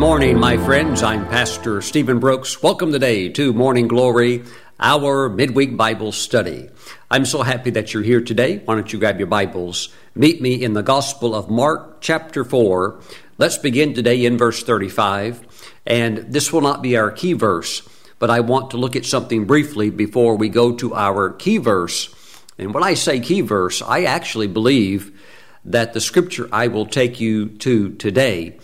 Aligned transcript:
Morning, 0.00 0.38
my 0.38 0.56
friends. 0.56 1.02
I'm 1.02 1.26
Pastor 1.26 1.82
Stephen 1.82 2.20
Brooks. 2.20 2.62
Welcome 2.62 2.90
today 2.90 3.28
to 3.28 3.52
Morning 3.52 3.86
Glory, 3.86 4.44
our 4.80 5.28
midweek 5.28 5.76
Bible 5.76 6.10
study. 6.10 6.70
I'm 7.10 7.26
so 7.26 7.42
happy 7.42 7.68
that 7.72 7.92
you're 7.92 8.02
here 8.02 8.22
today. 8.22 8.62
Why 8.64 8.76
don't 8.76 8.90
you 8.90 8.98
grab 8.98 9.18
your 9.18 9.26
Bibles? 9.26 9.90
Meet 10.14 10.40
me 10.40 10.54
in 10.64 10.72
the 10.72 10.82
Gospel 10.82 11.34
of 11.34 11.50
Mark, 11.50 12.00
chapter 12.00 12.44
4. 12.44 12.98
Let's 13.36 13.58
begin 13.58 13.92
today 13.92 14.24
in 14.24 14.38
verse 14.38 14.62
35. 14.62 15.70
And 15.84 16.32
this 16.32 16.50
will 16.50 16.62
not 16.62 16.80
be 16.80 16.96
our 16.96 17.10
key 17.10 17.34
verse, 17.34 17.86
but 18.18 18.30
I 18.30 18.40
want 18.40 18.70
to 18.70 18.78
look 18.78 18.96
at 18.96 19.04
something 19.04 19.44
briefly 19.44 19.90
before 19.90 20.34
we 20.34 20.48
go 20.48 20.74
to 20.76 20.94
our 20.94 21.28
key 21.34 21.58
verse. 21.58 22.08
And 22.56 22.72
when 22.72 22.82
I 22.82 22.94
say 22.94 23.20
key 23.20 23.42
verse, 23.42 23.82
I 23.82 24.04
actually 24.04 24.46
believe 24.46 25.20
that 25.66 25.92
the 25.92 26.00
scripture 26.00 26.48
I 26.50 26.68
will 26.68 26.86
take 26.86 27.20
you 27.20 27.50
to 27.58 27.90
today 27.96 28.58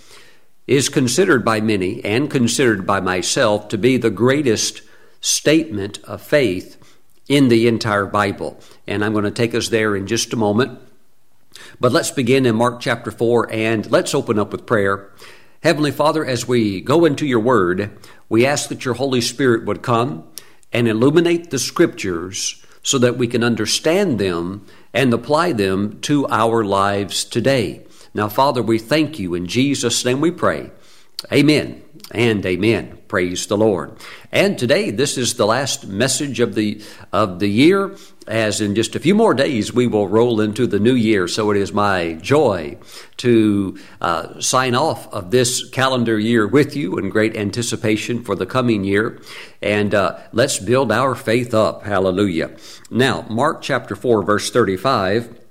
is 0.66 0.88
considered 0.88 1.44
by 1.44 1.60
many 1.60 2.04
and 2.04 2.30
considered 2.30 2.86
by 2.86 3.00
myself 3.00 3.68
to 3.68 3.78
be 3.78 3.96
the 3.96 4.10
greatest 4.10 4.82
statement 5.20 5.98
of 6.04 6.20
faith 6.20 6.76
in 7.28 7.48
the 7.48 7.68
entire 7.68 8.06
Bible. 8.06 8.60
And 8.86 9.04
I'm 9.04 9.12
going 9.12 9.24
to 9.24 9.30
take 9.30 9.54
us 9.54 9.68
there 9.68 9.94
in 9.96 10.06
just 10.06 10.32
a 10.32 10.36
moment. 10.36 10.78
But 11.80 11.92
let's 11.92 12.10
begin 12.10 12.46
in 12.46 12.56
Mark 12.56 12.80
chapter 12.80 13.10
4 13.10 13.52
and 13.52 13.90
let's 13.90 14.14
open 14.14 14.38
up 14.38 14.52
with 14.52 14.66
prayer. 14.66 15.12
Heavenly 15.62 15.90
Father, 15.90 16.24
as 16.24 16.46
we 16.46 16.80
go 16.80 17.04
into 17.04 17.26
your 17.26 17.40
word, 17.40 17.96
we 18.28 18.46
ask 18.46 18.68
that 18.68 18.84
your 18.84 18.94
Holy 18.94 19.20
Spirit 19.20 19.64
would 19.64 19.82
come 19.82 20.28
and 20.72 20.86
illuminate 20.86 21.50
the 21.50 21.58
scriptures 21.58 22.62
so 22.82 22.98
that 22.98 23.16
we 23.16 23.26
can 23.26 23.42
understand 23.42 24.18
them 24.18 24.66
and 24.92 25.12
apply 25.12 25.52
them 25.52 26.00
to 26.02 26.26
our 26.28 26.64
lives 26.64 27.24
today. 27.24 27.85
Now, 28.16 28.30
Father, 28.30 28.62
we 28.62 28.78
thank 28.78 29.18
you. 29.18 29.34
In 29.34 29.46
Jesus' 29.46 30.02
name 30.02 30.22
we 30.22 30.30
pray. 30.30 30.70
Amen 31.30 31.82
and 32.12 32.44
amen. 32.46 32.98
Praise 33.08 33.46
the 33.46 33.58
Lord. 33.58 33.92
And 34.32 34.58
today, 34.58 34.90
this 34.90 35.18
is 35.18 35.34
the 35.34 35.46
last 35.46 35.86
message 35.86 36.40
of 36.40 36.54
the 36.54 36.80
of 37.12 37.40
the 37.40 37.48
year. 37.48 37.94
As 38.26 38.60
in 38.60 38.74
just 38.74 38.96
a 38.96 39.00
few 39.00 39.14
more 39.14 39.34
days, 39.34 39.72
we 39.72 39.86
will 39.86 40.08
roll 40.08 40.40
into 40.40 40.66
the 40.66 40.80
new 40.80 40.94
year. 40.94 41.28
So 41.28 41.50
it 41.50 41.58
is 41.58 41.72
my 41.74 42.14
joy 42.14 42.78
to 43.18 43.78
uh, 44.00 44.40
sign 44.40 44.74
off 44.74 45.12
of 45.12 45.30
this 45.30 45.68
calendar 45.68 46.18
year 46.18 46.46
with 46.46 46.74
you 46.74 46.98
in 46.98 47.10
great 47.10 47.36
anticipation 47.36 48.24
for 48.24 48.34
the 48.34 48.46
coming 48.46 48.82
year. 48.82 49.20
And 49.60 49.94
uh, 49.94 50.18
let's 50.32 50.58
build 50.58 50.90
our 50.90 51.14
faith 51.14 51.52
up. 51.52 51.84
Hallelujah. 51.84 52.56
Now, 52.90 53.26
Mark 53.28 53.60
chapter 53.60 53.94
four, 53.94 54.22
verse 54.22 54.50
thirty-five. 54.50 55.42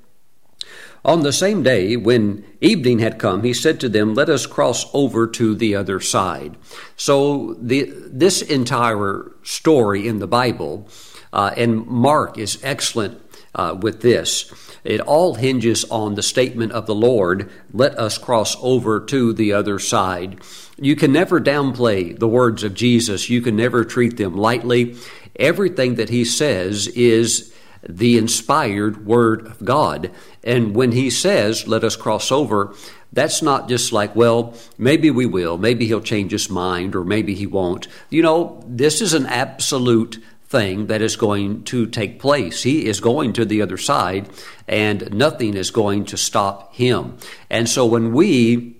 On 1.05 1.21
the 1.21 1.31
same 1.31 1.61
day, 1.61 1.95
when 1.95 2.43
evening 2.61 2.97
had 2.97 3.19
come, 3.19 3.43
he 3.43 3.53
said 3.53 3.79
to 3.79 3.89
them, 3.89 4.15
Let 4.15 4.27
us 4.27 4.47
cross 4.47 4.87
over 4.91 5.27
to 5.27 5.53
the 5.53 5.75
other 5.75 5.99
side. 5.99 6.57
So, 6.95 7.53
the, 7.61 7.93
this 8.07 8.41
entire 8.41 9.31
story 9.43 10.07
in 10.07 10.17
the 10.17 10.25
Bible, 10.25 10.89
uh, 11.31 11.51
and 11.55 11.85
Mark 11.85 12.39
is 12.39 12.57
excellent 12.63 13.21
uh, 13.53 13.77
with 13.79 14.01
this, 14.01 14.51
it 14.83 14.99
all 14.99 15.35
hinges 15.35 15.85
on 15.91 16.15
the 16.15 16.23
statement 16.23 16.71
of 16.71 16.87
the 16.87 16.95
Lord, 16.95 17.51
Let 17.71 17.99
us 17.99 18.17
cross 18.17 18.57
over 18.59 18.99
to 19.01 19.31
the 19.31 19.53
other 19.53 19.77
side. 19.77 20.41
You 20.75 20.95
can 20.95 21.13
never 21.13 21.39
downplay 21.39 22.17
the 22.17 22.27
words 22.27 22.63
of 22.63 22.73
Jesus, 22.73 23.29
you 23.29 23.41
can 23.41 23.55
never 23.55 23.85
treat 23.85 24.17
them 24.17 24.35
lightly. 24.35 24.95
Everything 25.35 25.95
that 25.95 26.09
he 26.09 26.25
says 26.25 26.87
is 26.87 27.53
the 27.87 28.17
inspired 28.17 29.05
Word 29.05 29.45
of 29.45 29.63
God. 29.63 30.11
And 30.43 30.75
when 30.75 30.91
He 30.91 31.09
says, 31.09 31.67
let 31.67 31.83
us 31.83 31.95
cross 31.95 32.31
over, 32.31 32.73
that's 33.13 33.41
not 33.41 33.69
just 33.69 33.93
like, 33.93 34.15
well, 34.15 34.53
maybe 34.77 35.09
we 35.09 35.25
will, 35.25 35.57
maybe 35.57 35.85
He'll 35.85 36.01
change 36.01 36.31
His 36.31 36.49
mind, 36.49 36.95
or 36.95 37.03
maybe 37.03 37.33
He 37.33 37.47
won't. 37.47 37.87
You 38.09 38.21
know, 38.21 38.63
this 38.67 39.01
is 39.01 39.13
an 39.13 39.25
absolute 39.27 40.21
thing 40.47 40.87
that 40.87 41.01
is 41.01 41.15
going 41.15 41.63
to 41.65 41.85
take 41.87 42.19
place. 42.19 42.63
He 42.63 42.85
is 42.85 42.99
going 42.99 43.33
to 43.33 43.45
the 43.45 43.61
other 43.61 43.77
side, 43.77 44.29
and 44.67 45.13
nothing 45.13 45.55
is 45.55 45.71
going 45.71 46.05
to 46.05 46.17
stop 46.17 46.75
Him. 46.75 47.17
And 47.49 47.69
so 47.69 47.85
when 47.85 48.13
we 48.13 48.77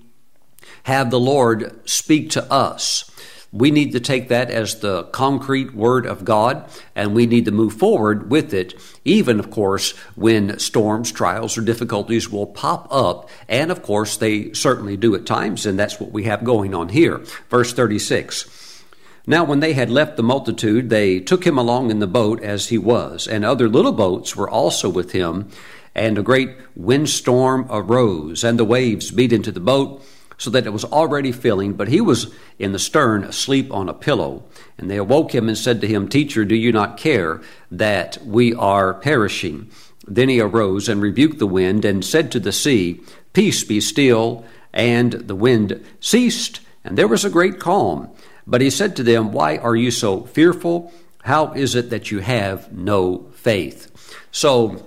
have 0.84 1.10
the 1.10 1.20
Lord 1.20 1.90
speak 1.90 2.30
to 2.32 2.52
us, 2.52 3.10
we 3.56 3.72
need 3.72 3.94
to 3.94 4.02
take 4.02 4.28
that 4.28 4.52
as 4.52 4.82
the 4.82 5.04
concrete 5.06 5.74
word 5.74 6.06
of 6.06 6.26
God, 6.26 6.70
and 6.94 7.16
we 7.16 7.26
need 7.26 7.46
to 7.46 7.52
move 7.52 7.72
forward 7.72 8.30
with 8.30 8.54
it, 8.54 8.74
even, 9.06 9.40
of 9.40 9.50
course, 9.50 9.92
when 10.16 10.60
storms, 10.60 11.10
trials, 11.10 11.58
or 11.58 11.62
difficulties 11.62 12.30
will 12.30 12.48
pop 12.48 12.86
up. 12.92 13.30
And, 13.48 13.72
of 13.72 13.82
course, 13.82 14.18
they 14.18 14.52
certainly 14.52 14.98
do 14.98 15.16
at 15.16 15.26
times, 15.26 15.66
and 15.66 15.80
that's 15.80 16.02
what 16.02 16.12
we 16.12 16.26
have 16.26 16.44
going 16.44 16.76
on 16.76 16.90
here. 16.90 17.20
Verse 17.50 17.72
36. 17.72 18.84
Now, 19.26 19.46
when 19.46 19.62
they 19.62 19.72
had 19.72 19.90
left 19.90 20.18
the 20.18 20.24
multitude, 20.24 20.90
they 20.90 21.22
took 21.22 21.48
him 21.48 21.58
along 21.58 21.92
in 21.92 22.00
the 22.00 22.08
boat 22.08 22.44
as 22.44 22.68
he 22.68 22.78
was, 22.78 23.26
and 23.26 23.46
other 23.46 23.70
little 23.70 23.94
boats 23.94 24.36
were 24.36 24.50
also 24.50 24.90
with 24.90 25.14
him. 25.14 25.48
And 25.96 26.18
a 26.18 26.24
great 26.24 26.58
windstorm 26.76 27.68
arose, 27.70 28.44
and 28.44 28.60
the 28.60 28.66
waves 28.66 29.12
beat 29.12 29.32
into 29.32 29.54
the 29.54 29.62
boat 29.62 30.06
so 30.38 30.50
that 30.50 30.66
it 30.66 30.74
was 30.74 30.86
already 30.86 31.32
filling, 31.32 31.74
but 31.74 31.88
he 31.88 32.02
was 32.02 32.34
in 32.60 32.72
the 32.72 32.80
stern 32.80 33.24
asleep 33.24 33.72
on 33.74 33.90
a 33.90 33.94
pillow. 33.94 34.44
And 34.78 34.90
they 34.90 34.98
awoke 34.98 35.34
him 35.34 35.48
and 35.48 35.58
said 35.58 35.82
to 35.82 35.88
him, 35.88 36.08
Teacher, 36.08 36.46
do 36.46 36.56
you 36.56 36.72
not 36.72 36.98
care 36.98 37.42
that 37.72 38.18
we 38.26 38.54
are 38.54 38.94
perishing? 38.94 39.70
Then 40.08 40.30
he 40.30 40.40
arose 40.40 40.90
and 40.90 41.02
rebuked 41.02 41.40
the 41.40 41.48
wind 41.48 41.86
and 41.86 42.04
said 42.04 42.32
to 42.32 42.40
the 42.40 42.52
sea, 42.52 43.02
Peace 43.34 43.64
be 43.64 43.82
still. 43.82 44.46
And 44.74 45.14
the 45.14 45.36
wind 45.36 45.86
ceased, 46.02 46.60
and 46.84 46.98
there 46.98 47.08
was 47.08 47.24
a 47.24 47.30
great 47.30 47.60
calm. 47.62 48.10
But 48.46 48.60
he 48.60 48.70
said 48.70 48.96
to 48.98 49.04
them, 49.04 49.32
Why 49.32 49.58
are 49.58 49.76
you 49.76 49.90
so 49.90 50.24
fearful? 50.24 50.94
How 51.24 51.54
is 51.54 51.76
it 51.76 51.90
that 51.90 52.12
you 52.12 52.20
have 52.20 52.72
no 52.72 53.32
faith? 53.34 53.92
So, 54.32 54.86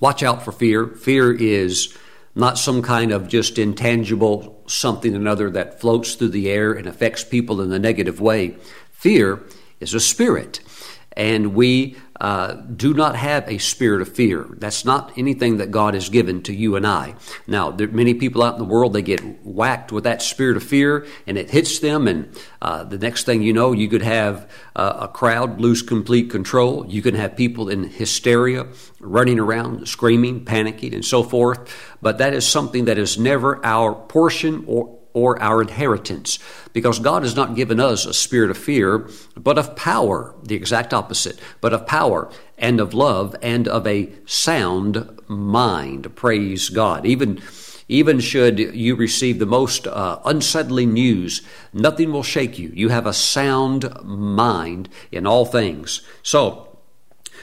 watch 0.00 0.22
out 0.22 0.42
for 0.42 0.52
fear. 0.52 0.86
Fear 0.86 1.34
is 1.34 1.96
not 2.34 2.58
some 2.58 2.82
kind 2.82 3.12
of 3.12 3.28
just 3.28 3.58
intangible 3.58 4.53
something 4.66 5.14
or 5.14 5.18
another 5.18 5.50
that 5.50 5.80
floats 5.80 6.14
through 6.14 6.28
the 6.28 6.50
air 6.50 6.72
and 6.72 6.86
affects 6.86 7.24
people 7.24 7.60
in 7.60 7.72
a 7.72 7.78
negative 7.78 8.20
way. 8.20 8.56
Fear 8.92 9.42
is 9.80 9.94
a 9.94 10.00
spirit, 10.00 10.60
and 11.16 11.54
we 11.54 11.96
uh, 12.20 12.54
do 12.54 12.94
not 12.94 13.16
have 13.16 13.48
a 13.48 13.58
spirit 13.58 14.00
of 14.00 14.08
fear. 14.08 14.46
That's 14.58 14.84
not 14.84 15.12
anything 15.16 15.56
that 15.56 15.70
God 15.70 15.94
has 15.94 16.08
given 16.08 16.42
to 16.44 16.54
you 16.54 16.76
and 16.76 16.86
I. 16.86 17.14
Now, 17.46 17.70
there 17.70 17.88
are 17.88 17.92
many 17.92 18.14
people 18.14 18.42
out 18.42 18.54
in 18.54 18.58
the 18.58 18.64
world, 18.64 18.92
they 18.92 19.02
get 19.02 19.44
whacked 19.44 19.90
with 19.90 20.04
that 20.04 20.22
spirit 20.22 20.56
of 20.56 20.62
fear 20.62 21.06
and 21.26 21.36
it 21.36 21.50
hits 21.50 21.80
them, 21.80 22.06
and 22.06 22.34
uh, 22.62 22.84
the 22.84 22.98
next 22.98 23.24
thing 23.24 23.42
you 23.42 23.52
know, 23.52 23.72
you 23.72 23.88
could 23.88 24.02
have 24.02 24.48
uh, 24.76 24.98
a 25.00 25.08
crowd 25.08 25.60
lose 25.60 25.82
complete 25.82 26.30
control. 26.30 26.86
You 26.86 27.02
can 27.02 27.14
have 27.14 27.36
people 27.36 27.68
in 27.68 27.84
hysteria, 27.84 28.66
running 29.00 29.38
around, 29.38 29.88
screaming, 29.88 30.44
panicking, 30.44 30.94
and 30.94 31.04
so 31.04 31.22
forth. 31.22 31.94
But 32.00 32.18
that 32.18 32.32
is 32.32 32.46
something 32.46 32.84
that 32.86 32.98
is 32.98 33.18
never 33.18 33.64
our 33.64 33.94
portion 33.94 34.64
or 34.66 34.98
or 35.14 35.40
our 35.40 35.62
inheritance. 35.62 36.38
Because 36.74 36.98
God 36.98 37.22
has 37.22 37.34
not 37.34 37.56
given 37.56 37.80
us 37.80 38.04
a 38.04 38.12
spirit 38.12 38.50
of 38.50 38.58
fear, 38.58 39.08
but 39.36 39.56
of 39.56 39.74
power, 39.76 40.34
the 40.42 40.54
exact 40.54 40.92
opposite, 40.92 41.40
but 41.62 41.72
of 41.72 41.86
power 41.86 42.30
and 42.58 42.80
of 42.80 42.92
love 42.92 43.34
and 43.40 43.66
of 43.66 43.86
a 43.86 44.12
sound 44.26 45.18
mind. 45.28 46.14
Praise 46.14 46.68
God. 46.68 47.06
Even 47.06 47.40
even 47.88 48.18
should 48.18 48.58
you 48.58 48.94
receive 48.94 49.38
the 49.38 49.46
most 49.46 49.86
uh, 49.86 50.18
unsettling 50.24 50.94
news, 50.94 51.42
nothing 51.72 52.12
will 52.12 52.22
shake 52.22 52.58
you. 52.58 52.70
You 52.74 52.88
have 52.88 53.06
a 53.06 53.12
sound 53.12 53.90
mind 54.02 54.88
in 55.12 55.26
all 55.26 55.44
things. 55.44 56.00
So, 56.22 56.78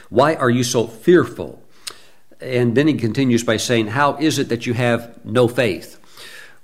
why 0.08 0.34
are 0.34 0.50
you 0.50 0.64
so 0.64 0.86
fearful? 0.86 1.62
And 2.40 2.74
then 2.74 2.88
he 2.88 2.94
continues 2.94 3.44
by 3.44 3.56
saying, 3.56 3.88
How 3.88 4.16
is 4.16 4.40
it 4.40 4.48
that 4.48 4.66
you 4.66 4.74
have 4.74 5.24
no 5.24 5.46
faith? 5.46 5.98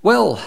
Well, 0.03 0.43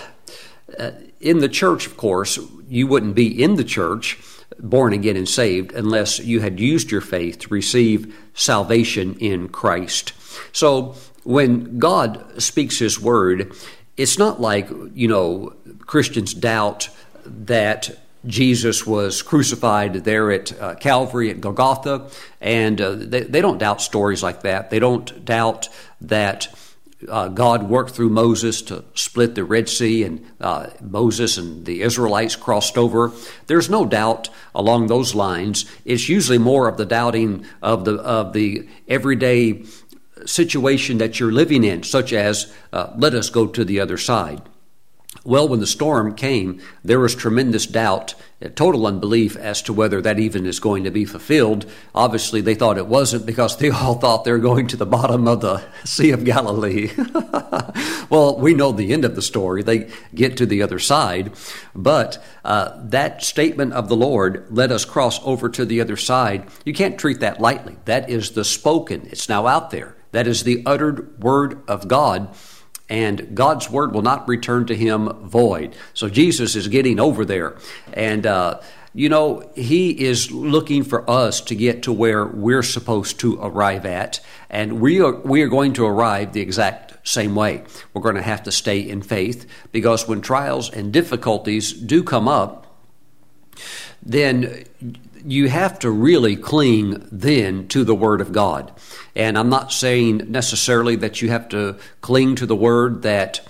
in 1.20 1.40
the 1.40 1.50
church, 1.50 1.86
of 1.86 1.98
course, 1.98 2.40
you 2.68 2.88
wouldn't 2.88 3.16
be 3.16 3.44
in 3.44 3.56
the 3.56 3.64
church 3.64 4.18
born 4.60 4.94
again 4.94 5.18
and 5.18 5.28
saved 5.28 5.72
unless 5.74 6.20
you 6.20 6.40
had 6.40 6.60
used 6.60 6.92
your 6.92 7.02
faith 7.02 7.40
to 7.40 7.48
receive 7.50 8.16
salvation 8.34 9.16
in 9.20 9.50
Christ. 9.50 10.14
So 10.52 10.96
when 11.24 11.80
God 11.80 12.42
speaks 12.42 12.80
His 12.80 13.00
word, 13.00 13.54
it's 13.98 14.18
not 14.18 14.40
like, 14.40 14.70
you 14.94 15.08
know, 15.08 15.54
Christians 15.86 16.34
doubt 16.34 16.90
that 17.26 17.98
Jesus 18.26 18.86
was 18.86 19.22
crucified 19.22 19.94
there 20.04 20.32
at 20.32 20.60
uh, 20.60 20.76
Calvary 20.76 21.32
at 21.32 21.42
Golgotha, 21.42 22.10
and 22.40 22.80
uh, 22.80 22.92
they, 22.92 23.22
they 23.22 23.42
don't 23.42 23.58
doubt 23.58 23.82
stories 23.82 24.22
like 24.22 24.42
that. 24.44 24.70
They 24.70 24.80
don't 24.80 25.26
doubt 25.26 25.70
that 26.02 26.54
uh, 27.08 27.28
God 27.30 27.70
worked 27.70 27.92
through 27.92 28.10
Moses 28.10 28.62
to 28.64 28.84
split 28.94 29.36
the 29.36 29.44
Red 29.44 29.70
Sea, 29.70 30.04
and 30.04 30.26
uh, 30.40 30.68
Moses 30.82 31.38
and 31.38 31.66
the 31.66 31.82
Israelites 31.82 32.36
crossed 32.36 32.78
over. 32.78 33.12
There's 33.48 33.70
no 33.70 33.86
doubt 33.86 34.30
along 34.54 34.88
those 34.88 35.16
lines. 35.16 35.66
It's 35.86 36.10
usually 36.10 36.38
more 36.38 36.68
of 36.68 36.78
the 36.78 36.86
doubting 36.86 37.46
of 37.62 37.86
the 37.86 37.96
of 37.96 38.34
the 38.34 38.68
everyday 38.88 39.66
situation 40.26 40.98
that 41.00 41.20
you're 41.20 41.32
living 41.32 41.64
in, 41.64 41.84
such 41.84 42.14
as 42.14 42.54
uh, 42.72 42.94
let 42.96 43.14
us 43.14 43.30
go 43.30 43.48
to 43.48 43.66
the 43.66 43.80
other 43.80 43.98
side. 43.98 44.42
Well, 45.24 45.48
when 45.48 45.60
the 45.60 45.68
storm 45.68 46.16
came, 46.16 46.62
there 46.84 47.00
was 47.00 47.14
tremendous 47.14 47.68
doubt, 47.68 48.16
uh, 48.44 48.48
total 48.56 48.88
unbelief 48.88 49.36
as 49.36 49.62
to 49.64 49.74
whether 49.74 50.02
that 50.02 50.18
even 50.18 50.48
is 50.48 50.60
going 50.60 50.86
to 50.86 50.90
be 50.90 51.06
fulfilled. 51.06 51.70
Obviously, 51.94 52.42
they 52.42 52.56
thought 52.56 52.80
it 52.80 52.88
wasn't 52.88 53.28
because 53.28 53.58
they 53.58 53.70
all 53.72 53.96
thought 53.96 54.24
they 54.24 54.32
were 54.32 54.40
going 54.40 54.68
to 54.68 54.78
the 54.78 54.86
bottom 54.86 55.28
of 55.28 55.42
the 55.42 55.64
Sea 55.84 56.12
of 56.12 56.24
Galilee. 56.24 56.92
well, 58.10 58.40
we 58.40 58.56
know 58.56 58.72
the 58.72 58.94
end 58.94 59.06
of 59.06 59.16
the 59.16 59.22
story. 59.22 59.62
They 59.62 59.92
get 60.16 60.38
to 60.38 60.48
the 60.48 60.64
other 60.64 60.80
side. 60.80 61.34
But 61.76 62.24
uh, 62.44 62.80
that 62.86 63.22
statement 63.22 63.74
of 63.74 63.90
the 63.90 63.98
Lord, 63.98 64.48
let 64.50 64.72
us 64.72 64.86
cross 64.86 65.24
over 65.24 65.50
to 65.50 65.66
the 65.66 65.82
other 65.82 65.98
side, 65.98 66.48
you 66.66 66.74
can't 66.74 66.98
treat 66.98 67.20
that 67.20 67.40
lightly. 67.40 67.76
That 67.86 68.10
is 68.10 68.32
the 68.32 68.46
spoken, 68.46 69.08
it's 69.12 69.30
now 69.30 69.46
out 69.46 69.70
there. 69.70 69.96
That 70.14 70.26
is 70.26 70.44
the 70.44 70.64
uttered 70.66 71.22
word 71.22 71.62
of 71.68 71.88
God 71.88 72.34
and 72.92 73.34
God's 73.34 73.70
word 73.70 73.94
will 73.94 74.02
not 74.02 74.28
return 74.28 74.66
to 74.66 74.76
him 74.76 75.08
void. 75.24 75.74
So 75.94 76.10
Jesus 76.10 76.58
is 76.58 76.68
getting 76.68 77.00
over 77.00 77.24
there. 77.24 77.58
And, 77.94 78.26
uh, 78.26 78.60
you 78.94 79.08
know, 79.08 79.50
he 79.56 79.92
is 79.92 80.30
looking 80.30 80.84
for 80.84 81.10
us 81.10 81.40
to 81.42 81.56
get 81.56 81.84
to 81.84 81.94
where 81.94 82.26
we're 82.26 82.62
supposed 82.62 83.18
to 83.22 83.40
arrive 83.42 83.86
at. 83.86 84.20
And 84.50 84.82
we 84.82 85.00
are, 85.00 85.16
we 85.16 85.42
are 85.42 85.48
going 85.48 85.72
to 85.74 85.86
arrive 85.86 86.34
the 86.34 86.42
exact 86.42 87.08
same 87.08 87.34
way. 87.34 87.64
We're 87.94 88.02
going 88.02 88.16
to 88.16 88.22
have 88.22 88.44
to 88.44 88.52
stay 88.52 88.82
in 88.82 89.02
faith 89.02 89.50
because 89.72 90.06
when 90.06 90.20
trials 90.20 90.70
and 90.70 90.92
difficulties 90.92 91.72
do 91.72 92.04
come 92.04 92.28
up, 92.28 92.68
then 94.04 94.66
you 95.26 95.50
have 95.50 95.80
to 95.80 95.92
really 95.92 96.36
cling 96.36 97.08
then 97.12 97.68
to 97.70 97.84
the 97.84 97.96
Word 97.96 98.22
of 98.22 98.32
God. 98.32 98.72
And 99.16 99.38
I'm 99.38 99.50
not 99.50 99.72
saying 99.72 100.32
necessarily 100.32 100.96
that 100.98 101.22
you 101.22 101.30
have 101.30 101.50
to 101.50 101.78
cling 102.02 102.36
to 102.36 102.46
the 102.46 102.56
Word 102.56 103.04
that 103.04 103.42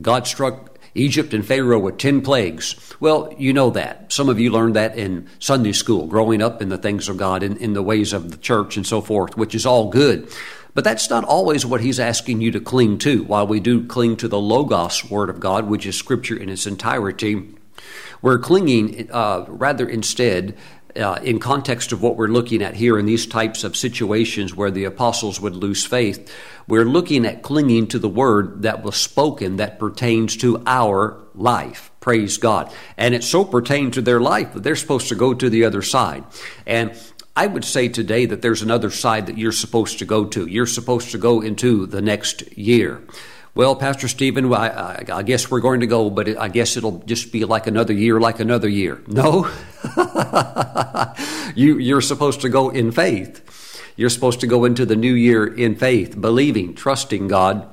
God 0.00 0.26
struck 0.26 0.78
Egypt 0.94 1.34
and 1.34 1.46
Pharaoh 1.46 1.78
with 1.78 1.98
10 1.98 2.22
plagues. 2.22 2.74
Well, 3.00 3.34
you 3.38 3.52
know 3.52 3.70
that. 3.70 4.12
Some 4.12 4.28
of 4.28 4.40
you 4.40 4.50
learned 4.50 4.76
that 4.76 4.98
in 4.98 5.28
Sunday 5.38 5.72
school, 5.72 6.06
growing 6.06 6.42
up 6.42 6.60
in 6.60 6.68
the 6.68 6.78
things 6.78 7.08
of 7.08 7.16
God, 7.16 7.42
in, 7.42 7.56
in 7.58 7.72
the 7.72 7.82
ways 7.82 8.12
of 8.12 8.30
the 8.30 8.36
church 8.36 8.76
and 8.76 8.86
so 8.86 9.00
forth, 9.00 9.36
which 9.36 9.54
is 9.54 9.66
all 9.66 9.90
good. 9.90 10.30
But 10.74 10.84
that's 10.84 11.10
not 11.10 11.24
always 11.24 11.64
what 11.64 11.80
he's 11.80 12.00
asking 12.00 12.40
you 12.40 12.50
to 12.52 12.60
cling 12.60 12.98
to. 12.98 13.24
While 13.24 13.46
we 13.46 13.60
do 13.60 13.86
cling 13.86 14.16
to 14.18 14.28
the 14.28 14.40
Logos 14.40 15.08
Word 15.10 15.30
of 15.30 15.40
God, 15.40 15.66
which 15.66 15.86
is 15.86 15.96
Scripture 15.96 16.36
in 16.36 16.48
its 16.48 16.66
entirety, 16.66 17.48
we're 18.22 18.38
clinging 18.38 19.10
uh, 19.10 19.44
rather 19.48 19.88
instead 19.88 20.56
uh, 20.98 21.20
in 21.22 21.38
context 21.38 21.92
of 21.92 22.02
what 22.02 22.16
we're 22.16 22.28
looking 22.28 22.62
at 22.62 22.74
here 22.74 22.98
in 22.98 23.06
these 23.06 23.26
types 23.26 23.64
of 23.64 23.76
situations 23.76 24.54
where 24.54 24.70
the 24.70 24.84
apostles 24.84 25.40
would 25.40 25.54
lose 25.54 25.86
faith, 25.86 26.32
we're 26.66 26.84
looking 26.84 27.24
at 27.24 27.42
clinging 27.42 27.86
to 27.88 27.98
the 27.98 28.08
word 28.08 28.62
that 28.62 28.82
was 28.82 28.96
spoken 28.96 29.56
that 29.56 29.78
pertains 29.78 30.36
to 30.38 30.62
our 30.66 31.18
life. 31.34 31.90
Praise 32.00 32.36
God. 32.36 32.72
And 32.96 33.14
it 33.14 33.24
so 33.24 33.44
pertained 33.44 33.94
to 33.94 34.02
their 34.02 34.20
life 34.20 34.52
that 34.52 34.62
they're 34.62 34.76
supposed 34.76 35.08
to 35.08 35.14
go 35.14 35.34
to 35.34 35.48
the 35.48 35.64
other 35.64 35.82
side. 35.82 36.24
And 36.66 36.92
I 37.36 37.46
would 37.46 37.64
say 37.64 37.88
today 37.88 38.26
that 38.26 38.42
there's 38.42 38.62
another 38.62 38.90
side 38.90 39.26
that 39.26 39.38
you're 39.38 39.52
supposed 39.52 40.00
to 40.00 40.04
go 40.04 40.24
to. 40.24 40.46
You're 40.46 40.66
supposed 40.66 41.12
to 41.12 41.18
go 41.18 41.40
into 41.40 41.86
the 41.86 42.02
next 42.02 42.56
year. 42.58 43.00
Well, 43.54 43.74
Pastor 43.74 44.08
Stephen, 44.08 44.52
I, 44.52 44.68
I, 44.68 45.04
I, 45.12 45.22
guess 45.22 45.50
we're 45.50 45.60
going 45.60 45.80
to 45.80 45.86
go, 45.86 46.10
but 46.10 46.38
I 46.38 46.48
guess 46.48 46.76
it'll 46.76 46.98
just 47.00 47.32
be 47.32 47.44
like 47.44 47.66
another 47.66 47.92
year, 47.92 48.20
like 48.20 48.40
another 48.40 48.68
year. 48.68 49.02
No, 49.06 49.50
you, 51.54 51.78
you're 51.78 52.00
supposed 52.00 52.42
to 52.42 52.48
go 52.48 52.68
in 52.68 52.92
faith. 52.92 53.44
You're 53.96 54.10
supposed 54.10 54.40
to 54.40 54.46
go 54.46 54.64
into 54.64 54.86
the 54.86 54.94
new 54.94 55.12
year 55.12 55.44
in 55.44 55.74
faith, 55.74 56.20
believing, 56.20 56.74
trusting 56.74 57.26
God. 57.26 57.68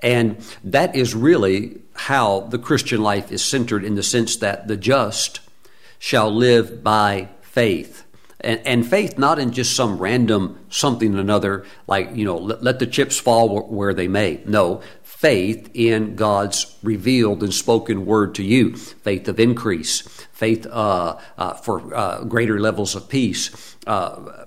And 0.00 0.44
that 0.64 0.96
is 0.96 1.14
really 1.14 1.80
how 1.94 2.40
the 2.40 2.58
Christian 2.58 3.02
life 3.02 3.30
is 3.30 3.44
centered 3.44 3.84
in 3.84 3.94
the 3.94 4.02
sense 4.02 4.36
that 4.36 4.66
the 4.66 4.76
just 4.76 5.40
shall 5.98 6.34
live 6.34 6.82
by 6.82 7.28
faith. 7.42 8.01
And, 8.42 8.60
and, 8.66 8.86
faith 8.86 9.18
not 9.18 9.38
in 9.38 9.52
just 9.52 9.76
some 9.76 9.98
random 9.98 10.58
something 10.68 11.14
or 11.14 11.20
another, 11.20 11.64
like, 11.86 12.14
you 12.16 12.24
know, 12.24 12.36
let, 12.36 12.62
let 12.62 12.78
the 12.80 12.86
chips 12.86 13.18
fall 13.18 13.60
where 13.68 13.94
they 13.94 14.08
may. 14.08 14.42
No, 14.44 14.82
faith 15.02 15.70
in 15.74 16.16
God's 16.16 16.76
revealed 16.82 17.44
and 17.44 17.54
spoken 17.54 18.04
word 18.04 18.34
to 18.34 18.42
you, 18.42 18.76
faith 18.76 19.28
of 19.28 19.38
increase, 19.38 20.00
faith 20.32 20.66
uh, 20.66 21.16
uh, 21.38 21.54
for 21.54 21.94
uh, 21.94 22.24
greater 22.24 22.58
levels 22.58 22.96
of 22.96 23.08
peace, 23.08 23.76
uh, 23.86 24.46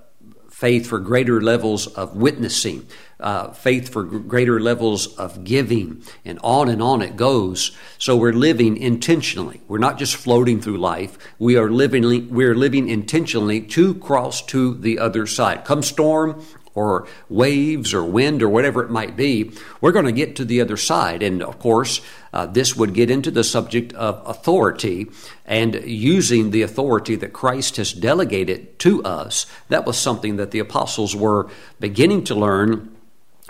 faith 0.56 0.86
for 0.86 0.98
greater 0.98 1.38
levels 1.42 1.86
of 1.86 2.16
witnessing, 2.16 2.86
uh, 3.20 3.50
faith 3.52 3.90
for 3.90 4.02
greater 4.02 4.58
levels 4.58 5.14
of 5.18 5.44
giving, 5.44 6.02
and 6.24 6.38
on 6.42 6.70
and 6.70 6.82
on 6.82 7.02
it 7.02 7.14
goes. 7.14 7.76
So 7.98 8.16
we're 8.16 8.32
living 8.32 8.78
intentionally. 8.78 9.60
We're 9.68 9.76
not 9.76 9.98
just 9.98 10.16
floating 10.16 10.62
through 10.62 10.78
life. 10.78 11.18
We 11.38 11.58
are 11.58 11.70
living. 11.70 12.32
We're 12.32 12.54
living 12.54 12.88
intentionally 12.88 13.60
to 13.76 13.96
cross 13.96 14.40
to 14.46 14.72
the 14.72 14.98
other 14.98 15.26
side. 15.26 15.66
Come 15.66 15.82
storm 15.82 16.42
or 16.74 17.06
waves 17.28 17.92
or 17.92 18.04
wind 18.04 18.42
or 18.42 18.48
whatever 18.48 18.82
it 18.82 18.90
might 18.90 19.14
be, 19.14 19.50
we're 19.82 19.92
going 19.92 20.04
to 20.06 20.12
get 20.12 20.36
to 20.36 20.44
the 20.44 20.62
other 20.62 20.76
side. 20.76 21.22
And 21.22 21.42
of 21.42 21.58
course, 21.58 22.00
uh, 22.36 22.44
this 22.44 22.76
would 22.76 22.92
get 22.92 23.10
into 23.10 23.30
the 23.30 23.42
subject 23.42 23.94
of 23.94 24.20
authority 24.26 25.06
and 25.46 25.74
using 25.86 26.50
the 26.50 26.60
authority 26.60 27.16
that 27.16 27.32
Christ 27.32 27.78
has 27.78 27.94
delegated 27.94 28.78
to 28.80 29.02
us. 29.04 29.46
That 29.70 29.86
was 29.86 29.96
something 29.96 30.36
that 30.36 30.50
the 30.50 30.58
apostles 30.58 31.16
were 31.16 31.48
beginning 31.80 32.24
to 32.24 32.34
learn 32.34 32.94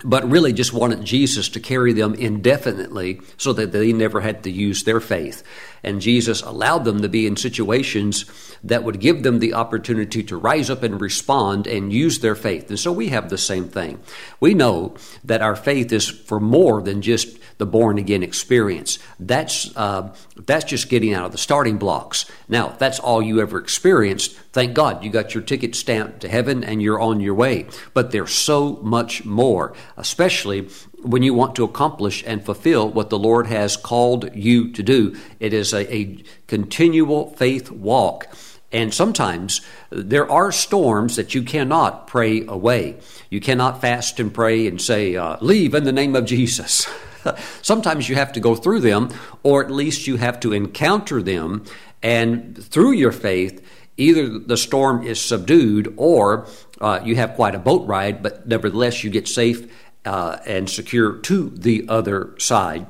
but 0.05 0.31
really 0.31 0.53
just 0.53 0.73
wanted 0.73 1.05
Jesus 1.05 1.49
to 1.49 1.59
carry 1.59 1.95
them 1.95 2.15
indefinitely 2.15 3.23
so 3.39 3.53
that 3.55 3.73
they 3.73 3.93
never 3.93 4.21
had 4.21 4.45
to 4.45 4.51
use 4.51 4.85
their 4.85 5.01
faith. 5.01 5.43
And 5.87 6.01
Jesus 6.01 6.43
allowed 6.43 6.85
them 6.85 7.01
to 7.01 7.09
be 7.09 7.27
in 7.27 7.37
situations 7.37 8.25
that 8.65 8.83
would 8.83 9.01
give 9.01 9.23
them 9.23 9.39
the 9.39 9.55
opportunity 9.55 10.23
to 10.25 10.37
rise 10.37 10.69
up 10.69 10.83
and 10.83 11.01
respond 11.01 11.67
and 11.67 11.93
use 11.93 12.19
their 12.19 12.35
faith. 12.35 12.69
And 12.69 12.79
so 12.79 12.91
we 12.91 13.09
have 13.09 13.31
the 13.31 13.39
same 13.39 13.69
thing. 13.69 14.01
We 14.41 14.53
know 14.53 14.97
that 15.25 15.43
our 15.43 15.55
faith 15.55 15.93
is 15.93 16.09
for 16.09 16.41
more 16.41 16.83
than 16.83 17.03
just 17.03 17.39
the 17.59 17.67
born 17.67 17.99
again 17.99 18.23
experience. 18.23 18.99
That's 19.19 19.75
uh, 19.77 20.15
that's 20.37 20.65
just 20.65 20.89
getting 20.89 21.15
out 21.15 21.25
of 21.25 21.33
the 21.33 21.39
starting 21.39 21.79
blocks. 21.79 22.31
Now, 22.49 22.71
if 22.71 22.79
that's 22.79 22.99
all 22.99 23.23
you 23.23 23.41
ever 23.41 23.59
experienced, 23.59 24.37
thank 24.53 24.75
God 24.75 25.03
you 25.03 25.11
got 25.11 25.35
your 25.35 25.43
ticket 25.43 25.75
stamped 25.75 26.21
to 26.21 26.29
heaven 26.29 26.63
and 26.65 26.83
you're 26.83 27.01
on 27.01 27.21
your 27.21 27.35
way. 27.35 27.67
But 27.95 28.11
there's 28.11 28.33
so 28.33 28.77
much 28.83 29.25
more, 29.25 29.75
especially 29.97 30.69
when 31.03 31.23
you 31.23 31.35
want 31.35 31.55
to 31.57 31.65
accomplish 31.65 32.25
and 32.27 32.45
fulfill 32.45 32.89
what 32.89 33.11
the 33.11 33.19
Lord 33.19 33.47
has 33.47 33.77
called 33.77 34.35
you 34.35 34.73
to 34.73 34.83
do. 34.83 35.17
It 35.41 35.53
is 35.53 35.73
a, 35.73 35.95
a 35.95 36.23
continual 36.47 37.31
faith 37.35 37.71
walk. 37.71 38.29
And 38.73 38.93
sometimes 38.93 39.61
there 39.91 40.31
are 40.31 40.51
storms 40.51 41.17
that 41.17 41.35
you 41.35 41.43
cannot 41.43 42.09
pray 42.09 42.45
away. 42.47 42.99
You 43.31 43.41
cannot 43.41 43.81
fast 43.81 44.19
and 44.19 44.35
pray 44.35 44.67
and 44.67 44.81
say, 44.81 45.17
uh, 45.17 45.37
Leave 45.41 45.75
in 45.75 45.85
the 45.85 45.93
name 45.93 46.17
of 46.17 46.27
Jesus. 46.27 46.87
Sometimes 47.63 48.09
you 48.09 48.17
have 48.17 48.33
to 48.33 48.41
go 48.41 48.55
through 48.55 48.81
them, 48.81 49.11
or 49.43 49.65
at 49.65 49.71
least 49.71 50.07
you 50.07 50.17
have 50.17 50.41
to 50.41 50.53
encounter 50.53 51.23
them, 51.23 51.65
and 52.03 52.63
through 52.63 52.93
your 52.93 53.13
faith, 53.13 53.65
either 53.97 54.39
the 54.39 54.57
storm 54.57 55.03
is 55.03 55.21
subdued 55.21 55.95
or 55.97 56.47
uh, 56.81 57.01
you 57.05 57.17
have 57.17 57.35
quite 57.35 57.55
a 57.55 57.59
boat 57.59 57.87
ride, 57.87 58.23
but 58.23 58.47
nevertheless 58.47 59.03
you 59.03 59.11
get 59.11 59.27
safe 59.27 59.73
uh, 60.07 60.39
and 60.47 60.71
secure 60.71 61.13
to 61.13 61.51
the 61.51 61.85
other 61.89 62.35
side. 62.39 62.87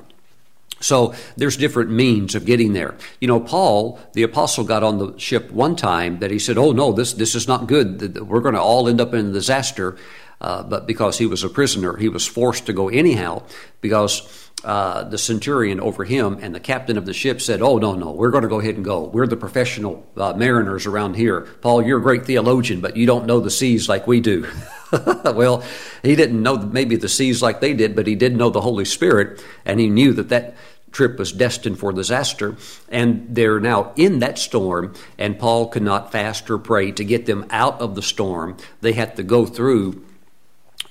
So 0.81 1.15
there's 1.37 1.57
different 1.57 1.91
means 1.91 2.35
of 2.35 2.45
getting 2.45 2.75
there. 2.75 2.95
You 3.19 3.29
know, 3.29 3.41
Paul, 3.41 3.99
the 4.13 4.23
apostle, 4.23 4.63
got 4.65 4.83
on 4.83 4.99
the 4.99 5.19
ship 5.19 5.51
one 5.51 5.75
time 5.75 6.19
that 6.19 6.31
he 6.31 6.39
said, 6.39 6.59
"Oh 6.59 6.73
no, 6.73 6.93
this 6.93 7.15
this 7.15 7.35
is 7.35 7.49
not 7.49 7.67
good. 7.67 8.19
We're 8.19 8.43
going 8.43 8.55
to 8.55 8.61
all 8.61 8.89
end 8.89 9.01
up 9.01 9.15
in 9.15 9.31
a 9.31 9.33
disaster." 9.33 9.97
Uh, 10.39 10.63
but 10.63 10.87
because 10.87 11.17
he 11.17 11.25
was 11.27 11.43
a 11.43 11.49
prisoner, 11.49 11.97
he 11.97 12.11
was 12.11 12.27
forced 12.27 12.67
to 12.67 12.75
go 12.75 12.91
anyhow 12.91 13.43
because 13.81 14.46
uh, 14.65 15.05
the 15.05 15.19
centurion 15.19 15.81
over 15.81 16.05
him 16.05 16.39
and 16.41 16.55
the 16.55 16.61
captain 16.61 16.97
of 16.97 17.07
the 17.07 17.13
ship 17.13 17.41
said, 17.41 17.61
Oh, 17.61 17.79
no, 17.79 17.95
no, 17.95 18.11
we're 18.11 18.31
going 18.31 18.43
to 18.43 18.49
go 18.49 18.59
ahead 18.59 18.75
and 18.75 18.85
go. 18.85 19.05
We're 19.05 19.27
the 19.27 19.37
professional 19.37 20.07
uh, 20.17 20.33
mariners 20.33 20.87
around 20.87 21.15
here. 21.15 21.43
Paul, 21.61 21.83
you're 21.83 21.99
a 21.99 22.03
great 22.03 22.25
theologian, 22.25 22.81
but 22.81 22.97
you 22.97 23.07
don't 23.07 23.27
know 23.27 23.41
the 23.41 23.51
seas 23.51 23.89
like 23.89 24.07
we 24.07 24.21
do. 24.21 24.47
well, 25.25 25.63
he 26.03 26.17
didn't 26.17 26.43
know 26.43 26.57
maybe 26.57 26.97
the 26.97 27.09
seas 27.09 27.43
like 27.43 27.61
they 27.61 27.75
did, 27.75 27.95
but 27.95 28.07
he 28.07 28.15
did 28.15 28.35
know 28.35 28.51
the 28.51 28.61
Holy 28.61 28.85
Spirit, 28.85 29.45
and 29.65 29.79
he 29.79 29.89
knew 29.89 30.13
that 30.15 30.31
that 30.31 30.57
trip 30.91 31.19
was 31.19 31.33
destined 31.33 31.79
for 31.79 31.93
disaster. 31.93 32.57
And 32.89 33.27
they're 33.29 33.61
now 33.61 33.93
in 33.97 34.21
that 34.21 34.39
storm, 34.39 34.95
and 35.19 35.39
Paul 35.39 35.69
could 35.69 35.83
not 35.83 36.11
fast 36.11 36.49
or 36.51 36.59
pray 36.59 36.93
to 36.93 37.05
get 37.05 37.27
them 37.27 37.47
out 37.51 37.81
of 37.81 37.95
the 37.95 38.03
storm. 38.03 38.57
They 38.81 38.95
had 38.95 39.17
to 39.17 39.23
go 39.23 39.45
through 39.45 40.03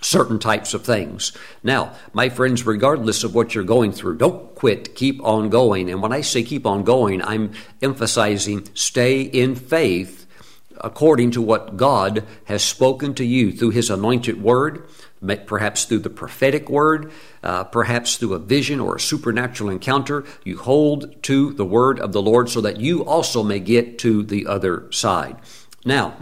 certain 0.02 0.40
types 0.40 0.74
of 0.74 0.84
things. 0.84 1.32
Now, 1.64 1.94
my 2.14 2.30
friends, 2.30 2.66
regardless 2.66 3.24
of 3.24 3.34
what 3.34 3.56
you're 3.56 3.64
going 3.64 3.92
through, 3.92 4.18
don't 4.18 4.54
quit. 4.56 4.96
Keep 4.96 5.24
on 5.24 5.50
going. 5.50 5.90
And 5.90 6.02
when 6.02 6.14
I 6.14 6.22
say 6.22 6.44
keep 6.44 6.66
on 6.66 6.84
going, 6.84 7.22
I'm 7.22 7.54
emphasizing 7.82 8.68
stay 8.74 9.22
in 9.22 9.56
faith 9.56 10.26
according 10.82 11.32
to 11.32 11.42
what 11.42 11.78
God 11.78 12.24
has 12.46 12.64
spoken 12.64 13.14
to 13.16 13.26
you 13.26 13.52
through 13.52 13.72
His 13.72 13.90
anointed 13.90 14.42
word, 14.42 14.88
perhaps 15.46 15.86
through 15.86 16.00
the 16.00 16.10
prophetic 16.10 16.70
word, 16.70 17.12
uh, 17.44 17.64
perhaps 17.64 18.18
through 18.18 18.34
a 18.34 18.40
vision 18.40 18.80
or 18.80 18.96
a 18.96 19.00
supernatural 19.00 19.70
encounter. 19.70 20.26
You 20.44 20.58
hold 20.58 21.24
to 21.24 21.54
the 21.54 21.66
word 21.66 22.00
of 22.00 22.12
the 22.12 22.22
Lord 22.22 22.50
so 22.50 22.62
that 22.62 22.80
you 22.80 23.04
also 23.04 23.44
may 23.44 23.60
get 23.60 23.98
to 24.00 24.24
the 24.24 24.46
other 24.48 24.92
side. 24.92 25.38
Now, 25.84 26.16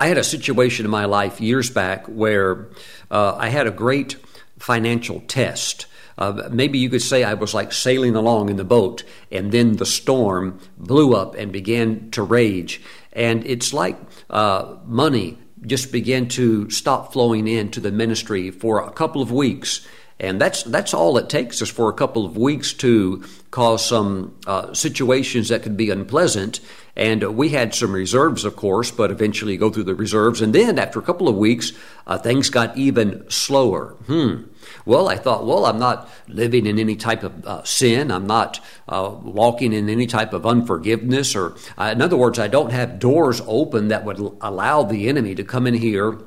I 0.00 0.08
had 0.08 0.18
a 0.18 0.24
situation 0.24 0.84
in 0.84 0.90
my 0.90 1.04
life 1.04 1.40
years 1.40 1.70
back 1.70 2.06
where 2.06 2.68
uh, 3.10 3.34
I 3.36 3.48
had 3.48 3.66
a 3.66 3.70
great 3.70 4.16
financial 4.58 5.20
test. 5.20 5.86
Uh, 6.18 6.48
maybe 6.50 6.78
you 6.78 6.88
could 6.88 7.02
say 7.02 7.24
I 7.24 7.34
was 7.34 7.52
like 7.52 7.72
sailing 7.72 8.16
along 8.16 8.48
in 8.48 8.56
the 8.56 8.64
boat, 8.64 9.04
and 9.30 9.52
then 9.52 9.76
the 9.76 9.86
storm 9.86 10.58
blew 10.78 11.14
up 11.14 11.34
and 11.34 11.52
began 11.52 12.10
to 12.12 12.22
rage. 12.22 12.80
And 13.12 13.46
it's 13.46 13.72
like 13.72 13.98
uh, 14.30 14.76
money 14.84 15.38
just 15.66 15.92
began 15.92 16.28
to 16.28 16.70
stop 16.70 17.12
flowing 17.12 17.48
into 17.48 17.80
the 17.80 17.90
ministry 17.90 18.50
for 18.50 18.80
a 18.80 18.90
couple 18.90 19.20
of 19.20 19.32
weeks. 19.32 19.86
And 20.18 20.40
that's 20.40 20.62
that's 20.62 20.94
all 20.94 21.18
it 21.18 21.28
takes 21.28 21.60
is 21.60 21.68
for 21.68 21.90
a 21.90 21.92
couple 21.92 22.24
of 22.24 22.38
weeks 22.38 22.72
to 22.74 23.22
cause 23.50 23.84
some 23.84 24.34
uh, 24.46 24.72
situations 24.72 25.50
that 25.50 25.62
could 25.62 25.76
be 25.76 25.90
unpleasant. 25.90 26.60
And 26.96 27.22
we 27.36 27.50
had 27.50 27.74
some 27.74 27.92
reserves, 27.92 28.46
of 28.46 28.56
course, 28.56 28.90
but 28.90 29.10
eventually 29.10 29.52
you 29.52 29.58
go 29.58 29.68
through 29.68 29.84
the 29.84 29.94
reserves. 29.94 30.40
And 30.40 30.54
then 30.54 30.78
after 30.78 30.98
a 30.98 31.02
couple 31.02 31.28
of 31.28 31.36
weeks, 31.36 31.72
uh, 32.06 32.16
things 32.16 32.48
got 32.48 32.74
even 32.78 33.28
slower. 33.28 33.96
Hmm. 34.06 34.44
Well, 34.86 35.08
I 35.08 35.16
thought, 35.16 35.44
well, 35.44 35.66
I'm 35.66 35.78
not 35.78 36.08
living 36.26 36.64
in 36.64 36.78
any 36.78 36.96
type 36.96 37.22
of 37.22 37.46
uh, 37.46 37.64
sin. 37.64 38.10
I'm 38.10 38.26
not 38.26 38.60
uh, 38.88 39.14
walking 39.22 39.74
in 39.74 39.90
any 39.90 40.06
type 40.06 40.32
of 40.32 40.46
unforgiveness. 40.46 41.36
Or, 41.36 41.56
uh, 41.76 41.90
in 41.92 42.00
other 42.00 42.16
words, 42.16 42.38
I 42.38 42.48
don't 42.48 42.72
have 42.72 42.98
doors 42.98 43.42
open 43.46 43.88
that 43.88 44.06
would 44.06 44.18
allow 44.40 44.82
the 44.82 45.10
enemy 45.10 45.34
to 45.34 45.44
come 45.44 45.66
in 45.66 45.74
here 45.74 46.18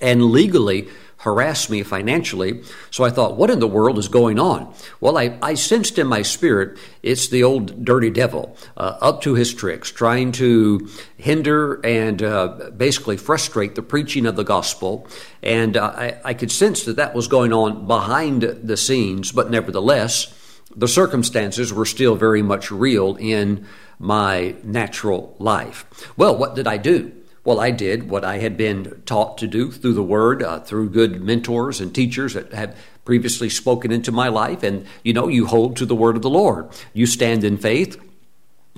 and 0.00 0.24
legally 0.24 0.88
harass 1.22 1.70
me 1.70 1.84
financially. 1.84 2.62
So 2.90 3.04
I 3.04 3.10
thought, 3.10 3.36
what 3.36 3.48
in 3.48 3.60
the 3.60 3.68
world 3.68 3.96
is 3.96 4.08
going 4.08 4.40
on? 4.40 4.74
Well, 5.00 5.16
I, 5.16 5.38
I 5.40 5.54
sensed 5.54 5.96
in 5.98 6.08
my 6.08 6.22
spirit 6.22 6.78
it's 7.00 7.28
the 7.28 7.44
old 7.44 7.84
dirty 7.84 8.10
devil 8.10 8.56
uh, 8.76 8.98
up 9.00 9.22
to 9.22 9.34
his 9.34 9.54
tricks, 9.54 9.92
trying 9.92 10.32
to 10.32 10.88
hinder 11.16 11.74
and 11.84 12.20
uh, 12.22 12.70
basically 12.76 13.16
frustrate 13.16 13.76
the 13.76 13.82
preaching 13.82 14.26
of 14.26 14.34
the 14.34 14.42
gospel. 14.42 15.06
And 15.44 15.76
uh, 15.76 15.92
I, 15.94 16.20
I 16.24 16.34
could 16.34 16.50
sense 16.50 16.84
that 16.84 16.96
that 16.96 17.14
was 17.14 17.28
going 17.28 17.52
on 17.52 17.86
behind 17.86 18.42
the 18.42 18.76
scenes, 18.76 19.30
but 19.30 19.48
nevertheless, 19.48 20.34
the 20.74 20.88
circumstances 20.88 21.72
were 21.72 21.86
still 21.86 22.16
very 22.16 22.42
much 22.42 22.72
real 22.72 23.14
in 23.20 23.64
my 24.00 24.56
natural 24.64 25.36
life. 25.38 25.84
Well, 26.16 26.36
what 26.36 26.56
did 26.56 26.66
I 26.66 26.78
do? 26.78 27.12
Well, 27.44 27.58
I 27.58 27.72
did 27.72 28.08
what 28.08 28.24
I 28.24 28.38
had 28.38 28.56
been 28.56 29.02
taught 29.04 29.38
to 29.38 29.48
do 29.48 29.72
through 29.72 29.94
the 29.94 30.02
Word, 30.02 30.42
uh, 30.42 30.60
through 30.60 30.90
good 30.90 31.20
mentors 31.22 31.80
and 31.80 31.92
teachers 31.92 32.34
that 32.34 32.52
had 32.52 32.76
previously 33.04 33.48
spoken 33.48 33.90
into 33.90 34.12
my 34.12 34.28
life. 34.28 34.62
And, 34.62 34.86
you 35.02 35.12
know, 35.12 35.26
you 35.26 35.46
hold 35.46 35.76
to 35.78 35.86
the 35.86 35.94
Word 35.94 36.14
of 36.14 36.22
the 36.22 36.30
Lord. 36.30 36.68
You 36.92 37.06
stand 37.06 37.42
in 37.42 37.56
faith. 37.56 38.00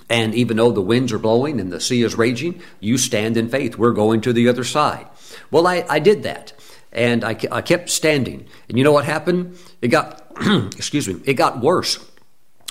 And 0.09 0.35
even 0.35 0.56
though 0.56 0.73
the 0.73 0.80
winds 0.80 1.12
are 1.12 1.18
blowing 1.18 1.61
and 1.61 1.71
the 1.71 1.80
sea 1.80 2.02
is 2.02 2.16
raging, 2.16 2.62
you 2.80 2.97
stand 2.97 3.37
in 3.37 3.49
faith. 3.49 3.76
We're 3.76 3.92
going 3.92 4.23
to 4.23 4.33
the 4.33 4.49
other 4.49 4.64
side. 4.64 5.06
Well, 5.50 5.66
I, 5.66 5.85
I 5.88 5.99
did 5.99 6.23
that. 6.23 6.54
And 6.90 7.25
I, 7.25 7.37
I 7.50 7.61
kept 7.61 7.90
standing. 7.90 8.47
And 8.68 8.78
you 8.78 8.85
know 8.85 8.92
what 8.92 9.04
happened? 9.04 9.59
It 9.83 9.88
got, 9.88 10.26
excuse 10.75 11.06
me, 11.06 11.21
it 11.26 11.35
got 11.35 11.61
worse. 11.61 11.99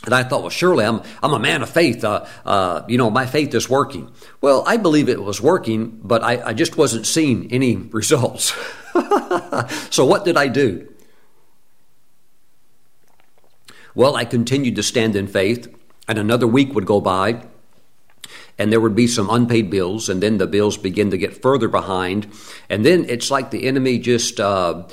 And 0.06 0.14
I 0.14 0.24
thought, 0.24 0.42
well, 0.42 0.50
surely 0.50 0.86
I'm, 0.86 1.02
I'm 1.22 1.32
a 1.32 1.40
man 1.40 1.62
of 1.62 1.70
faith. 1.70 2.04
Uh, 2.04 2.26
uh, 2.46 2.84
you 2.90 2.98
know, 2.98 3.10
my 3.10 3.26
faith 3.26 3.54
is 3.56 3.70
working. 3.70 4.12
Well, 4.42 4.64
I 4.68 4.76
believe 4.76 5.08
it 5.08 5.22
was 5.22 5.42
working, 5.42 6.00
but 6.04 6.24
I, 6.24 6.50
I 6.50 6.54
just 6.54 6.76
wasn't 6.76 7.06
seeing 7.06 7.52
any 7.52 7.76
results. 7.92 8.54
so 9.90 10.06
what 10.06 10.26
did 10.26 10.36
I 10.36 10.48
do? 10.48 10.90
Well, 13.96 14.16
I 14.16 14.26
continued 14.26 14.76
to 14.76 14.84
stand 14.84 15.16
in 15.16 15.28
faith, 15.28 15.74
and 16.08 16.18
another 16.18 16.48
week 16.48 16.74
would 16.74 16.86
go 16.86 17.00
by, 17.00 17.46
and 18.58 18.72
there 18.72 18.82
would 18.82 18.96
be 18.96 19.08
some 19.08 19.30
unpaid 19.30 19.70
bills, 19.70 20.10
and 20.10 20.22
then 20.22 20.38
the 20.38 20.48
bills 20.48 20.78
begin 20.78 21.12
to 21.12 21.18
get 21.18 21.42
further 21.42 21.70
behind. 21.70 22.28
And 22.70 22.86
then 22.86 23.06
it's 23.08 23.32
like 23.32 23.52
the 23.52 23.68
enemy 23.68 24.00
just 24.00 24.40
uh, 24.40 24.88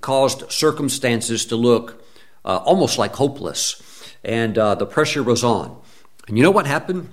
caused 0.00 0.50
circumstances 0.52 1.46
to 1.46 1.56
look 1.56 2.04
uh, 2.44 2.56
almost 2.56 2.98
like 2.98 3.14
hopeless 3.14 3.80
and 4.24 4.56
uh, 4.58 4.74
the 4.74 4.86
pressure 4.86 5.22
was 5.22 5.42
on. 5.44 5.80
And 6.28 6.36
you 6.36 6.42
know 6.42 6.50
what 6.50 6.66
happened? 6.66 7.10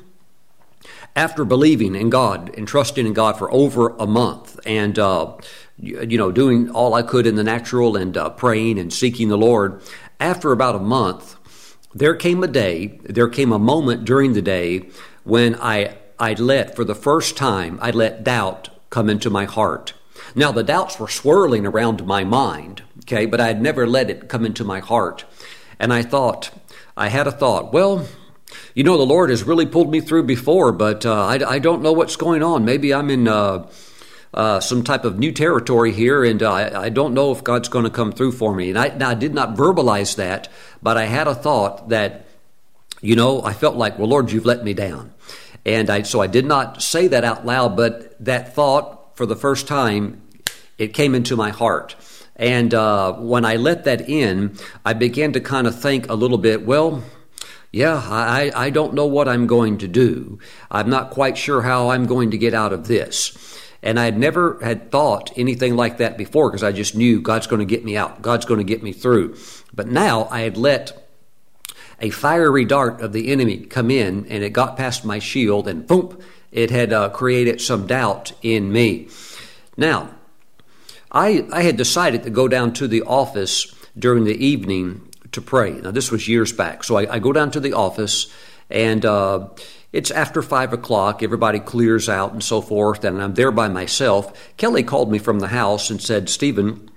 After 1.15 1.43
believing 1.43 1.95
in 1.95 2.09
God 2.09 2.53
and 2.55 2.67
trusting 2.67 3.05
in 3.05 3.13
God 3.13 3.37
for 3.37 3.51
over 3.51 3.89
a 3.97 4.05
month 4.05 4.59
and, 4.65 4.97
uh, 4.97 5.35
you 5.77 6.17
know, 6.17 6.31
doing 6.31 6.69
all 6.69 6.93
I 6.93 7.01
could 7.01 7.25
in 7.25 7.35
the 7.35 7.43
natural 7.43 7.95
and 7.95 8.15
uh, 8.15 8.29
praying 8.29 8.79
and 8.79 8.93
seeking 8.93 9.29
the 9.29 9.37
Lord, 9.37 9.81
after 10.19 10.51
about 10.51 10.75
a 10.75 10.79
month, 10.79 11.35
there 11.93 12.15
came 12.15 12.43
a 12.43 12.47
day, 12.47 12.99
there 13.03 13.27
came 13.27 13.51
a 13.51 13.59
moment 13.59 14.05
during 14.05 14.33
the 14.33 14.41
day 14.41 14.89
when 15.23 15.55
I, 15.55 15.97
I 16.19 16.33
let, 16.33 16.75
for 16.75 16.83
the 16.83 16.95
first 16.95 17.35
time, 17.35 17.79
I 17.81 17.91
let 17.91 18.23
doubt 18.23 18.69
come 18.89 19.09
into 19.09 19.29
my 19.29 19.45
heart. 19.45 19.93
Now, 20.35 20.51
the 20.51 20.63
doubts 20.63 20.99
were 20.99 21.07
swirling 21.07 21.65
around 21.65 22.05
my 22.05 22.23
mind, 22.23 22.83
okay, 22.99 23.25
but 23.25 23.41
I 23.41 23.47
had 23.47 23.61
never 23.61 23.87
let 23.87 24.09
it 24.09 24.29
come 24.29 24.45
into 24.45 24.63
my 24.63 24.79
heart. 24.79 25.25
And 25.79 25.91
I 25.91 26.03
thought, 26.03 26.51
I 26.99 27.07
had 27.07 27.27
a 27.27 27.31
thought. 27.31 27.71
Well, 27.71 28.05
you 28.73 28.83
know, 28.83 28.97
the 28.97 29.05
Lord 29.05 29.29
has 29.29 29.43
really 29.43 29.65
pulled 29.65 29.89
me 29.89 30.01
through 30.01 30.23
before, 30.23 30.73
but 30.73 31.05
uh, 31.05 31.27
I, 31.27 31.53
I, 31.53 31.59
don't 31.59 31.81
know 31.81 31.93
what's 31.93 32.17
going 32.17 32.43
on. 32.43 32.65
Maybe 32.65 32.93
I'm 32.93 33.09
in 33.09 33.25
uh, 33.25 33.69
uh, 34.33 34.59
some 34.59 34.83
type 34.83 35.05
of 35.05 35.17
new 35.17 35.31
territory 35.31 35.93
here, 35.93 36.25
and 36.25 36.43
uh, 36.43 36.51
I, 36.51 36.81
I, 36.83 36.89
don't 36.89 37.13
know 37.13 37.31
if 37.31 37.41
God's 37.41 37.69
going 37.69 37.85
to 37.85 37.89
come 37.89 38.11
through 38.11 38.33
for 38.33 38.53
me. 38.53 38.71
And 38.71 38.77
I, 38.77 39.11
I 39.11 39.13
did 39.13 39.33
not 39.33 39.55
verbalize 39.55 40.17
that, 40.17 40.49
but 40.83 40.97
I 40.97 41.05
had 41.05 41.29
a 41.29 41.33
thought 41.33 41.87
that, 41.87 42.25
you 42.99 43.15
know, 43.15 43.41
I 43.43 43.53
felt 43.53 43.77
like, 43.77 43.97
well, 43.97 44.09
Lord, 44.09 44.33
you've 44.33 44.45
let 44.45 44.65
me 44.65 44.73
down. 44.73 45.13
And 45.65 45.89
I, 45.89 46.01
so 46.01 46.19
I 46.19 46.27
did 46.27 46.45
not 46.45 46.81
say 46.81 47.07
that 47.07 47.23
out 47.23 47.45
loud, 47.45 47.77
but 47.77 48.13
that 48.25 48.53
thought, 48.55 49.15
for 49.15 49.25
the 49.25 49.37
first 49.37 49.69
time, 49.69 50.21
it 50.77 50.93
came 50.93 51.15
into 51.15 51.37
my 51.37 51.51
heart. 51.51 51.95
And 52.39 52.73
uh, 52.73 53.13
when 53.13 53.43
I 53.43 53.57
let 53.57 53.83
that 53.83 54.09
in, 54.09 54.57
I 54.85 54.93
began 54.93 55.33
to 55.33 55.41
kind 55.41 55.67
of 55.67 55.79
think 55.79 56.09
a 56.09 56.15
little 56.15 56.37
bit, 56.37 56.65
well, 56.65 57.03
yeah, 57.71 58.01
I, 58.03 58.51
I 58.55 58.69
don't 58.69 58.93
know 58.93 59.05
what 59.05 59.27
I'm 59.27 59.45
going 59.45 59.77
to 59.79 59.87
do. 59.87 60.39
I'm 60.71 60.89
not 60.89 61.11
quite 61.11 61.37
sure 61.37 61.61
how 61.61 61.89
I'm 61.89 62.07
going 62.07 62.31
to 62.31 62.37
get 62.37 62.53
out 62.53 62.71
of 62.71 62.87
this. 62.87 63.37
And 63.83 63.99
I 63.99 64.05
had 64.05 64.17
never 64.17 64.57
had 64.63 64.89
thought 64.89 65.31
anything 65.37 65.75
like 65.75 65.97
that 65.97 66.17
before 66.17 66.49
because 66.49 66.63
I 66.63 66.71
just 66.71 66.95
knew 66.95 67.21
God's 67.21 67.47
going 67.47 67.59
to 67.59 67.65
get 67.65 67.83
me 67.83 67.97
out. 67.97 68.21
God's 68.21 68.45
going 68.45 68.59
to 68.59 68.63
get 68.63 68.81
me 68.81 68.93
through. 68.93 69.37
But 69.73 69.87
now 69.87 70.27
I 70.31 70.41
had 70.41 70.57
let 70.57 71.11
a 71.99 72.09
fiery 72.09 72.63
dart 72.63 73.01
of 73.01 73.11
the 73.11 73.31
enemy 73.31 73.57
come 73.57 73.91
in 73.91 74.25
and 74.27 74.43
it 74.43 74.51
got 74.51 74.77
past 74.77 75.03
my 75.03 75.19
shield 75.19 75.67
and 75.67 75.85
boom, 75.85 76.17
it 76.51 76.71
had 76.71 76.93
uh, 76.93 77.09
created 77.09 77.59
some 77.59 77.85
doubt 77.85 78.31
in 78.41 78.71
me. 78.71 79.09
Now, 79.77 80.09
I, 81.11 81.47
I 81.51 81.63
had 81.63 81.77
decided 81.77 82.23
to 82.23 82.29
go 82.29 82.47
down 82.47 82.73
to 82.73 82.87
the 82.87 83.01
office 83.03 83.73
during 83.97 84.23
the 84.23 84.45
evening 84.45 85.09
to 85.31 85.41
pray. 85.41 85.71
Now, 85.71 85.91
this 85.91 86.11
was 86.11 86.27
years 86.27 86.53
back. 86.53 86.83
So 86.83 86.97
I, 86.97 87.15
I 87.15 87.19
go 87.19 87.31
down 87.31 87.51
to 87.51 87.59
the 87.59 87.73
office, 87.73 88.31
and 88.69 89.05
uh, 89.05 89.49
it's 89.91 90.11
after 90.11 90.41
five 90.41 90.73
o'clock. 90.73 91.23
Everybody 91.23 91.59
clears 91.59 92.09
out 92.09 92.33
and 92.33 92.43
so 92.43 92.61
forth, 92.61 93.03
and 93.03 93.21
I'm 93.21 93.33
there 93.33 93.51
by 93.51 93.69
myself. 93.69 94.55
Kelly 94.57 94.83
called 94.83 95.11
me 95.11 95.19
from 95.19 95.39
the 95.39 95.47
house 95.47 95.89
and 95.89 96.01
said, 96.01 96.29
Stephen, 96.29 96.89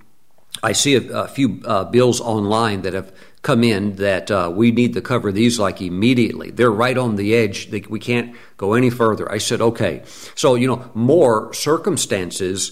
I 0.61 0.73
see 0.73 0.95
a, 0.95 1.23
a 1.23 1.27
few 1.27 1.61
uh, 1.65 1.85
bills 1.85 2.21
online 2.21 2.83
that 2.83 2.93
have 2.93 3.11
come 3.41 3.63
in 3.63 3.97
that 3.97 4.31
uh, 4.31 4.51
we 4.53 4.71
need 4.71 4.93
to 4.93 5.01
cover 5.01 5.31
these 5.31 5.59
like 5.59 5.81
immediately. 5.81 6.49
They're 6.49 6.71
right 6.71 6.97
on 6.97 7.17
the 7.17 7.35
edge. 7.35 7.71
They, 7.71 7.81
we 7.81 7.99
can't 7.99 8.35
go 8.55 8.73
any 8.73 8.89
further. 8.89 9.29
I 9.29 9.39
said, 9.39 9.59
okay. 9.59 10.03
So, 10.35 10.55
you 10.55 10.67
know, 10.67 10.89
more 10.93 11.53
circumstances 11.53 12.71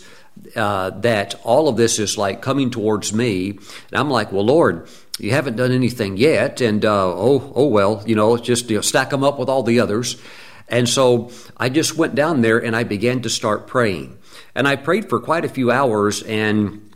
uh, 0.55 0.89
that 1.01 1.35
all 1.43 1.67
of 1.67 1.77
this 1.77 1.99
is 1.99 2.17
like 2.17 2.41
coming 2.41 2.69
towards 2.69 3.13
me. 3.13 3.49
And 3.49 3.93
I'm 3.93 4.09
like, 4.09 4.31
well, 4.31 4.45
Lord, 4.45 4.87
you 5.19 5.31
haven't 5.31 5.55
done 5.55 5.71
anything 5.71 6.17
yet. 6.17 6.61
And 6.61 6.83
uh, 6.83 7.07
oh, 7.07 7.51
oh 7.55 7.67
well, 7.67 8.03
you 8.05 8.15
know, 8.15 8.37
just 8.37 8.69
you 8.69 8.77
know, 8.77 8.81
stack 8.81 9.09
them 9.09 9.23
up 9.23 9.39
with 9.39 9.49
all 9.49 9.63
the 9.63 9.79
others. 9.79 10.21
And 10.67 10.87
so 10.87 11.31
I 11.57 11.69
just 11.69 11.97
went 11.97 12.15
down 12.15 12.41
there 12.41 12.57
and 12.57 12.75
I 12.75 12.83
began 12.83 13.21
to 13.23 13.29
start 13.29 13.67
praying. 13.67 14.17
And 14.55 14.67
I 14.67 14.77
prayed 14.77 15.09
for 15.09 15.19
quite 15.19 15.45
a 15.45 15.49
few 15.49 15.69
hours 15.69 16.23
and 16.23 16.91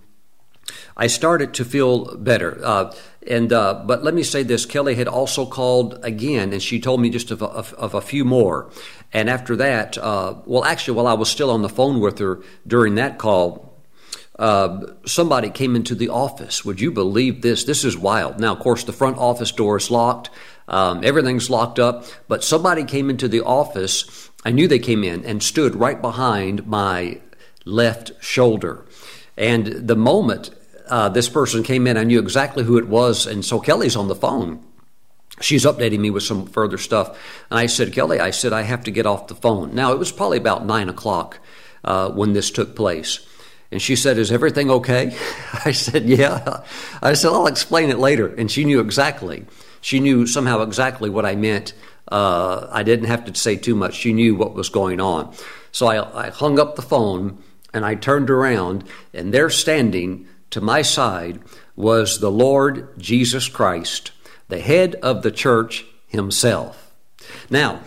I 0.98 1.08
started 1.08 1.54
to 1.56 1.66
feel 1.66 2.16
better. 2.16 2.60
Uh, 2.64 2.94
and 3.28 3.52
uh, 3.52 3.84
but 3.86 4.04
let 4.04 4.14
me 4.14 4.24
say 4.24 4.44
this: 4.44 4.66
Kelly 4.66 4.96
had 4.96 5.08
also 5.08 5.46
called 5.46 6.00
again, 6.04 6.54
and 6.54 6.62
she 6.62 6.80
told 6.80 7.02
me 7.02 7.10
just 7.10 7.32
of 7.32 7.42
a, 7.42 7.46
of 7.46 7.94
a 7.94 8.02
few 8.02 8.26
more. 8.26 8.70
And 9.14 9.30
after 9.30 9.56
that, 9.56 9.98
uh, 9.98 10.36
well, 10.46 10.64
actually, 10.64 10.98
while 10.98 11.08
I 11.08 11.14
was 11.14 11.30
still 11.30 11.50
on 11.50 11.62
the 11.62 11.70
phone 11.70 12.00
with 12.00 12.20
her 12.20 12.42
during 12.68 12.96
that 12.96 13.18
call, 13.18 13.74
uh, 14.38 14.82
somebody 15.06 15.50
came 15.50 15.76
into 15.76 15.96
the 15.96 16.10
office. 16.10 16.66
Would 16.66 16.82
you 16.82 16.92
believe 16.92 17.42
this? 17.42 17.64
This 17.64 17.84
is 17.84 17.98
wild. 17.98 18.40
Now, 18.40 18.54
of 18.54 18.60
course, 18.60 18.84
the 18.84 18.94
front 18.94 19.18
office 19.18 19.52
door 19.52 19.78
is 19.78 19.90
locked. 19.90 20.30
Um, 20.68 21.04
everything's 21.04 21.50
locked 21.50 21.80
up. 21.80 22.06
But 22.28 22.44
somebody 22.44 22.84
came 22.84 23.10
into 23.10 23.28
the 23.28 23.42
office 23.42 24.30
I 24.46 24.52
knew 24.52 24.68
they 24.68 24.80
came 24.80 25.04
in 25.04 25.26
and 25.26 25.42
stood 25.42 25.76
right 25.76 26.00
behind 26.00 26.68
my 26.68 27.20
left 27.66 28.12
shoulder. 28.24 28.86
And 29.36 29.66
the 29.66 29.96
moment 29.96 30.52
uh, 30.90 31.10
this 31.10 31.30
person 31.30 31.64
came 31.64 31.88
in, 31.88 31.98
I 31.98 32.04
knew 32.04 32.20
exactly 32.20 32.64
who 32.64 32.78
it 32.78 32.88
was. 32.88 33.26
And 33.26 33.44
so 33.44 33.60
Kelly's 33.60 33.96
on 33.96 34.08
the 34.08 34.16
phone. 34.16 34.64
She's 35.42 35.66
updating 35.66 36.00
me 36.00 36.10
with 36.10 36.24
some 36.24 36.46
further 36.46 36.78
stuff. 36.78 37.18
And 37.50 37.60
I 37.60 37.66
said, 37.66 37.94
Kelly, 37.94 38.20
I 38.20 38.32
said, 38.32 38.54
I 38.54 38.62
have 38.62 38.84
to 38.86 38.92
get 38.92 39.06
off 39.06 39.28
the 39.28 39.36
phone. 39.36 39.76
Now, 39.76 39.92
it 39.92 40.00
was 40.00 40.12
probably 40.12 40.38
about 40.38 40.66
nine 40.66 40.88
o'clock 40.88 41.40
uh, 41.84 42.10
when 42.12 42.34
this 42.34 42.52
took 42.52 42.76
place. 42.76 43.26
And 43.72 43.82
she 43.82 43.96
said, 43.96 44.18
Is 44.18 44.32
everything 44.32 44.70
okay? 44.70 45.18
I 45.66 45.72
said, 45.72 46.06
Yeah. 46.06 46.64
I 47.02 47.14
said, 47.14 47.32
I'll 47.32 47.48
explain 47.48 47.90
it 47.90 48.00
later. 48.00 48.28
And 48.28 48.50
she 48.50 48.64
knew 48.64 48.80
exactly. 48.80 49.46
She 49.82 50.00
knew 50.00 50.26
somehow 50.26 50.62
exactly 50.62 51.10
what 51.10 51.26
I 51.26 51.36
meant. 51.36 51.74
Uh, 52.10 52.68
I 52.72 52.84
didn't 52.84 53.08
have 53.08 53.26
to 53.26 53.36
say 53.36 53.56
too 53.56 53.76
much. 53.76 53.96
She 53.96 54.14
knew 54.14 54.36
what 54.36 54.54
was 54.54 54.70
going 54.70 55.02
on. 55.02 55.34
So 55.72 55.88
I, 55.88 56.28
I 56.28 56.30
hung 56.30 56.60
up 56.60 56.76
the 56.76 56.82
phone 56.82 57.44
and 57.74 57.86
I 57.86 57.96
turned 57.96 58.30
around, 58.30 58.86
and 59.14 59.34
there 59.34 59.50
standing 59.50 60.28
to 60.52 60.62
my 60.62 60.82
side 60.82 61.40
was 61.76 62.20
the 62.20 62.32
Lord 62.32 62.98
Jesus 62.98 63.50
Christ, 63.50 64.12
the 64.48 64.60
head 64.60 64.96
of 64.96 65.22
the 65.22 65.32
church 65.32 65.86
himself. 66.08 66.94
Now, 67.50 67.82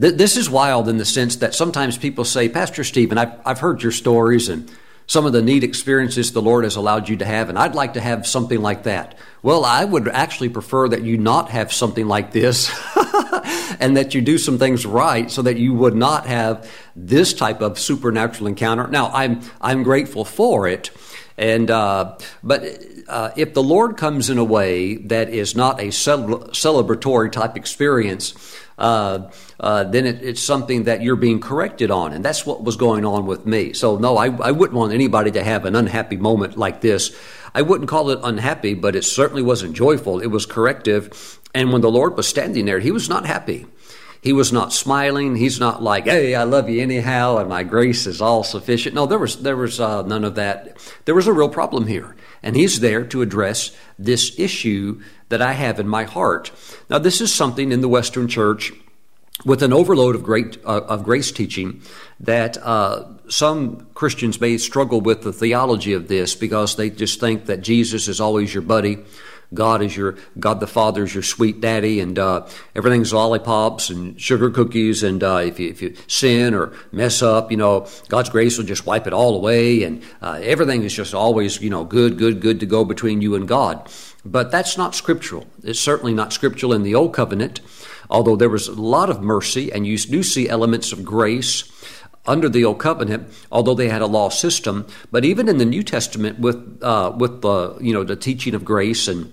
th- 0.00 0.14
this 0.14 0.36
is 0.36 0.48
wild 0.48 0.88
in 0.88 0.98
the 0.98 1.04
sense 1.04 1.36
that 1.36 1.54
sometimes 1.54 1.98
people 1.98 2.24
say, 2.24 2.48
Pastor 2.48 2.84
Stephen, 2.84 3.18
I've, 3.18 3.32
I've 3.44 3.58
heard 3.60 3.82
your 3.82 3.92
stories 3.92 4.48
and 4.48 4.70
some 5.06 5.26
of 5.26 5.32
the 5.32 5.42
neat 5.42 5.64
experiences 5.64 6.32
the 6.32 6.40
Lord 6.40 6.64
has 6.64 6.76
allowed 6.76 7.08
you 7.08 7.16
to 7.18 7.24
have, 7.24 7.48
and 7.48 7.58
I'd 7.58 7.74
like 7.74 7.94
to 7.94 8.00
have 8.00 8.26
something 8.26 8.62
like 8.62 8.84
that. 8.84 9.18
Well, 9.42 9.64
I 9.64 9.84
would 9.84 10.08
actually 10.08 10.48
prefer 10.48 10.88
that 10.88 11.02
you 11.02 11.18
not 11.18 11.50
have 11.50 11.72
something 11.72 12.06
like 12.06 12.30
this 12.30 12.70
and 13.80 13.96
that 13.96 14.14
you 14.14 14.20
do 14.20 14.38
some 14.38 14.58
things 14.58 14.86
right 14.86 15.30
so 15.30 15.42
that 15.42 15.58
you 15.58 15.74
would 15.74 15.94
not 15.94 16.26
have 16.26 16.70
this 16.94 17.34
type 17.34 17.60
of 17.60 17.78
supernatural 17.78 18.46
encounter. 18.46 18.86
Now, 18.86 19.10
I'm, 19.12 19.40
I'm 19.60 19.82
grateful 19.82 20.24
for 20.24 20.68
it. 20.68 20.90
And, 21.36 21.70
uh, 21.70 22.16
but 22.42 22.62
uh, 23.08 23.30
if 23.36 23.54
the 23.54 23.62
Lord 23.62 23.96
comes 23.96 24.30
in 24.30 24.38
a 24.38 24.44
way 24.44 24.96
that 24.96 25.30
is 25.30 25.56
not 25.56 25.80
a 25.80 25.86
celebratory 25.86 27.32
type 27.32 27.56
experience, 27.56 28.34
uh, 28.78 29.30
uh, 29.60 29.84
then 29.84 30.06
it, 30.06 30.22
it's 30.22 30.42
something 30.42 30.84
that 30.84 31.02
you're 31.02 31.16
being 31.16 31.40
corrected 31.40 31.90
on. 31.90 32.12
And 32.12 32.24
that's 32.24 32.44
what 32.44 32.62
was 32.62 32.76
going 32.76 33.04
on 33.04 33.26
with 33.26 33.46
me. 33.46 33.72
So, 33.72 33.96
no, 33.96 34.16
I, 34.16 34.26
I 34.26 34.50
wouldn't 34.50 34.78
want 34.78 34.92
anybody 34.92 35.30
to 35.32 35.42
have 35.42 35.64
an 35.64 35.76
unhappy 35.76 36.16
moment 36.16 36.56
like 36.56 36.80
this 36.80 37.14
I 37.54 37.62
wouldn't 37.62 37.90
call 37.90 38.10
it 38.10 38.20
unhappy, 38.22 38.74
but 38.74 38.96
it 38.96 39.04
certainly 39.04 39.42
wasn't 39.42 39.74
joyful. 39.74 40.20
It 40.20 40.28
was 40.28 40.46
corrective. 40.46 41.38
And 41.54 41.72
when 41.72 41.82
the 41.82 41.90
Lord 41.90 42.16
was 42.16 42.26
standing 42.26 42.64
there, 42.64 42.78
he 42.78 42.90
was 42.90 43.08
not 43.08 43.26
happy. 43.26 43.66
He 44.22 44.32
was 44.32 44.52
not 44.52 44.72
smiling. 44.72 45.34
He's 45.34 45.58
not 45.58 45.82
like, 45.82 46.04
"Hey, 46.04 46.36
I 46.36 46.44
love 46.44 46.70
you 46.70 46.80
anyhow, 46.80 47.38
and 47.38 47.48
my 47.48 47.64
grace 47.64 48.06
is 48.06 48.22
all 48.22 48.44
sufficient." 48.44 48.94
No, 48.94 49.04
there 49.04 49.18
was 49.18 49.42
there 49.42 49.56
was 49.56 49.80
uh, 49.80 50.02
none 50.02 50.22
of 50.22 50.36
that. 50.36 50.78
There 51.06 51.14
was 51.16 51.26
a 51.26 51.32
real 51.32 51.48
problem 51.48 51.88
here, 51.88 52.14
and 52.40 52.54
he's 52.54 52.78
there 52.78 53.04
to 53.06 53.20
address 53.20 53.72
this 53.98 54.38
issue 54.38 55.02
that 55.28 55.42
I 55.42 55.54
have 55.54 55.80
in 55.80 55.88
my 55.88 56.04
heart. 56.04 56.52
Now, 56.88 57.00
this 57.00 57.20
is 57.20 57.34
something 57.34 57.72
in 57.72 57.80
the 57.80 57.88
Western 57.88 58.28
Church 58.28 58.72
with 59.44 59.60
an 59.60 59.72
overload 59.72 60.14
of 60.14 60.22
great 60.22 60.56
uh, 60.64 60.82
of 60.82 61.02
grace 61.02 61.32
teaching 61.32 61.82
that 62.20 62.56
uh, 62.58 63.04
some 63.28 63.88
Christians 63.94 64.40
may 64.40 64.56
struggle 64.56 65.00
with 65.00 65.22
the 65.22 65.32
theology 65.32 65.94
of 65.94 66.06
this 66.06 66.36
because 66.36 66.76
they 66.76 66.90
just 66.90 67.18
think 67.18 67.46
that 67.46 67.60
Jesus 67.60 68.06
is 68.06 68.20
always 68.20 68.54
your 68.54 68.62
buddy. 68.62 68.98
God 69.54 69.82
is 69.82 69.96
your 69.96 70.16
God 70.38 70.60
the 70.60 70.66
Father 70.66 71.04
is 71.04 71.14
your 71.14 71.22
sweet 71.22 71.60
daddy, 71.60 72.00
and 72.00 72.18
uh, 72.18 72.46
everything's 72.74 73.12
lollipops 73.12 73.90
and 73.90 74.20
sugar 74.20 74.50
cookies. 74.50 75.02
And 75.02 75.22
uh, 75.22 75.42
if 75.44 75.58
you 75.58 75.68
if 75.68 75.82
you 75.82 75.94
sin 76.06 76.54
or 76.54 76.72
mess 76.92 77.22
up, 77.22 77.50
you 77.50 77.56
know 77.56 77.86
God's 78.08 78.30
grace 78.30 78.58
will 78.58 78.64
just 78.64 78.86
wipe 78.86 79.06
it 79.06 79.12
all 79.12 79.36
away, 79.36 79.82
and 79.82 80.02
uh, 80.20 80.40
everything 80.42 80.82
is 80.82 80.94
just 80.94 81.14
always 81.14 81.60
you 81.60 81.70
know 81.70 81.84
good, 81.84 82.18
good, 82.18 82.40
good 82.40 82.60
to 82.60 82.66
go 82.66 82.84
between 82.84 83.20
you 83.20 83.34
and 83.34 83.46
God. 83.48 83.90
But 84.24 84.50
that's 84.50 84.78
not 84.78 84.94
scriptural. 84.94 85.46
It's 85.64 85.80
certainly 85.80 86.14
not 86.14 86.32
scriptural 86.32 86.72
in 86.72 86.82
the 86.82 86.94
Old 86.94 87.14
Covenant 87.14 87.60
although 88.10 88.36
there 88.36 88.50
was 88.50 88.68
a 88.68 88.74
lot 88.74 89.08
of 89.08 89.22
mercy, 89.22 89.72
and 89.72 89.86
you 89.86 89.96
do 89.96 90.22
see 90.22 90.46
elements 90.46 90.92
of 90.92 91.02
grace 91.02 91.64
under 92.26 92.48
the 92.48 92.64
old 92.64 92.78
covenant, 92.78 93.28
although 93.50 93.74
they 93.74 93.88
had 93.88 94.02
a 94.02 94.06
law 94.06 94.28
system. 94.28 94.86
But 95.10 95.24
even 95.24 95.48
in 95.48 95.58
the 95.58 95.64
New 95.64 95.82
Testament, 95.82 96.38
with 96.38 96.78
uh, 96.82 97.12
with 97.16 97.42
the 97.42 97.76
you 97.80 97.92
know 97.92 98.04
the 98.04 98.16
teaching 98.16 98.54
of 98.54 98.64
grace 98.64 99.08
and 99.08 99.32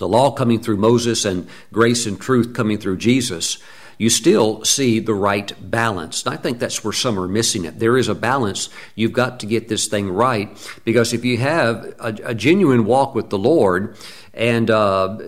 the 0.00 0.08
law 0.08 0.30
coming 0.30 0.60
through 0.60 0.78
Moses 0.78 1.24
and 1.26 1.46
grace 1.72 2.06
and 2.06 2.18
truth 2.18 2.54
coming 2.54 2.78
through 2.78 2.96
Jesus, 2.96 3.58
you 3.98 4.08
still 4.08 4.64
see 4.64 4.98
the 4.98 5.12
right 5.12 5.52
balance. 5.70 6.24
And 6.24 6.32
I 6.32 6.38
think 6.38 6.58
that's 6.58 6.82
where 6.82 6.92
some 6.92 7.20
are 7.20 7.28
missing 7.28 7.66
it. 7.66 7.78
There 7.78 7.98
is 7.98 8.08
a 8.08 8.14
balance. 8.14 8.70
You've 8.94 9.12
got 9.12 9.40
to 9.40 9.46
get 9.46 9.68
this 9.68 9.88
thing 9.88 10.10
right 10.10 10.48
because 10.86 11.12
if 11.12 11.22
you 11.22 11.36
have 11.36 11.84
a, 12.00 12.16
a 12.24 12.34
genuine 12.34 12.86
walk 12.86 13.14
with 13.14 13.28
the 13.28 13.38
Lord 13.38 13.94
and 14.32 14.70
uh, 14.70 15.18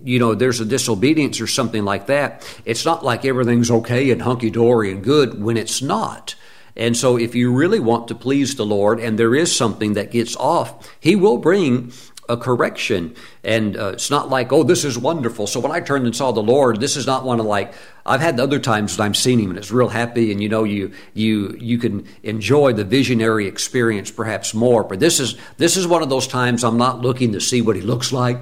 you 0.00 0.20
know, 0.20 0.36
there's 0.36 0.60
a 0.60 0.64
disobedience 0.64 1.40
or 1.40 1.48
something 1.48 1.84
like 1.84 2.06
that, 2.06 2.46
it's 2.64 2.84
not 2.84 3.04
like 3.04 3.24
everything's 3.24 3.70
okay 3.70 4.12
and 4.12 4.22
hunky 4.22 4.50
dory 4.50 4.92
and 4.92 5.02
good 5.02 5.42
when 5.42 5.56
it's 5.56 5.82
not. 5.82 6.36
And 6.76 6.96
so, 6.96 7.16
if 7.16 7.34
you 7.34 7.52
really 7.52 7.78
want 7.78 8.08
to 8.08 8.14
please 8.14 8.56
the 8.56 8.66
Lord 8.66 8.98
and 8.98 9.18
there 9.18 9.34
is 9.34 9.54
something 9.54 9.94
that 9.94 10.10
gets 10.10 10.34
off, 10.36 10.92
He 11.00 11.14
will 11.14 11.38
bring 11.38 11.92
a 12.28 12.36
correction. 12.36 13.14
And 13.42 13.76
uh, 13.76 13.92
it's 13.94 14.10
not 14.10 14.30
like, 14.30 14.52
oh, 14.52 14.62
this 14.62 14.84
is 14.84 14.96
wonderful. 14.96 15.46
So 15.46 15.60
when 15.60 15.72
I 15.72 15.80
turned 15.80 16.06
and 16.06 16.16
saw 16.16 16.32
the 16.32 16.42
Lord, 16.42 16.80
this 16.80 16.96
is 16.96 17.06
not 17.06 17.24
one 17.24 17.40
of 17.40 17.46
like, 17.46 17.74
I've 18.06 18.20
had 18.20 18.38
other 18.40 18.58
times 18.58 18.96
that 18.96 19.02
I'm 19.02 19.14
seeing 19.14 19.40
Him 19.40 19.50
and 19.50 19.58
it's 19.58 19.70
real 19.70 19.88
happy, 19.88 20.30
and 20.30 20.42
you 20.42 20.48
know, 20.48 20.64
you 20.64 20.92
you 21.14 21.56
you 21.58 21.78
can 21.78 22.06
enjoy 22.22 22.72
the 22.74 22.84
visionary 22.84 23.46
experience 23.46 24.10
perhaps 24.10 24.52
more. 24.52 24.84
But 24.84 25.00
this 25.00 25.20
is 25.20 25.36
this 25.56 25.76
is 25.76 25.86
one 25.86 26.02
of 26.02 26.10
those 26.10 26.26
times 26.26 26.64
I'm 26.64 26.76
not 26.76 27.00
looking 27.00 27.32
to 27.32 27.40
see 27.40 27.62
what 27.62 27.76
He 27.76 27.82
looks 27.82 28.12
like. 28.12 28.38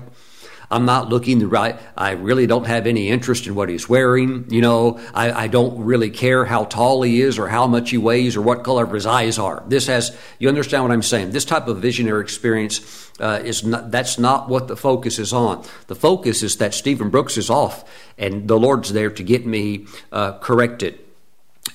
I'm 0.72 0.86
not 0.86 1.10
looking 1.10 1.38
the 1.38 1.46
right. 1.46 1.78
I 1.98 2.12
really 2.12 2.46
don't 2.46 2.66
have 2.66 2.86
any 2.86 3.10
interest 3.10 3.46
in 3.46 3.54
what 3.54 3.68
he's 3.68 3.90
wearing. 3.90 4.46
You 4.48 4.62
know, 4.62 5.00
I, 5.12 5.30
I 5.44 5.46
don't 5.46 5.84
really 5.84 6.08
care 6.08 6.46
how 6.46 6.64
tall 6.64 7.02
he 7.02 7.20
is 7.20 7.38
or 7.38 7.46
how 7.46 7.66
much 7.66 7.90
he 7.90 7.98
weighs 7.98 8.36
or 8.36 8.40
what 8.40 8.64
color 8.64 8.86
his 8.86 9.04
eyes 9.04 9.38
are. 9.38 9.62
This 9.68 9.86
has, 9.88 10.16
you 10.38 10.48
understand 10.48 10.82
what 10.82 10.92
I'm 10.92 11.02
saying? 11.02 11.32
This 11.32 11.44
type 11.44 11.68
of 11.68 11.78
visionary 11.78 12.22
experience 12.22 13.10
uh, 13.22 13.40
is 13.44 13.64
not, 13.64 13.90
that's 13.90 14.18
not 14.18 14.48
what 14.48 14.66
the 14.68 14.76
focus 14.76 15.18
is 15.18 15.32
on. 15.32 15.64
The 15.86 15.94
focus 15.94 16.42
is 16.42 16.56
that 16.56 16.74
Stephen 16.74 17.08
Brooks 17.08 17.36
is 17.38 17.48
off 17.48 17.84
and 18.18 18.48
the 18.48 18.58
Lord's 18.58 18.92
there 18.92 19.10
to 19.10 19.22
get 19.22 19.46
me 19.46 19.86
uh, 20.10 20.38
corrected. 20.38 20.98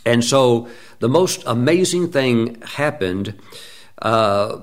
And 0.05 0.23
so 0.23 0.67
the 0.99 1.09
most 1.09 1.43
amazing 1.45 2.11
thing 2.11 2.61
happened. 2.61 3.39
Uh, 4.01 4.59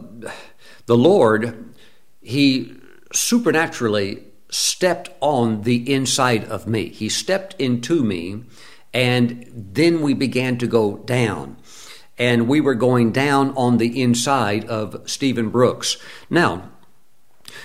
the 0.87 0.97
Lord, 0.97 1.75
He 2.21 2.75
supernaturally 3.13 4.25
stepped 4.51 5.11
on 5.21 5.63
the 5.63 5.93
inside 5.93 6.45
of 6.45 6.67
me. 6.67 6.89
He 6.89 7.09
stepped 7.09 7.55
into 7.61 8.03
me, 8.03 8.45
and 8.93 9.47
then 9.53 10.01
we 10.01 10.15
began 10.15 10.59
to 10.59 10.67
go 10.67 10.99
down. 10.99 11.57
And 12.17 12.49
we 12.49 12.61
were 12.61 12.77
going 12.77 13.13
down 13.13 13.53
on 13.57 13.79
the 13.79 14.01
inside 14.01 14.65
of 14.67 15.03
Stephen 15.07 15.51
Brooks. 15.51 15.97
Now, 16.31 16.71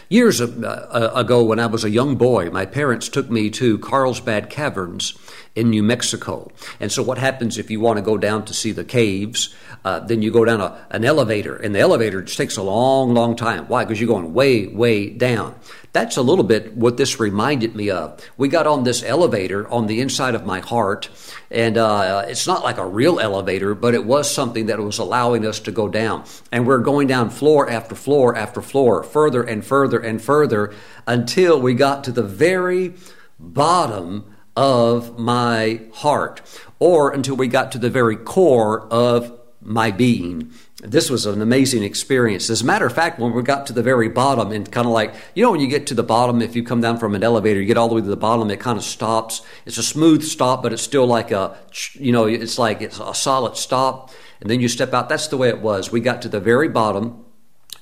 years 0.09 0.41
uh, 0.41 1.11
ago, 1.15 1.43
when 1.43 1.59
I 1.59 1.65
was 1.65 1.83
a 1.83 1.89
young 1.89 2.15
boy, 2.15 2.49
my 2.49 2.65
parents 2.65 3.09
took 3.09 3.29
me 3.29 3.49
to 3.51 3.77
Carlsbad 3.79 4.49
Caverns 4.49 5.17
in 5.55 5.69
New 5.69 5.83
Mexico. 5.83 6.51
And 6.79 6.91
so, 6.91 7.03
what 7.03 7.17
happens 7.17 7.57
if 7.57 7.69
you 7.69 7.79
want 7.79 7.97
to 7.97 8.03
go 8.03 8.17
down 8.17 8.45
to 8.45 8.53
see 8.53 8.71
the 8.71 8.83
caves? 8.83 9.53
Uh, 9.83 9.99
then 9.99 10.21
you 10.21 10.31
go 10.31 10.43
down 10.43 10.59
a, 10.61 10.85
an 10.91 11.05
elevator, 11.05 11.55
and 11.55 11.73
the 11.73 11.79
elevator 11.79 12.21
just 12.21 12.37
takes 12.37 12.57
a 12.57 12.63
long, 12.63 13.13
long 13.13 13.35
time. 13.35 13.65
Why? 13.67 13.85
Because 13.85 13.99
you're 13.99 14.07
going 14.07 14.33
way, 14.33 14.67
way 14.67 15.09
down. 15.09 15.55
That's 15.91 16.17
a 16.17 16.21
little 16.21 16.43
bit 16.43 16.75
what 16.75 16.97
this 16.97 17.19
reminded 17.19 17.75
me 17.75 17.89
of. 17.89 18.23
We 18.37 18.47
got 18.47 18.67
on 18.67 18.83
this 18.83 19.01
elevator 19.01 19.67
on 19.69 19.87
the 19.87 20.01
inside 20.01 20.35
of 20.35 20.45
my 20.45 20.59
heart, 20.59 21.09
and 21.49 21.77
uh, 21.77 22.25
it's 22.27 22.45
not 22.45 22.63
like 22.63 22.77
a 22.77 22.85
real 22.85 23.19
elevator, 23.19 23.73
but 23.73 23.95
it 23.95 24.05
was 24.05 24.33
something 24.33 24.67
that 24.67 24.79
was 24.79 24.99
allowing 24.99 25.47
us 25.47 25.59
to 25.61 25.71
go 25.71 25.87
down. 25.87 26.25
And 26.51 26.67
we're 26.67 26.79
going 26.79 27.07
down 27.07 27.31
floor 27.31 27.69
after 27.69 27.95
floor 27.95 28.35
after 28.35 28.61
floor, 28.61 29.01
further 29.03 29.41
and 29.41 29.65
further 29.65 29.99
and 29.99 30.21
further, 30.21 30.73
until 31.07 31.59
we 31.59 31.73
got 31.73 32.03
to 32.03 32.11
the 32.11 32.23
very 32.23 32.93
bottom 33.39 34.25
of 34.59 35.17
my 35.17 35.79
heart, 35.93 36.41
or 36.79 37.13
until 37.13 37.33
we 37.33 37.47
got 37.47 37.71
to 37.71 37.77
the 37.77 37.89
very 37.89 38.17
core 38.17 38.81
of 38.91 39.39
my 39.61 39.89
being. 39.89 40.51
This 40.81 41.09
was 41.09 41.25
an 41.25 41.41
amazing 41.41 41.83
experience. 41.83 42.49
As 42.49 42.61
a 42.61 42.65
matter 42.65 42.85
of 42.85 42.93
fact, 42.93 43.19
when 43.19 43.31
we 43.31 43.41
got 43.41 43.67
to 43.67 43.73
the 43.73 43.81
very 43.81 44.09
bottom, 44.09 44.51
and 44.51 44.69
kind 44.69 44.85
of 44.85 44.91
like, 44.91 45.13
you 45.33 45.43
know, 45.43 45.51
when 45.51 45.61
you 45.61 45.67
get 45.67 45.87
to 45.87 45.93
the 45.93 46.03
bottom, 46.03 46.41
if 46.41 46.57
you 46.57 46.63
come 46.63 46.81
down 46.81 46.97
from 46.97 47.15
an 47.15 47.23
elevator, 47.23 47.61
you 47.61 47.67
get 47.67 47.77
all 47.77 47.87
the 47.87 47.95
way 47.95 48.01
to 48.01 48.07
the 48.07 48.17
bottom, 48.17 48.51
it 48.51 48.59
kind 48.59 48.77
of 48.77 48.83
stops. 48.83 49.41
It's 49.65 49.77
a 49.77 49.83
smooth 49.83 50.23
stop, 50.23 50.61
but 50.61 50.73
it's 50.73 50.83
still 50.83 51.07
like 51.07 51.31
a, 51.31 51.57
you 51.93 52.11
know, 52.11 52.25
it's 52.25 52.59
like 52.59 52.81
it's 52.81 52.99
a 52.99 53.13
solid 53.13 53.55
stop. 53.55 54.11
And 54.41 54.49
then 54.49 54.59
you 54.59 54.67
step 54.67 54.93
out. 54.93 55.07
That's 55.07 55.27
the 55.27 55.37
way 55.37 55.47
it 55.47 55.61
was. 55.61 55.89
We 55.89 56.01
got 56.01 56.21
to 56.23 56.29
the 56.29 56.41
very 56.41 56.67
bottom, 56.67 57.23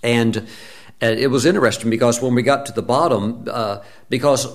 and 0.04 0.48
it 1.02 1.32
was 1.32 1.44
interesting 1.46 1.90
because 1.90 2.22
when 2.22 2.36
we 2.36 2.44
got 2.44 2.68
to 2.68 2.72
the 2.72 2.84
bottom, 2.84 3.46
uh, 3.50 3.84
because 4.10 4.48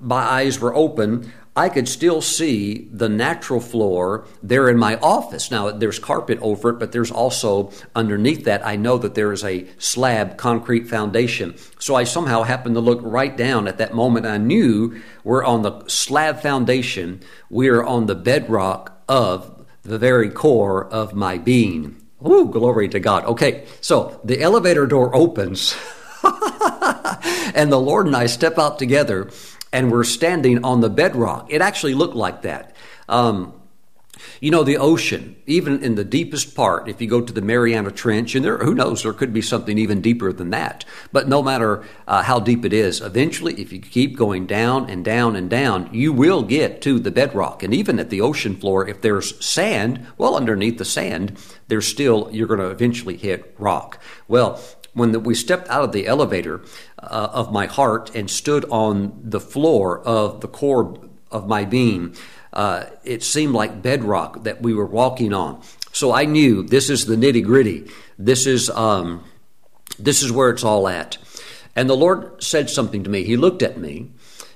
my 0.00 0.22
eyes 0.22 0.58
were 0.60 0.74
open, 0.74 1.32
I 1.54 1.68
could 1.68 1.86
still 1.86 2.22
see 2.22 2.88
the 2.90 3.10
natural 3.10 3.60
floor 3.60 4.26
there 4.42 4.70
in 4.70 4.78
my 4.78 4.96
office. 4.96 5.50
Now, 5.50 5.70
there's 5.70 5.98
carpet 5.98 6.38
over 6.40 6.70
it, 6.70 6.78
but 6.78 6.92
there's 6.92 7.10
also 7.10 7.72
underneath 7.94 8.44
that, 8.44 8.66
I 8.66 8.76
know 8.76 8.96
that 8.96 9.14
there 9.14 9.32
is 9.32 9.44
a 9.44 9.66
slab 9.76 10.38
concrete 10.38 10.88
foundation. 10.88 11.54
So 11.78 11.94
I 11.94 12.04
somehow 12.04 12.44
happened 12.44 12.74
to 12.76 12.80
look 12.80 13.00
right 13.02 13.36
down 13.36 13.68
at 13.68 13.76
that 13.78 13.94
moment. 13.94 14.24
I 14.24 14.38
knew 14.38 15.02
we're 15.24 15.44
on 15.44 15.60
the 15.60 15.84
slab 15.88 16.40
foundation, 16.40 17.20
we're 17.50 17.84
on 17.84 18.06
the 18.06 18.14
bedrock 18.14 19.02
of 19.06 19.66
the 19.82 19.98
very 19.98 20.30
core 20.30 20.86
of 20.86 21.12
my 21.12 21.36
being. 21.36 21.96
Ooh, 22.26 22.48
glory 22.48 22.88
to 22.88 23.00
God. 23.00 23.24
Okay, 23.26 23.66
so 23.82 24.20
the 24.24 24.40
elevator 24.40 24.86
door 24.86 25.14
opens, 25.14 25.76
and 27.54 27.70
the 27.70 27.80
Lord 27.80 28.06
and 28.06 28.16
I 28.16 28.26
step 28.26 28.58
out 28.58 28.78
together 28.78 29.28
and 29.72 29.90
we're 29.90 30.04
standing 30.04 30.64
on 30.64 30.80
the 30.80 30.90
bedrock. 30.90 31.46
It 31.50 31.60
actually 31.60 31.94
looked 31.94 32.16
like 32.16 32.42
that. 32.42 32.76
Um, 33.08 33.54
you 34.40 34.50
know, 34.50 34.62
the 34.62 34.76
ocean, 34.76 35.36
even 35.46 35.82
in 35.82 35.94
the 35.94 36.04
deepest 36.04 36.54
part, 36.54 36.88
if 36.88 37.00
you 37.00 37.08
go 37.08 37.20
to 37.20 37.32
the 37.32 37.40
Mariana 37.40 37.90
Trench, 37.90 38.34
and 38.34 38.44
there, 38.44 38.58
who 38.58 38.74
knows, 38.74 39.02
there 39.02 39.12
could 39.12 39.32
be 39.32 39.42
something 39.42 39.78
even 39.78 40.00
deeper 40.00 40.32
than 40.32 40.50
that. 40.50 40.84
But 41.12 41.28
no 41.28 41.42
matter 41.42 41.84
uh, 42.06 42.22
how 42.22 42.38
deep 42.38 42.64
it 42.64 42.72
is, 42.72 43.00
eventually, 43.00 43.54
if 43.54 43.72
you 43.72 43.80
keep 43.80 44.16
going 44.16 44.46
down 44.46 44.90
and 44.90 45.04
down 45.04 45.36
and 45.36 45.48
down, 45.48 45.88
you 45.92 46.12
will 46.12 46.42
get 46.42 46.82
to 46.82 46.98
the 46.98 47.10
bedrock. 47.10 47.62
And 47.62 47.72
even 47.72 47.98
at 47.98 48.10
the 48.10 48.20
ocean 48.20 48.56
floor, 48.56 48.86
if 48.86 49.00
there's 49.00 49.44
sand, 49.44 50.06
well, 50.18 50.36
underneath 50.36 50.78
the 50.78 50.84
sand, 50.84 51.38
there's 51.68 51.86
still, 51.86 52.28
you're 52.32 52.48
going 52.48 52.60
to 52.60 52.70
eventually 52.70 53.16
hit 53.16 53.54
rock. 53.58 54.00
Well, 54.28 54.60
when 54.94 55.12
the, 55.12 55.20
we 55.20 55.34
stepped 55.34 55.68
out 55.68 55.84
of 55.84 55.92
the 55.92 56.06
elevator 56.06 56.62
uh, 56.98 57.28
of 57.32 57.52
my 57.52 57.66
heart 57.66 58.14
and 58.14 58.30
stood 58.30 58.64
on 58.66 59.20
the 59.22 59.40
floor 59.40 60.00
of 60.00 60.40
the 60.40 60.48
core 60.48 60.98
of 61.30 61.48
my 61.48 61.64
being, 61.64 62.14
uh, 62.52 62.84
it 63.04 63.22
seemed 63.22 63.54
like 63.54 63.82
bedrock 63.82 64.44
that 64.44 64.60
we 64.62 64.74
were 64.74 64.86
walking 64.86 65.32
on. 65.32 65.62
So 65.92 66.12
I 66.12 66.24
knew 66.24 66.62
this 66.62 66.90
is 66.90 67.06
the 67.06 67.16
nitty 67.16 67.44
gritty. 67.44 67.90
This 68.18 68.46
is 68.46 68.70
um, 68.70 69.24
this 69.98 70.22
is 70.22 70.32
where 70.32 70.50
it's 70.50 70.64
all 70.64 70.88
at. 70.88 71.18
And 71.74 71.88
the 71.88 71.96
Lord 71.96 72.42
said 72.42 72.68
something 72.68 73.04
to 73.04 73.10
me. 73.10 73.24
He 73.24 73.36
looked 73.36 73.62
at 73.62 73.78
me, 73.78 74.10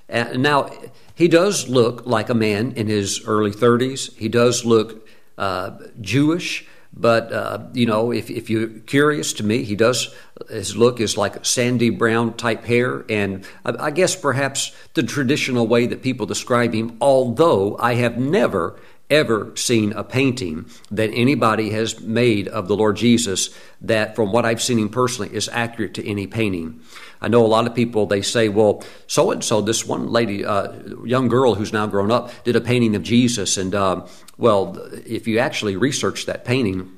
and 0.09 0.43
now 0.43 0.71
he 1.15 1.29
does 1.29 1.69
look 1.69 2.05
like 2.07 2.29
a 2.29 2.35
man 2.35 2.73
in 2.73 2.89
his 2.89 3.27
early 3.27 3.51
30s. 3.51 4.15
He 4.17 4.29
does 4.29 4.65
look 4.65 5.09
uh, 5.39 5.79
Jewish. 6.01 6.67
But, 6.97 7.31
uh, 7.31 7.67
you 7.75 7.85
know, 7.85 8.11
if, 8.11 8.31
if 8.31 8.49
you're 8.49 8.69
curious 8.69 9.35
to 9.35 9.45
me, 9.45 9.65
he 9.65 9.77
does, 9.77 10.15
his 10.49 10.77
look 10.77 10.99
is 10.99 11.19
like 11.19 11.45
sandy 11.45 11.91
brown 11.91 12.35
type 12.35 12.65
hair. 12.65 13.05
And 13.11 13.45
I, 13.65 13.87
I 13.87 13.91
guess 13.91 14.17
perhaps 14.17 14.73
the 14.95 15.03
traditional 15.03 15.67
way 15.67 15.87
that 15.87 16.03
people 16.03 16.25
describe 16.25 16.73
him, 16.73 16.97
although 17.01 17.77
I 17.79 17.95
have 17.95 18.17
never 18.17 18.81
ever 19.09 19.55
seen 19.57 19.93
a 19.93 20.03
painting 20.03 20.67
that 20.91 21.11
anybody 21.11 21.71
has 21.71 22.01
made 22.01 22.49
of 22.49 22.69
the 22.69 22.77
Lord 22.77 22.97
Jesus 22.97 23.57
that, 23.81 24.17
from 24.17 24.33
what 24.33 24.45
I've 24.45 24.63
seen 24.63 24.79
him 24.79 24.89
personally, 24.89 25.35
is 25.35 25.49
accurate 25.51 25.95
to 25.95 26.07
any 26.07 26.27
painting. 26.27 26.81
I 27.21 27.29
know 27.29 27.45
a 27.45 27.47
lot 27.47 27.67
of 27.67 27.75
people, 27.75 28.07
they 28.07 28.23
say, 28.23 28.49
well, 28.49 28.85
so 29.07 29.31
and 29.31 29.43
so, 29.43 29.61
this 29.61 29.87
one 29.87 30.09
lady, 30.09 30.45
uh, 30.45 30.73
young 31.05 31.29
girl 31.29 31.55
who's 31.55 31.73
now 31.73 31.87
grown 31.87 32.11
up, 32.11 32.33
did 32.45 32.57
a 32.57 32.61
painting 32.61 32.97
of 32.97 33.03
Jesus. 33.03 33.57
And, 33.57 33.75
uh, 33.75 34.07
well, 34.37 34.77
if 35.07 35.27
you 35.27 35.39
actually 35.39 35.77
research 35.77 36.27
that 36.27 36.45
painting, 36.45 36.91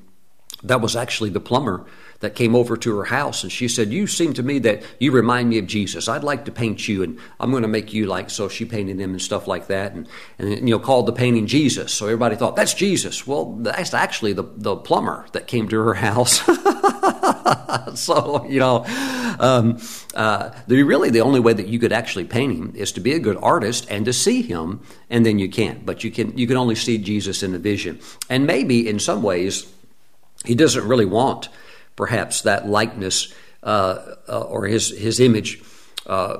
that 0.62 0.80
was 0.80 0.96
actually 0.96 1.30
the 1.30 1.40
plumber 1.40 1.86
that 2.20 2.34
came 2.34 2.54
over 2.56 2.76
to 2.76 2.96
her 2.96 3.04
house 3.04 3.42
and 3.44 3.52
she 3.52 3.68
said, 3.68 3.92
You 3.92 4.06
seem 4.06 4.32
to 4.34 4.42
me 4.42 4.58
that 4.60 4.82
you 4.98 5.12
remind 5.12 5.48
me 5.48 5.58
of 5.58 5.66
Jesus. 5.66 6.08
I'd 6.08 6.24
like 6.24 6.44
to 6.46 6.52
paint 6.52 6.88
you 6.88 7.02
and 7.02 7.18
I'm 7.38 7.50
going 7.50 7.62
to 7.62 7.68
make 7.68 7.92
you 7.92 8.06
like. 8.06 8.30
So 8.30 8.48
she 8.48 8.64
painted 8.64 8.98
him 8.98 9.10
and 9.10 9.22
stuff 9.22 9.46
like 9.46 9.68
that 9.68 9.92
and, 9.92 10.08
and 10.38 10.50
you 10.50 10.74
know, 10.74 10.80
called 10.80 11.06
the 11.06 11.12
painting 11.12 11.46
Jesus. 11.46 11.92
So 11.92 12.06
everybody 12.06 12.34
thought, 12.34 12.56
That's 12.56 12.74
Jesus. 12.74 13.26
Well, 13.26 13.54
that's 13.60 13.94
actually 13.94 14.32
the, 14.32 14.42
the 14.42 14.76
plumber 14.76 15.26
that 15.32 15.46
came 15.46 15.68
to 15.68 15.78
her 15.78 15.94
house. 15.94 16.40
so, 17.94 18.44
you 18.48 18.58
know, 18.58 18.84
um, 19.38 19.78
uh, 20.14 20.50
the, 20.66 20.82
really 20.82 21.10
the 21.10 21.20
only 21.20 21.40
way 21.40 21.52
that 21.52 21.68
you 21.68 21.78
could 21.78 21.92
actually 21.92 22.24
paint 22.24 22.52
him 22.52 22.72
is 22.74 22.90
to 22.92 23.00
be 23.00 23.12
a 23.12 23.20
good 23.20 23.38
artist 23.40 23.86
and 23.88 24.04
to 24.06 24.12
see 24.12 24.42
him, 24.42 24.80
and 25.08 25.24
then 25.24 25.38
you 25.38 25.48
can't. 25.48 25.86
But 25.86 26.02
you 26.02 26.10
can, 26.10 26.36
you 26.36 26.48
can 26.48 26.56
only 26.56 26.74
see 26.74 26.98
Jesus 26.98 27.44
in 27.44 27.54
a 27.54 27.58
vision. 27.58 28.00
And 28.28 28.44
maybe 28.44 28.88
in 28.88 28.98
some 28.98 29.22
ways, 29.22 29.72
he 30.44 30.56
doesn't 30.56 30.86
really 30.86 31.06
want 31.06 31.48
perhaps 31.98 32.42
that 32.42 32.68
likeness 32.68 33.34
uh, 33.64 34.14
uh, 34.28 34.40
or 34.42 34.66
his, 34.66 34.96
his 34.96 35.18
image 35.18 35.60
uh, 36.06 36.38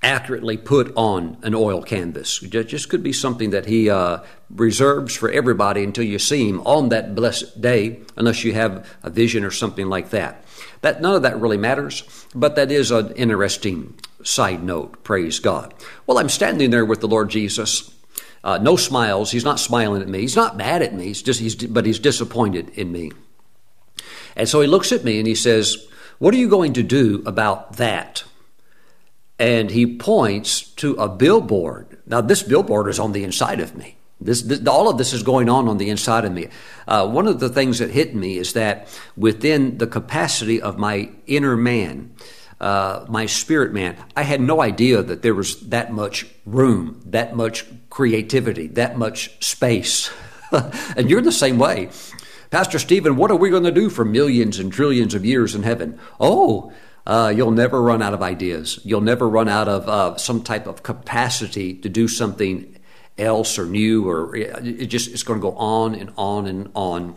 accurately 0.00 0.56
put 0.56 0.92
on 0.94 1.36
an 1.42 1.56
oil 1.56 1.82
canvas. 1.82 2.38
Just 2.38 2.88
could 2.88 3.02
be 3.02 3.12
something 3.12 3.50
that 3.50 3.66
he 3.66 3.90
uh, 3.90 4.18
reserves 4.48 5.16
for 5.16 5.28
everybody 5.28 5.82
until 5.82 6.04
you 6.04 6.20
see 6.20 6.48
him 6.48 6.60
on 6.60 6.90
that 6.90 7.16
blessed 7.16 7.60
day, 7.60 8.00
unless 8.16 8.44
you 8.44 8.54
have 8.54 8.88
a 9.02 9.10
vision 9.10 9.42
or 9.42 9.50
something 9.50 9.88
like 9.88 10.10
that. 10.10 10.44
That 10.82 11.02
none 11.02 11.16
of 11.16 11.22
that 11.22 11.40
really 11.40 11.56
matters, 11.56 12.04
but 12.32 12.54
that 12.54 12.70
is 12.70 12.92
an 12.92 13.12
interesting 13.14 13.98
side 14.22 14.62
note. 14.62 15.02
Praise 15.02 15.40
God. 15.40 15.74
Well, 16.06 16.18
I'm 16.18 16.28
standing 16.28 16.70
there 16.70 16.84
with 16.84 17.00
the 17.00 17.08
Lord 17.08 17.28
Jesus. 17.28 17.90
Uh, 18.44 18.58
no 18.58 18.76
smiles. 18.76 19.32
He's 19.32 19.44
not 19.44 19.58
smiling 19.58 20.00
at 20.00 20.08
me. 20.08 20.20
He's 20.20 20.36
not 20.36 20.56
mad 20.56 20.80
at 20.80 20.94
me. 20.94 21.06
He's 21.06 21.22
just 21.22 21.40
he's 21.40 21.56
but 21.56 21.86
he's 21.86 21.98
disappointed 21.98 22.68
in 22.70 22.92
me. 22.92 23.10
And 24.36 24.48
so 24.48 24.60
he 24.60 24.66
looks 24.66 24.92
at 24.92 25.04
me 25.04 25.18
and 25.18 25.26
he 25.26 25.34
says, 25.34 25.86
What 26.18 26.34
are 26.34 26.38
you 26.38 26.48
going 26.48 26.72
to 26.74 26.82
do 26.82 27.22
about 27.26 27.76
that? 27.76 28.24
And 29.38 29.70
he 29.70 29.96
points 29.96 30.62
to 30.74 30.94
a 30.94 31.08
billboard. 31.08 31.98
Now, 32.06 32.20
this 32.20 32.42
billboard 32.42 32.88
is 32.88 32.98
on 32.98 33.12
the 33.12 33.24
inside 33.24 33.60
of 33.60 33.74
me. 33.76 33.96
This, 34.20 34.42
this, 34.42 34.66
all 34.66 34.88
of 34.88 34.98
this 34.98 35.12
is 35.12 35.22
going 35.22 35.48
on 35.48 35.68
on 35.68 35.78
the 35.78 35.90
inside 35.90 36.24
of 36.24 36.32
me. 36.32 36.48
Uh, 36.86 37.08
one 37.08 37.26
of 37.26 37.40
the 37.40 37.48
things 37.48 37.80
that 37.80 37.90
hit 37.90 38.14
me 38.14 38.38
is 38.38 38.52
that 38.52 38.88
within 39.16 39.78
the 39.78 39.86
capacity 39.86 40.62
of 40.62 40.78
my 40.78 41.10
inner 41.26 41.56
man, 41.56 42.14
uh, 42.60 43.04
my 43.08 43.26
spirit 43.26 43.72
man, 43.72 43.96
I 44.16 44.22
had 44.22 44.40
no 44.40 44.62
idea 44.62 45.02
that 45.02 45.22
there 45.22 45.34
was 45.34 45.58
that 45.68 45.92
much 45.92 46.26
room, 46.46 47.02
that 47.06 47.34
much 47.34 47.66
creativity, 47.90 48.68
that 48.68 48.96
much 48.96 49.44
space. 49.44 50.10
and 50.96 51.10
you're 51.10 51.22
the 51.22 51.32
same 51.32 51.58
way. 51.58 51.90
Pastor 52.52 52.78
Stephen, 52.78 53.16
what 53.16 53.30
are 53.30 53.36
we 53.38 53.48
going 53.48 53.62
to 53.62 53.72
do 53.72 53.88
for 53.88 54.04
millions 54.04 54.58
and 54.58 54.70
trillions 54.70 55.14
of 55.14 55.24
years 55.24 55.54
in 55.54 55.62
heaven? 55.62 55.98
Oh, 56.20 56.70
uh, 57.06 57.32
you'll 57.34 57.50
never 57.50 57.80
run 57.80 58.02
out 58.02 58.12
of 58.12 58.20
ideas. 58.20 58.78
You'll 58.84 59.00
never 59.00 59.26
run 59.26 59.48
out 59.48 59.68
of 59.68 59.88
uh, 59.88 60.18
some 60.18 60.42
type 60.42 60.66
of 60.66 60.82
capacity 60.82 61.72
to 61.72 61.88
do 61.88 62.08
something 62.08 62.78
else 63.16 63.58
or 63.58 63.64
new, 63.64 64.06
or 64.06 64.36
it 64.36 64.84
just 64.88 65.10
it's 65.10 65.22
going 65.22 65.40
to 65.40 65.42
go 65.42 65.56
on 65.56 65.94
and 65.94 66.12
on 66.18 66.46
and 66.46 66.70
on. 66.74 67.16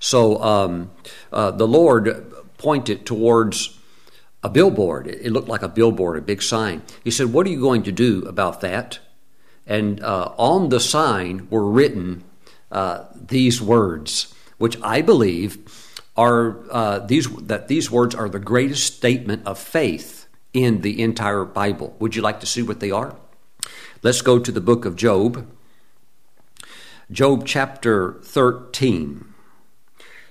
So 0.00 0.42
um, 0.42 0.90
uh, 1.32 1.52
the 1.52 1.68
Lord 1.68 2.26
pointed 2.58 3.06
towards 3.06 3.78
a 4.42 4.48
billboard. 4.48 5.06
It 5.06 5.30
looked 5.30 5.48
like 5.48 5.62
a 5.62 5.68
billboard, 5.68 6.18
a 6.18 6.22
big 6.22 6.42
sign. 6.42 6.82
He 7.04 7.12
said, 7.12 7.32
"What 7.32 7.46
are 7.46 7.50
you 7.50 7.60
going 7.60 7.84
to 7.84 7.92
do 7.92 8.24
about 8.26 8.62
that?" 8.62 8.98
And 9.64 10.02
uh, 10.02 10.32
on 10.38 10.70
the 10.70 10.80
sign 10.80 11.46
were 11.50 11.70
written 11.70 12.24
uh, 12.72 13.06
these 13.14 13.60
words, 13.60 14.34
which 14.58 14.76
I 14.82 15.02
believe 15.02 15.58
are 16.16 16.58
uh, 16.70 16.98
these 17.00 17.28
that 17.36 17.68
these 17.68 17.90
words 17.90 18.14
are 18.14 18.28
the 18.28 18.38
greatest 18.38 18.96
statement 18.96 19.46
of 19.46 19.58
faith 19.58 20.26
in 20.52 20.80
the 20.80 21.02
entire 21.02 21.44
Bible. 21.44 21.96
Would 21.98 22.16
you 22.16 22.22
like 22.22 22.40
to 22.40 22.46
see 22.46 22.62
what 22.62 22.80
they 22.80 22.90
are? 22.90 23.16
Let's 24.02 24.22
go 24.22 24.38
to 24.38 24.52
the 24.52 24.60
book 24.60 24.84
of 24.84 24.96
Job. 24.96 25.48
Job 27.10 27.46
chapter 27.46 28.14
13. 28.22 29.32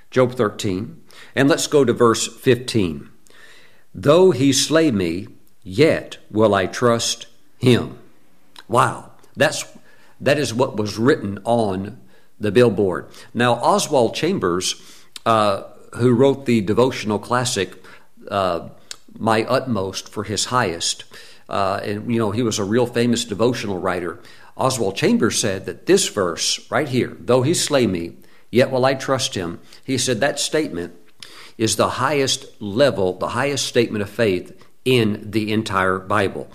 Job 0.10 0.34
13. 0.34 1.02
And 1.36 1.48
let's 1.48 1.68
go 1.68 1.86
to 1.86 1.94
verse 1.94 2.28
15. 2.28 3.10
Though 3.94 4.32
he 4.32 4.52
slay 4.52 4.92
me, 4.92 5.28
yet 5.64 6.18
will 6.30 6.54
I 6.54 6.66
trust 6.66 7.28
him. 7.60 8.00
Wow. 8.68 9.12
That's 9.36 9.64
that 10.20 10.38
is 10.38 10.54
what 10.54 10.78
was 10.78 10.98
written 10.98 11.40
on 11.46 12.01
the 12.42 12.52
billboard. 12.52 13.08
Now, 13.34 13.54
Oswald 13.56 14.16
Chambers, 14.16 14.82
uh, 15.26 15.64
who 15.94 16.14
wrote 16.14 16.46
the 16.46 16.62
devotional 16.62 17.20
classic, 17.20 17.74
uh, 18.30 18.70
My 19.18 19.44
Utmost 19.44 20.10
for 20.10 20.24
His 20.24 20.46
Highest, 20.46 21.06
uh, 21.48 21.82
and 21.84 22.12
you 22.12 22.20
know, 22.20 22.32
he 22.32 22.44
was 22.44 22.60
a 22.60 22.64
real 22.64 22.88
famous 22.88 23.26
devotional 23.26 23.78
writer. 23.78 24.20
Oswald 24.58 24.96
Chambers 24.96 25.40
said 25.40 25.66
that 25.66 25.86
this 25.86 26.08
verse 26.08 26.60
right 26.72 26.88
here, 26.88 27.16
though 27.20 27.42
he 27.42 27.54
slay 27.54 27.88
me, 27.88 28.18
yet 28.52 28.72
will 28.72 28.86
I 28.86 28.94
trust 28.94 29.36
him, 29.36 29.60
he 29.84 29.98
said 29.98 30.20
that 30.20 30.40
statement 30.40 30.94
is 31.58 31.76
the 31.76 31.90
highest 31.90 32.62
level, 32.62 33.14
the 33.14 33.30
highest 33.30 33.66
statement 33.66 34.02
of 34.02 34.10
faith 34.10 34.66
in 34.84 35.30
the 35.30 35.54
entire 35.54 36.00
Bible. 36.00 36.50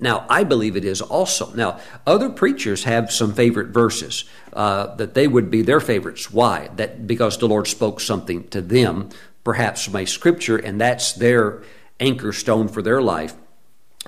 Now, 0.00 0.24
I 0.30 0.44
believe 0.44 0.76
it 0.76 0.84
is 0.84 1.02
also. 1.02 1.52
Now, 1.52 1.78
other 2.06 2.30
preachers 2.30 2.84
have 2.84 3.12
some 3.12 3.34
favorite 3.34 3.68
verses 3.68 4.24
uh, 4.54 4.94
that 4.96 5.14
they 5.14 5.28
would 5.28 5.50
be 5.50 5.62
their 5.62 5.80
favorites. 5.80 6.30
Why? 6.30 6.70
That 6.76 7.06
because 7.06 7.36
the 7.36 7.48
Lord 7.48 7.66
spoke 7.66 8.00
something 8.00 8.48
to 8.48 8.62
them, 8.62 9.10
perhaps 9.44 9.84
from 9.84 9.96
a 9.96 10.06
scripture, 10.06 10.56
and 10.56 10.80
that's 10.80 11.12
their 11.12 11.62
anchor 12.00 12.32
stone 12.32 12.68
for 12.68 12.80
their 12.80 13.02
life. 13.02 13.34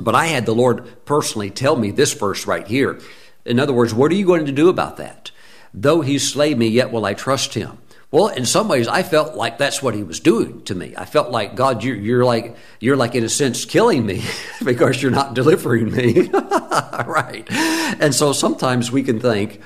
But 0.00 0.14
I 0.14 0.26
had 0.26 0.46
the 0.46 0.54
Lord 0.54 1.04
personally 1.04 1.50
tell 1.50 1.76
me 1.76 1.90
this 1.90 2.14
verse 2.14 2.46
right 2.46 2.66
here. 2.66 3.00
In 3.44 3.60
other 3.60 3.72
words, 3.72 3.92
what 3.92 4.10
are 4.10 4.14
you 4.14 4.26
going 4.26 4.46
to 4.46 4.52
do 4.52 4.68
about 4.68 4.96
that? 4.96 5.30
Though 5.74 6.00
he 6.00 6.18
slay 6.18 6.54
me, 6.54 6.68
yet 6.68 6.90
will 6.90 7.04
I 7.04 7.14
trust 7.14 7.54
him. 7.54 7.78
Well, 8.10 8.28
in 8.28 8.46
some 8.46 8.68
ways, 8.68 8.88
I 8.88 9.02
felt 9.02 9.34
like 9.34 9.58
that's 9.58 9.82
what 9.82 9.94
he 9.94 10.02
was 10.02 10.18
doing 10.18 10.62
to 10.62 10.74
me. 10.74 10.94
I 10.96 11.04
felt 11.04 11.30
like 11.30 11.54
God, 11.54 11.84
you're, 11.84 11.94
you're 11.96 12.24
like 12.24 12.56
you're 12.80 12.96
like 12.96 13.14
in 13.14 13.22
a 13.22 13.28
sense 13.28 13.66
killing 13.66 14.06
me 14.06 14.24
because 14.64 15.02
you're 15.02 15.10
not 15.10 15.34
delivering 15.34 15.92
me, 15.92 16.30
right? 17.06 17.46
And 17.50 18.14
so 18.14 18.32
sometimes 18.32 18.90
we 18.90 19.02
can 19.02 19.20
think 19.20 19.60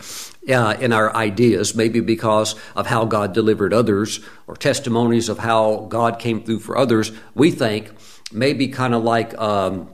uh, 0.49 0.77
in 0.81 0.93
our 0.93 1.15
ideas, 1.15 1.77
maybe 1.77 2.01
because 2.01 2.57
of 2.75 2.89
how 2.89 3.05
God 3.05 3.33
delivered 3.33 3.73
others 3.73 4.19
or 4.49 4.57
testimonies 4.57 5.29
of 5.29 5.39
how 5.39 5.87
God 5.89 6.19
came 6.19 6.43
through 6.43 6.61
for 6.61 6.77
others, 6.77 7.13
we 7.35 7.53
think 7.53 7.93
maybe 8.33 8.67
kind 8.67 8.95
of 8.95 9.05
like 9.05 9.39
um, 9.39 9.89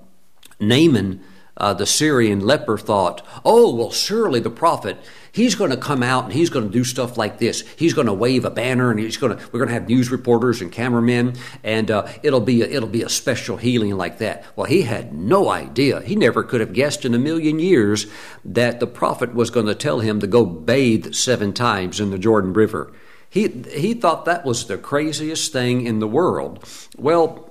Naaman. 0.59 1.23
Uh, 1.61 1.75
the 1.75 1.87
Syrian 1.87 2.39
leper 2.39 2.79
thought, 2.79 3.27
oh, 3.45 3.75
well, 3.75 3.91
surely 3.91 4.39
the 4.39 4.49
prophet, 4.49 4.97
He's 5.38 5.55
going 5.55 5.70
to 5.70 5.77
come 5.77 6.03
out 6.03 6.24
and 6.24 6.33
he's 6.33 6.51
going 6.51 6.66
to 6.66 6.72
do 6.72 6.83
stuff 6.83 7.16
like 7.16 7.38
this. 7.38 7.61
He's 7.77 7.94
going 7.94 8.09
to 8.09 8.12
wave 8.12 8.44
a 8.44 8.51
banner 8.51 8.90
and 8.90 8.98
he's 8.98 9.16
going 9.16 9.37
to, 9.37 9.44
we're 9.53 9.61
going 9.61 9.68
to 9.68 9.74
have 9.74 9.88
news 9.88 10.11
reporters 10.11 10.61
and 10.61 10.72
cameramen 10.72 11.37
and 11.62 11.92
uh, 11.92 12.09
it'll 12.24 12.40
be 12.40 12.62
a, 12.62 12.66
it'll 12.66 12.88
be 12.88 13.05
a 13.05 13.09
special 13.09 13.57
healing 13.57 13.96
like 13.96 14.18
that. 14.18 14.44
Well, 14.57 14.66
he 14.66 14.83
had 14.83 15.14
no 15.14 15.48
idea. 15.48 16.01
He 16.01 16.16
never 16.16 16.42
could 16.42 16.61
have 16.61 16.72
guessed 16.72 17.05
in 17.05 17.14
a 17.14 17.20
million 17.20 17.61
years 17.61 18.09
that 18.44 18.81
the 18.81 18.88
prophet 18.88 19.33
was 19.33 19.51
going 19.51 19.66
to 19.66 19.77
tell 19.77 20.01
him 20.01 20.18
to 20.18 20.27
go 20.27 20.44
bathe 20.44 21.14
seven 21.14 21.53
times 21.53 22.01
in 22.01 22.11
the 22.11 22.18
Jordan 22.18 22.53
River. 22.53 22.92
He, 23.31 23.46
he 23.46 23.94
thought 23.94 24.24
that 24.24 24.44
was 24.44 24.66
the 24.66 24.77
craziest 24.77 25.53
thing 25.53 25.87
in 25.87 26.01
the 26.01 26.09
world. 26.09 26.68
Well, 26.96 27.48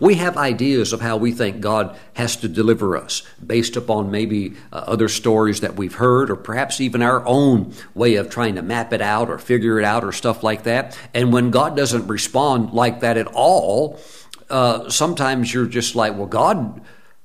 we 0.00 0.14
have 0.14 0.36
ideas 0.36 0.92
of 0.92 1.00
how 1.00 1.16
we 1.16 1.32
think 1.32 1.60
God 1.60 1.96
has 2.14 2.36
to 2.36 2.48
deliver 2.48 2.96
us 2.96 3.22
based 3.44 3.76
upon 3.76 4.10
maybe 4.10 4.54
uh, 4.72 4.84
other 4.86 5.08
stories 5.08 5.60
that 5.60 5.76
we've 5.76 5.94
heard, 5.94 6.30
or 6.30 6.36
perhaps 6.36 6.80
even 6.80 7.02
our 7.02 7.26
own 7.26 7.72
way 7.94 8.16
of 8.16 8.30
trying 8.30 8.54
to 8.56 8.62
map 8.62 8.92
it 8.92 9.00
out 9.00 9.30
or 9.30 9.38
figure 9.38 9.78
it 9.78 9.84
out 9.84 10.04
or 10.04 10.12
stuff 10.12 10.42
like 10.42 10.64
that. 10.64 10.98
And 11.14 11.32
when 11.32 11.50
God 11.50 11.76
doesn't 11.76 12.06
respond 12.06 12.72
like 12.72 13.00
that 13.00 13.16
at 13.16 13.26
all, 13.28 14.00
uh, 14.50 14.88
sometimes 14.88 15.52
you're 15.52 15.66
just 15.66 15.94
like, 15.94 16.16
well, 16.16 16.26
God, 16.26 16.80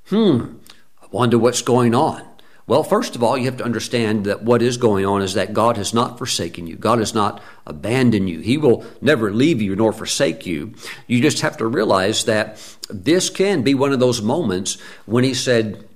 hmm, 0.07 0.55
I 1.01 1.05
wonder 1.11 1.37
what's 1.37 1.61
going 1.61 1.93
on. 1.93 2.25
Well, 2.67 2.83
first 2.83 3.15
of 3.15 3.23
all, 3.23 3.37
you 3.37 3.45
have 3.45 3.57
to 3.57 3.65
understand 3.65 4.25
that 4.25 4.43
what 4.43 4.61
is 4.61 4.77
going 4.77 5.05
on 5.05 5.21
is 5.21 5.33
that 5.33 5.53
God 5.53 5.77
has 5.77 5.93
not 5.93 6.17
forsaken 6.17 6.67
you. 6.67 6.75
God 6.75 6.99
has 6.99 7.13
not 7.13 7.41
abandoned 7.65 8.29
you. 8.29 8.39
He 8.39 8.57
will 8.57 8.85
never 9.01 9.31
leave 9.31 9.61
you 9.61 9.75
nor 9.75 9.91
forsake 9.91 10.45
you. 10.45 10.73
You 11.07 11.21
just 11.21 11.41
have 11.41 11.57
to 11.57 11.65
realize 11.65 12.25
that 12.25 12.61
this 12.89 13.29
can 13.29 13.61
be 13.63 13.73
one 13.73 13.91
of 13.91 13.99
those 13.99 14.21
moments 14.21 14.77
when 15.05 15.23
He 15.23 15.33
said, 15.33 15.87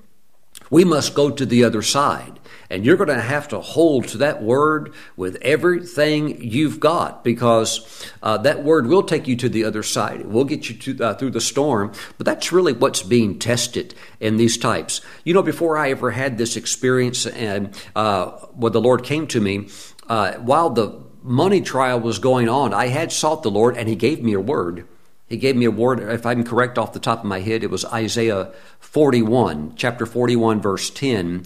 We 0.70 0.84
must 0.84 1.14
go 1.14 1.30
to 1.30 1.46
the 1.46 1.64
other 1.64 1.82
side. 1.82 2.35
And 2.70 2.86
you're 2.86 2.98
going 2.98 3.10
to 3.10 3.22
have 3.22 3.48
to 3.50 3.60
hold 3.60 4.08
to 4.10 4.18
that 4.20 4.42
word 4.42 4.94
with 5.16 5.38
everything 5.42 6.42
you've 6.42 6.80
got 6.80 7.24
because 7.24 8.12
uh, 8.24 8.38
that 8.40 8.64
word 8.64 8.88
will 8.88 9.04
take 9.04 9.28
you 9.28 9.36
to 9.38 9.50
the 9.50 9.64
other 9.64 9.84
side. 9.84 10.22
It 10.22 10.30
will 10.30 10.46
get 10.46 10.70
you 10.70 10.76
to, 10.76 11.04
uh, 11.04 11.14
through 11.14 11.32
the 11.32 11.42
storm. 11.42 11.94
But 12.18 12.26
that's 12.26 12.52
really 12.52 12.74
what's 12.74 13.04
being 13.04 13.38
tested 13.40 13.94
in 14.20 14.38
these 14.38 14.58
types. 14.58 15.02
You 15.24 15.34
know, 15.34 15.44
before 15.44 15.78
I 15.78 15.92
ever 15.92 16.12
had 16.12 16.38
this 16.38 16.56
experience 16.56 17.26
and 17.26 17.76
uh, 17.96 18.32
when 18.54 18.74
the 18.74 18.82
Lord 18.82 19.04
came 19.04 19.28
to 19.28 19.42
me, 19.42 19.70
uh, 20.08 20.34
while 20.34 20.70
the 20.70 21.04
money 21.22 21.62
trial 21.62 22.00
was 22.00 22.20
going 22.20 22.50
on, 22.50 22.74
I 22.74 22.88
had 22.88 23.12
sought 23.12 23.44
the 23.44 23.52
Lord 23.52 23.78
and 23.78 23.88
He 23.88 23.96
gave 23.96 24.24
me 24.24 24.34
a 24.34 24.40
word. 24.40 24.88
He 25.28 25.38
gave 25.38 25.56
me 25.56 25.66
a 25.66 25.72
word, 25.72 26.00
if 26.00 26.26
I'm 26.26 26.44
correct 26.44 26.78
off 26.78 26.94
the 26.94 27.00
top 27.00 27.20
of 27.20 27.26
my 27.26 27.40
head, 27.40 27.64
it 27.64 27.72
was 27.72 27.84
Isaiah 27.86 28.52
41, 28.80 29.74
chapter 29.76 30.06
41, 30.06 30.62
verse 30.62 30.92
10 30.92 31.46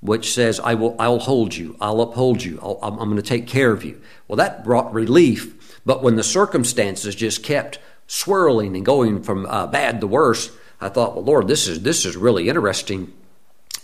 which 0.00 0.32
says, 0.32 0.60
I 0.60 0.74
will, 0.74 0.94
I'll 0.98 1.18
hold 1.18 1.54
you, 1.54 1.76
I'll 1.80 2.00
uphold 2.00 2.42
you, 2.42 2.58
i 2.60 2.86
am 2.86 2.96
going 2.96 3.16
to 3.16 3.22
take 3.22 3.46
care 3.46 3.72
of 3.72 3.84
you. 3.84 4.00
Well, 4.26 4.36
that 4.36 4.64
brought 4.64 4.92
relief, 4.92 5.80
but 5.84 6.02
when 6.02 6.16
the 6.16 6.22
circumstances 6.22 7.14
just 7.14 7.42
kept 7.42 7.78
swirling 8.06 8.76
and 8.76 8.84
going 8.84 9.22
from 9.22 9.46
uh, 9.46 9.66
bad 9.66 10.00
to 10.00 10.06
worse, 10.06 10.50
I 10.80 10.88
thought, 10.88 11.14
well, 11.14 11.24
Lord, 11.24 11.48
this 11.48 11.66
is, 11.66 11.82
this 11.82 12.04
is 12.04 12.16
really 12.16 12.48
interesting. 12.48 13.12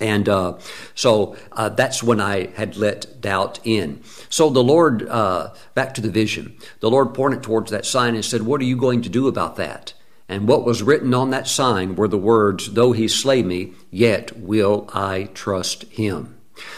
And 0.01 0.29
uh, 0.29 0.59
so 0.95 1.37
uh, 1.53 1.69
that's 1.69 2.03
when 2.03 2.21
I 2.21 2.47
had 2.55 2.77
let 2.77 3.21
doubt 3.21 3.61
in. 3.65 4.03
So 4.29 4.51
the 4.51 4.63
Lord, 4.63 5.09
uh, 5.09 5.55
back 5.75 5.95
to 5.95 6.01
the 6.01 6.11
vision, 6.11 6.57
the 6.81 6.91
Lord 6.91 7.15
pointed 7.15 7.43
towards 7.43 7.71
that 7.71 7.87
sign 7.87 8.15
and 8.15 8.25
said, 8.25 8.43
What 8.43 8.61
are 8.61 8.65
you 8.65 8.77
going 8.77 9.03
to 9.03 9.09
do 9.09 9.29
about 9.29 9.57
that? 9.57 9.95
And 10.29 10.49
what 10.49 10.65
was 10.65 10.83
written 10.83 11.13
on 11.13 11.31
that 11.31 11.49
sign 11.49 11.97
were 11.97 12.09
the 12.09 12.19
words, 12.19 12.73
Though 12.73 12.93
he 12.93 13.09
slay 13.09 13.43
me, 13.43 13.73
yet 13.91 14.39
will 14.39 14.89
I 14.93 15.31
trust 15.35 15.85
him. 15.85 16.35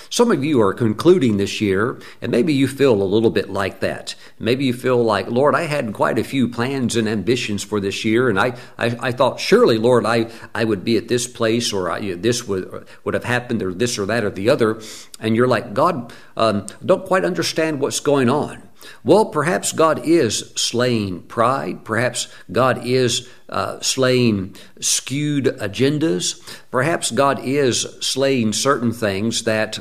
Some 0.08 0.30
of 0.30 0.42
you 0.42 0.60
are 0.62 0.72
concluding 0.72 1.36
this 1.36 1.60
year, 1.60 2.00
and 2.22 2.32
maybe 2.32 2.52
you 2.54 2.66
feel 2.66 3.02
a 3.02 3.04
little 3.04 3.30
bit 3.30 3.50
like 3.50 3.80
that. 3.80 4.14
Maybe 4.38 4.64
you 4.64 4.72
feel 4.72 5.02
like, 5.02 5.28
Lord, 5.28 5.54
I 5.54 5.62
had 5.62 5.92
quite 5.92 6.18
a 6.18 6.24
few 6.24 6.48
plans 6.48 6.96
and 6.96 7.08
ambitions 7.08 7.62
for 7.62 7.80
this 7.80 8.04
year, 8.04 8.30
and 8.30 8.38
I, 8.40 8.56
I, 8.78 8.96
I 9.00 9.12
thought, 9.12 9.38
surely, 9.38 9.78
Lord, 9.78 10.06
I, 10.06 10.30
I 10.54 10.64
would 10.64 10.84
be 10.84 10.96
at 10.96 11.08
this 11.08 11.26
place, 11.26 11.72
or 11.72 11.90
I, 11.90 12.14
this 12.14 12.48
would, 12.48 12.86
would 13.04 13.14
have 13.14 13.24
happened, 13.24 13.62
or 13.62 13.74
this 13.74 13.98
or 13.98 14.06
that 14.06 14.24
or 14.24 14.30
the 14.30 14.48
other. 14.48 14.80
And 15.20 15.36
you're 15.36 15.48
like, 15.48 15.74
God, 15.74 16.12
um, 16.36 16.66
don't 16.84 17.04
quite 17.04 17.24
understand 17.24 17.80
what's 17.80 18.00
going 18.00 18.30
on. 18.30 18.62
Well, 19.04 19.26
perhaps 19.26 19.72
God 19.72 20.06
is 20.06 20.52
slaying 20.56 21.22
pride. 21.22 21.84
Perhaps 21.84 22.28
God 22.50 22.86
is 22.86 23.28
uh, 23.48 23.80
slaying 23.80 24.56
skewed 24.80 25.44
agendas. 25.44 26.40
Perhaps 26.70 27.10
God 27.10 27.40
is 27.44 27.82
slaying 28.00 28.52
certain 28.52 28.92
things 28.92 29.44
that 29.44 29.78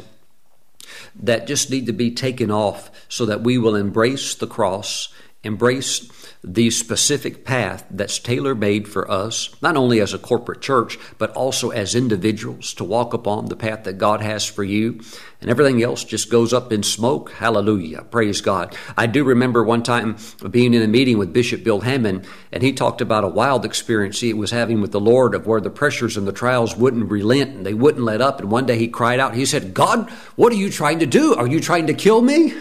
that 1.17 1.47
just 1.47 1.69
need 1.69 1.85
to 1.85 1.93
be 1.93 2.11
taken 2.11 2.51
off 2.51 2.91
so 3.07 3.25
that 3.25 3.41
we 3.41 3.57
will 3.57 3.75
embrace 3.75 4.35
the 4.35 4.47
cross, 4.47 5.09
embrace 5.45 6.09
the 6.43 6.69
specific 6.69 7.43
path 7.43 7.85
that's 7.89 8.19
tailor 8.19 8.53
made 8.53 8.87
for 8.87 9.09
us, 9.09 9.55
not 9.63 9.75
only 9.75 9.99
as 9.99 10.13
a 10.13 10.19
corporate 10.19 10.61
church, 10.61 10.99
but 11.17 11.31
also 11.31 11.71
as 11.71 11.95
individuals 11.95 12.73
to 12.75 12.83
walk 12.83 13.13
upon 13.13 13.45
the 13.45 13.55
path 13.55 13.83
that 13.83 13.97
God 13.97 14.21
has 14.21 14.45
for 14.45 14.63
you. 14.63 14.99
And 15.41 15.49
everything 15.49 15.81
else 15.81 16.03
just 16.03 16.29
goes 16.29 16.53
up 16.53 16.71
in 16.71 16.83
smoke. 16.83 17.31
Hallelujah. 17.31 18.03
Praise 18.03 18.41
God. 18.41 18.75
I 18.95 19.07
do 19.07 19.23
remember 19.23 19.63
one 19.63 19.81
time 19.81 20.17
being 20.49 20.73
in 20.75 20.83
a 20.83 20.87
meeting 20.87 21.17
with 21.17 21.33
Bishop 21.33 21.63
Bill 21.63 21.81
Hamon, 21.81 22.23
and 22.51 22.61
he 22.61 22.73
talked 22.73 23.01
about 23.01 23.23
a 23.23 23.29
wild 23.29 23.65
experience 23.65 24.19
he 24.19 24.33
was 24.33 24.51
having 24.51 24.81
with 24.81 24.91
the 24.91 24.99
Lord 24.99 25.33
of 25.33 25.47
where 25.47 25.61
the 25.61 25.69
pressures 25.71 26.15
and 26.15 26.27
the 26.27 26.31
trials 26.31 26.77
wouldn't 26.77 27.09
relent 27.09 27.55
and 27.55 27.65
they 27.65 27.73
wouldn't 27.73 28.05
let 28.05 28.21
up. 28.21 28.39
And 28.39 28.51
one 28.51 28.67
day 28.67 28.77
he 28.77 28.87
cried 28.87 29.19
out, 29.19 29.33
he 29.33 29.45
said, 29.45 29.73
God, 29.73 30.09
what 30.35 30.53
are 30.53 30.57
you 30.57 30.69
trying 30.69 30.99
to 30.99 31.07
do? 31.07 31.33
Are 31.33 31.47
you 31.47 31.59
trying 31.59 31.87
to 31.87 31.93
kill 31.95 32.21
me? 32.21 32.53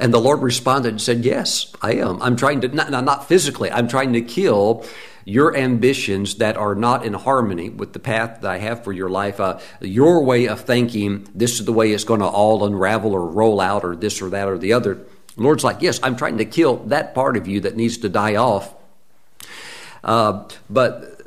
and 0.00 0.12
the 0.12 0.20
Lord 0.20 0.42
responded 0.42 0.90
and 0.90 1.00
said, 1.00 1.24
Yes, 1.24 1.72
I 1.82 1.94
am. 1.94 2.20
I'm 2.22 2.36
trying 2.36 2.60
to, 2.62 2.68
not, 2.68 2.90
not 2.90 3.28
physically, 3.28 3.70
I'm 3.70 3.88
trying 3.88 4.12
to 4.14 4.22
kill 4.22 4.84
your 5.24 5.56
ambitions 5.56 6.36
that 6.36 6.56
are 6.56 6.74
not 6.74 7.04
in 7.04 7.12
harmony 7.12 7.68
with 7.68 7.92
the 7.92 7.98
path 7.98 8.40
that 8.40 8.50
I 8.50 8.58
have 8.58 8.84
for 8.84 8.92
your 8.92 9.10
life. 9.10 9.38
Uh, 9.38 9.60
your 9.80 10.24
way 10.24 10.48
of 10.48 10.62
thinking, 10.62 11.28
this 11.34 11.60
is 11.60 11.66
the 11.66 11.72
way 11.72 11.92
it's 11.92 12.04
going 12.04 12.20
to 12.20 12.26
all 12.26 12.64
unravel 12.64 13.12
or 13.12 13.26
roll 13.26 13.60
out, 13.60 13.84
or 13.84 13.94
this 13.94 14.20
or 14.22 14.30
that 14.30 14.48
or 14.48 14.58
the 14.58 14.72
other. 14.72 14.94
The 14.94 15.42
Lord's 15.42 15.64
like, 15.64 15.82
Yes, 15.82 16.00
I'm 16.02 16.16
trying 16.16 16.38
to 16.38 16.44
kill 16.44 16.76
that 16.86 17.14
part 17.14 17.36
of 17.36 17.46
you 17.46 17.60
that 17.60 17.76
needs 17.76 17.98
to 17.98 18.08
die 18.08 18.36
off. 18.36 18.74
Uh, 20.02 20.48
but 20.68 21.19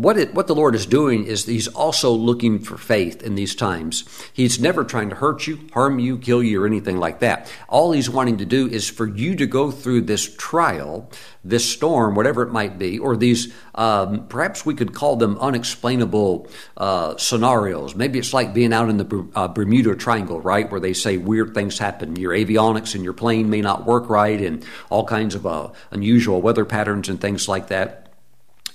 what 0.00 0.16
it, 0.16 0.32
what 0.32 0.46
the 0.46 0.54
Lord 0.54 0.74
is 0.74 0.86
doing 0.86 1.26
is 1.26 1.44
He's 1.44 1.68
also 1.68 2.10
looking 2.10 2.58
for 2.58 2.78
faith 2.78 3.22
in 3.22 3.34
these 3.34 3.54
times. 3.54 4.04
He's 4.32 4.58
never 4.58 4.82
trying 4.82 5.10
to 5.10 5.14
hurt 5.14 5.46
you, 5.46 5.58
harm 5.74 5.98
you, 5.98 6.16
kill 6.16 6.42
you, 6.42 6.62
or 6.62 6.66
anything 6.66 6.96
like 6.96 7.18
that. 7.20 7.52
All 7.68 7.92
He's 7.92 8.08
wanting 8.08 8.38
to 8.38 8.46
do 8.46 8.66
is 8.66 8.88
for 8.88 9.06
you 9.06 9.36
to 9.36 9.46
go 9.46 9.70
through 9.70 10.02
this 10.02 10.34
trial, 10.36 11.10
this 11.44 11.70
storm, 11.70 12.14
whatever 12.14 12.42
it 12.42 12.50
might 12.50 12.78
be, 12.78 12.98
or 12.98 13.14
these 13.14 13.52
um, 13.74 14.26
perhaps 14.28 14.64
we 14.64 14.74
could 14.74 14.94
call 14.94 15.16
them 15.16 15.36
unexplainable 15.38 16.48
uh, 16.78 17.16
scenarios. 17.18 17.94
Maybe 17.94 18.18
it's 18.18 18.32
like 18.32 18.54
being 18.54 18.72
out 18.72 18.88
in 18.88 18.96
the 18.96 19.28
uh, 19.34 19.48
Bermuda 19.48 19.96
Triangle, 19.96 20.40
right, 20.40 20.70
where 20.70 20.80
they 20.80 20.94
say 20.94 21.18
weird 21.18 21.52
things 21.52 21.78
happen. 21.78 22.16
Your 22.16 22.32
avionics 22.32 22.94
in 22.94 23.04
your 23.04 23.12
plane 23.12 23.50
may 23.50 23.60
not 23.60 23.84
work 23.84 24.08
right, 24.08 24.40
and 24.40 24.64
all 24.88 25.04
kinds 25.04 25.34
of 25.34 25.46
uh, 25.46 25.68
unusual 25.90 26.40
weather 26.40 26.64
patterns 26.64 27.10
and 27.10 27.20
things 27.20 27.48
like 27.48 27.68
that. 27.68 28.09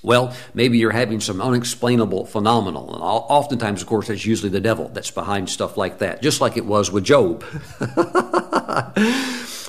Well, 0.06 0.36
maybe 0.54 0.78
you're 0.78 0.92
having 0.92 1.20
some 1.20 1.42
unexplainable 1.42 2.28
phenomenal. 2.28 2.94
And 2.94 3.02
oftentimes, 3.04 3.82
of 3.82 3.88
course, 3.88 4.08
that's 4.08 4.24
usually 4.24 4.52
the 4.52 4.62
devil 4.62 4.90
that's 4.90 5.10
behind 5.10 5.50
stuff 5.50 5.78
like 5.78 5.98
that, 5.98 6.22
just 6.22 6.42
like 6.42 6.58
it 6.58 6.66
was 6.66 6.92
with 6.92 7.04
Job. 7.04 7.44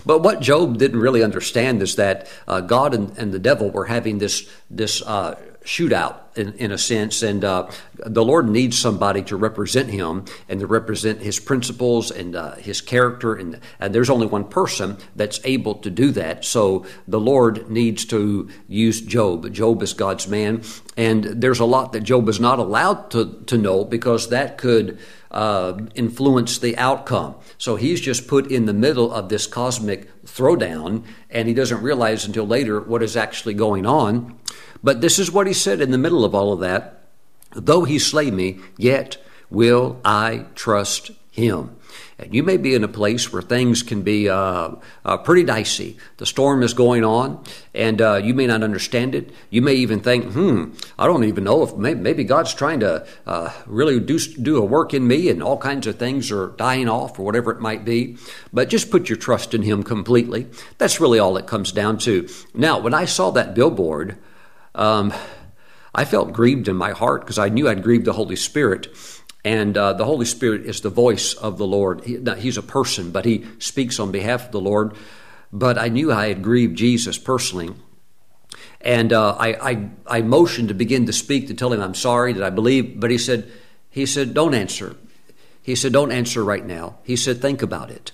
but 0.04 0.22
what 0.22 0.40
Job 0.40 0.76
didn't 0.76 1.00
really 1.00 1.22
understand 1.22 1.82
is 1.82 1.96
that 1.96 2.28
uh, 2.46 2.60
God 2.60 2.94
and, 2.94 3.16
and, 3.16 3.32
the 3.32 3.38
devil 3.38 3.70
were 3.70 3.86
having 3.86 4.18
this, 4.18 4.46
this 4.70 5.00
uh, 5.02 5.36
shootout 5.64 6.18
in, 6.36 6.52
in 6.54 6.72
a 6.72 6.78
sense, 6.78 7.22
and 7.22 7.44
uh, 7.44 7.70
the 7.94 8.24
Lord 8.24 8.48
needs 8.48 8.78
somebody 8.78 9.22
to 9.22 9.36
represent 9.36 9.90
Him 9.90 10.24
and 10.48 10.60
to 10.60 10.66
represent 10.66 11.20
His 11.20 11.40
principles 11.40 12.10
and 12.10 12.36
uh, 12.36 12.56
His 12.56 12.80
character. 12.80 13.34
And, 13.34 13.60
and 13.80 13.94
there's 13.94 14.10
only 14.10 14.26
one 14.26 14.44
person 14.44 14.96
that's 15.14 15.40
able 15.44 15.74
to 15.76 15.90
do 15.90 16.10
that. 16.12 16.44
So 16.44 16.86
the 17.08 17.20
Lord 17.20 17.70
needs 17.70 18.04
to 18.06 18.48
use 18.68 19.00
Job. 19.00 19.52
Job 19.52 19.82
is 19.82 19.94
God's 19.94 20.28
man, 20.28 20.62
and 20.96 21.24
there's 21.24 21.60
a 21.60 21.64
lot 21.64 21.92
that 21.92 22.00
Job 22.00 22.28
is 22.28 22.40
not 22.40 22.58
allowed 22.58 23.10
to, 23.12 23.42
to 23.46 23.58
know 23.58 23.84
because 23.84 24.30
that 24.30 24.58
could 24.58 24.98
uh, 25.30 25.78
influence 25.94 26.58
the 26.58 26.76
outcome. 26.78 27.34
So 27.58 27.76
he's 27.76 28.00
just 28.00 28.26
put 28.26 28.50
in 28.50 28.66
the 28.66 28.72
middle 28.72 29.12
of 29.12 29.28
this 29.28 29.46
cosmic 29.46 30.08
throwdown, 30.24 31.04
and 31.30 31.48
he 31.48 31.54
doesn't 31.54 31.82
realize 31.82 32.24
until 32.24 32.46
later 32.46 32.80
what 32.80 33.02
is 33.02 33.16
actually 33.16 33.54
going 33.54 33.86
on. 33.86 34.38
But 34.82 35.00
this 35.00 35.18
is 35.18 35.30
what 35.30 35.46
he 35.46 35.52
said 35.52 35.80
in 35.80 35.90
the 35.90 35.98
middle 35.98 36.24
of 36.24 36.34
all 36.34 36.52
of 36.52 36.60
that 36.60 36.96
Though 37.56 37.84
he 37.84 37.98
slay 37.98 38.30
me, 38.30 38.58
yet 38.76 39.16
will 39.48 39.98
I 40.04 40.44
trust 40.54 41.12
him. 41.30 41.76
And 42.18 42.34
you 42.34 42.42
may 42.42 42.56
be 42.56 42.74
in 42.74 42.84
a 42.84 42.88
place 42.88 43.32
where 43.32 43.42
things 43.42 43.82
can 43.82 44.02
be 44.02 44.28
uh, 44.28 44.70
uh, 45.04 45.16
pretty 45.18 45.44
dicey. 45.44 45.98
The 46.16 46.26
storm 46.26 46.62
is 46.62 46.72
going 46.72 47.04
on, 47.04 47.42
and 47.74 48.00
uh, 48.00 48.16
you 48.16 48.32
may 48.32 48.46
not 48.46 48.62
understand 48.62 49.14
it. 49.14 49.30
You 49.50 49.60
may 49.62 49.74
even 49.74 50.00
think, 50.00 50.32
hmm, 50.32 50.72
I 50.98 51.06
don't 51.06 51.24
even 51.24 51.44
know 51.44 51.62
if 51.62 51.76
maybe, 51.76 52.00
maybe 52.00 52.24
God's 52.24 52.54
trying 52.54 52.80
to 52.80 53.06
uh, 53.26 53.52
really 53.66 54.00
do, 54.00 54.18
do 54.18 54.58
a 54.58 54.64
work 54.64 54.94
in 54.94 55.06
me, 55.06 55.28
and 55.28 55.42
all 55.42 55.58
kinds 55.58 55.86
of 55.86 55.98
things 55.98 56.30
are 56.30 56.48
dying 56.58 56.88
off, 56.88 57.18
or 57.18 57.22
whatever 57.22 57.50
it 57.50 57.60
might 57.60 57.84
be. 57.84 58.16
But 58.52 58.70
just 58.70 58.90
put 58.90 59.08
your 59.08 59.18
trust 59.18 59.52
in 59.52 59.62
Him 59.62 59.82
completely. 59.82 60.46
That's 60.78 61.00
really 61.00 61.18
all 61.18 61.36
it 61.36 61.46
comes 61.46 61.70
down 61.70 61.98
to. 61.98 62.28
Now, 62.54 62.78
when 62.78 62.94
I 62.94 63.04
saw 63.04 63.30
that 63.32 63.54
billboard, 63.54 64.16
um, 64.76 65.12
I 65.94 66.04
felt 66.04 66.32
grieved 66.32 66.68
in 66.68 66.76
my 66.76 66.92
heart 66.92 67.22
because 67.22 67.38
I 67.38 67.48
knew 67.48 67.68
I'd 67.68 67.82
grieved 67.82 68.04
the 68.04 68.12
Holy 68.12 68.36
Spirit. 68.36 68.88
And 69.44 69.76
uh, 69.76 69.92
the 69.94 70.04
Holy 70.04 70.26
Spirit 70.26 70.66
is 70.66 70.80
the 70.80 70.90
voice 70.90 71.32
of 71.34 71.56
the 71.56 71.66
Lord. 71.66 72.04
He, 72.04 72.18
he's 72.38 72.58
a 72.58 72.62
person, 72.62 73.10
but 73.10 73.24
he 73.24 73.46
speaks 73.58 73.98
on 73.98 74.12
behalf 74.12 74.46
of 74.46 74.52
the 74.52 74.60
Lord. 74.60 74.94
But 75.52 75.78
I 75.78 75.88
knew 75.88 76.12
I 76.12 76.28
had 76.28 76.42
grieved 76.42 76.76
Jesus 76.76 77.16
personally. 77.16 77.70
And 78.80 79.12
uh, 79.12 79.36
I, 79.38 79.70
I, 79.70 79.90
I 80.06 80.22
motioned 80.22 80.68
to 80.68 80.74
begin 80.74 81.06
to 81.06 81.12
speak 81.12 81.48
to 81.48 81.54
tell 81.54 81.72
him 81.72 81.80
I'm 81.80 81.94
sorry 81.94 82.32
that 82.34 82.42
I 82.42 82.50
believe, 82.50 83.00
but 83.00 83.10
he 83.10 83.18
said, 83.18 83.50
he 83.88 84.04
said, 84.04 84.34
don't 84.34 84.54
answer. 84.54 84.96
He 85.62 85.74
said, 85.74 85.92
don't 85.92 86.12
answer 86.12 86.44
right 86.44 86.64
now. 86.64 86.98
He 87.02 87.16
said, 87.16 87.40
think 87.40 87.62
about 87.62 87.90
it. 87.90 88.12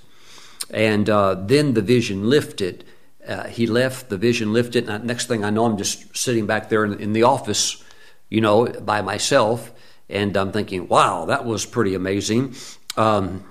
And 0.71 1.11
uh, 1.11 1.35
then 1.35 1.75
the 1.75 1.83
vision 1.83 2.31
lifted. 2.31 2.85
Uh, 3.27 3.47
he 3.49 3.67
left, 3.67 4.09
the 4.09 4.17
vision 4.17 4.53
lifted. 4.53 4.89
And 4.89 5.05
next 5.05 5.27
thing 5.27 5.45
I 5.45 5.51
know, 5.51 5.65
I'm 5.65 5.79
just 5.79 6.17
sitting 6.17 6.47
back 6.47 6.69
there 6.69 6.85
in, 6.85 6.99
in 7.01 7.13
the 7.13 7.23
office, 7.23 7.83
you 8.29 8.41
know, 8.41 8.67
by 8.67 9.01
myself 9.03 9.73
and 10.13 10.37
I'm 10.37 10.53
thinking, 10.53 10.89
wow, 10.89 11.25
that 11.27 11.45
was 11.45 11.65
pretty 11.65 11.95
amazing. 11.95 12.55
Um, 12.97 13.45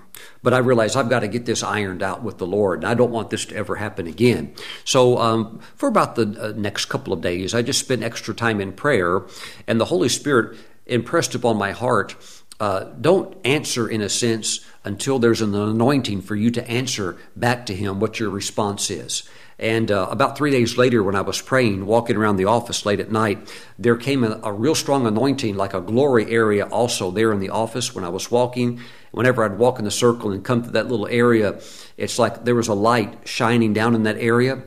but 0.43 0.53
I 0.53 0.59
realize 0.59 0.95
I've 0.95 1.09
got 1.09 1.21
to 1.21 1.27
get 1.27 1.45
this 1.45 1.63
ironed 1.63 2.03
out 2.03 2.23
with 2.23 2.37
the 2.37 2.45
Lord, 2.45 2.79
and 2.79 2.87
I 2.87 2.93
don't 2.93 3.11
want 3.11 3.29
this 3.29 3.45
to 3.45 3.55
ever 3.55 3.75
happen 3.75 4.07
again. 4.07 4.53
So, 4.85 5.17
um, 5.17 5.59
for 5.75 5.89
about 5.89 6.15
the 6.15 6.37
uh, 6.39 6.53
next 6.55 6.85
couple 6.85 7.13
of 7.13 7.21
days, 7.21 7.55
I 7.55 7.61
just 7.61 7.79
spent 7.79 8.03
extra 8.03 8.33
time 8.33 8.61
in 8.61 8.73
prayer, 8.73 9.23
and 9.67 9.79
the 9.79 9.85
Holy 9.85 10.09
Spirit 10.09 10.57
impressed 10.85 11.35
upon 11.35 11.57
my 11.57 11.71
heart 11.71 12.15
uh, 12.59 12.91
don't 13.01 13.35
answer 13.43 13.87
in 13.87 14.01
a 14.01 14.09
sense 14.09 14.59
until 14.83 15.17
there's 15.17 15.41
an 15.41 15.55
anointing 15.55 16.21
for 16.21 16.35
you 16.35 16.51
to 16.51 16.69
answer 16.69 17.17
back 17.35 17.65
to 17.65 17.75
Him 17.75 17.99
what 17.99 18.19
your 18.19 18.29
response 18.29 18.91
is. 18.91 19.23
And 19.61 19.91
uh, 19.91 20.07
about 20.09 20.35
three 20.35 20.49
days 20.49 20.75
later, 20.75 21.03
when 21.03 21.15
I 21.15 21.21
was 21.21 21.39
praying, 21.39 21.85
walking 21.85 22.17
around 22.17 22.37
the 22.37 22.45
office 22.45 22.83
late 22.83 22.99
at 22.99 23.11
night, 23.11 23.47
there 23.77 23.95
came 23.95 24.23
a, 24.23 24.39
a, 24.43 24.51
real 24.51 24.73
strong 24.73 25.05
anointing, 25.05 25.55
like 25.55 25.75
a 25.75 25.81
glory 25.81 26.31
area 26.31 26.65
also 26.65 27.11
there 27.11 27.31
in 27.31 27.39
the 27.39 27.51
office 27.51 27.93
when 27.93 28.03
I 28.03 28.09
was 28.09 28.31
walking. 28.31 28.81
Whenever 29.11 29.45
I'd 29.45 29.59
walk 29.59 29.77
in 29.77 29.85
the 29.85 29.91
circle 29.91 30.31
and 30.31 30.43
come 30.43 30.63
to 30.63 30.71
that 30.71 30.87
little 30.87 31.07
area, 31.07 31.61
it's 31.95 32.17
like 32.17 32.43
there 32.43 32.55
was 32.55 32.69
a 32.69 32.73
light 32.73 33.27
shining 33.27 33.71
down 33.71 33.93
in 33.93 34.01
that 34.03 34.17
area. 34.17 34.63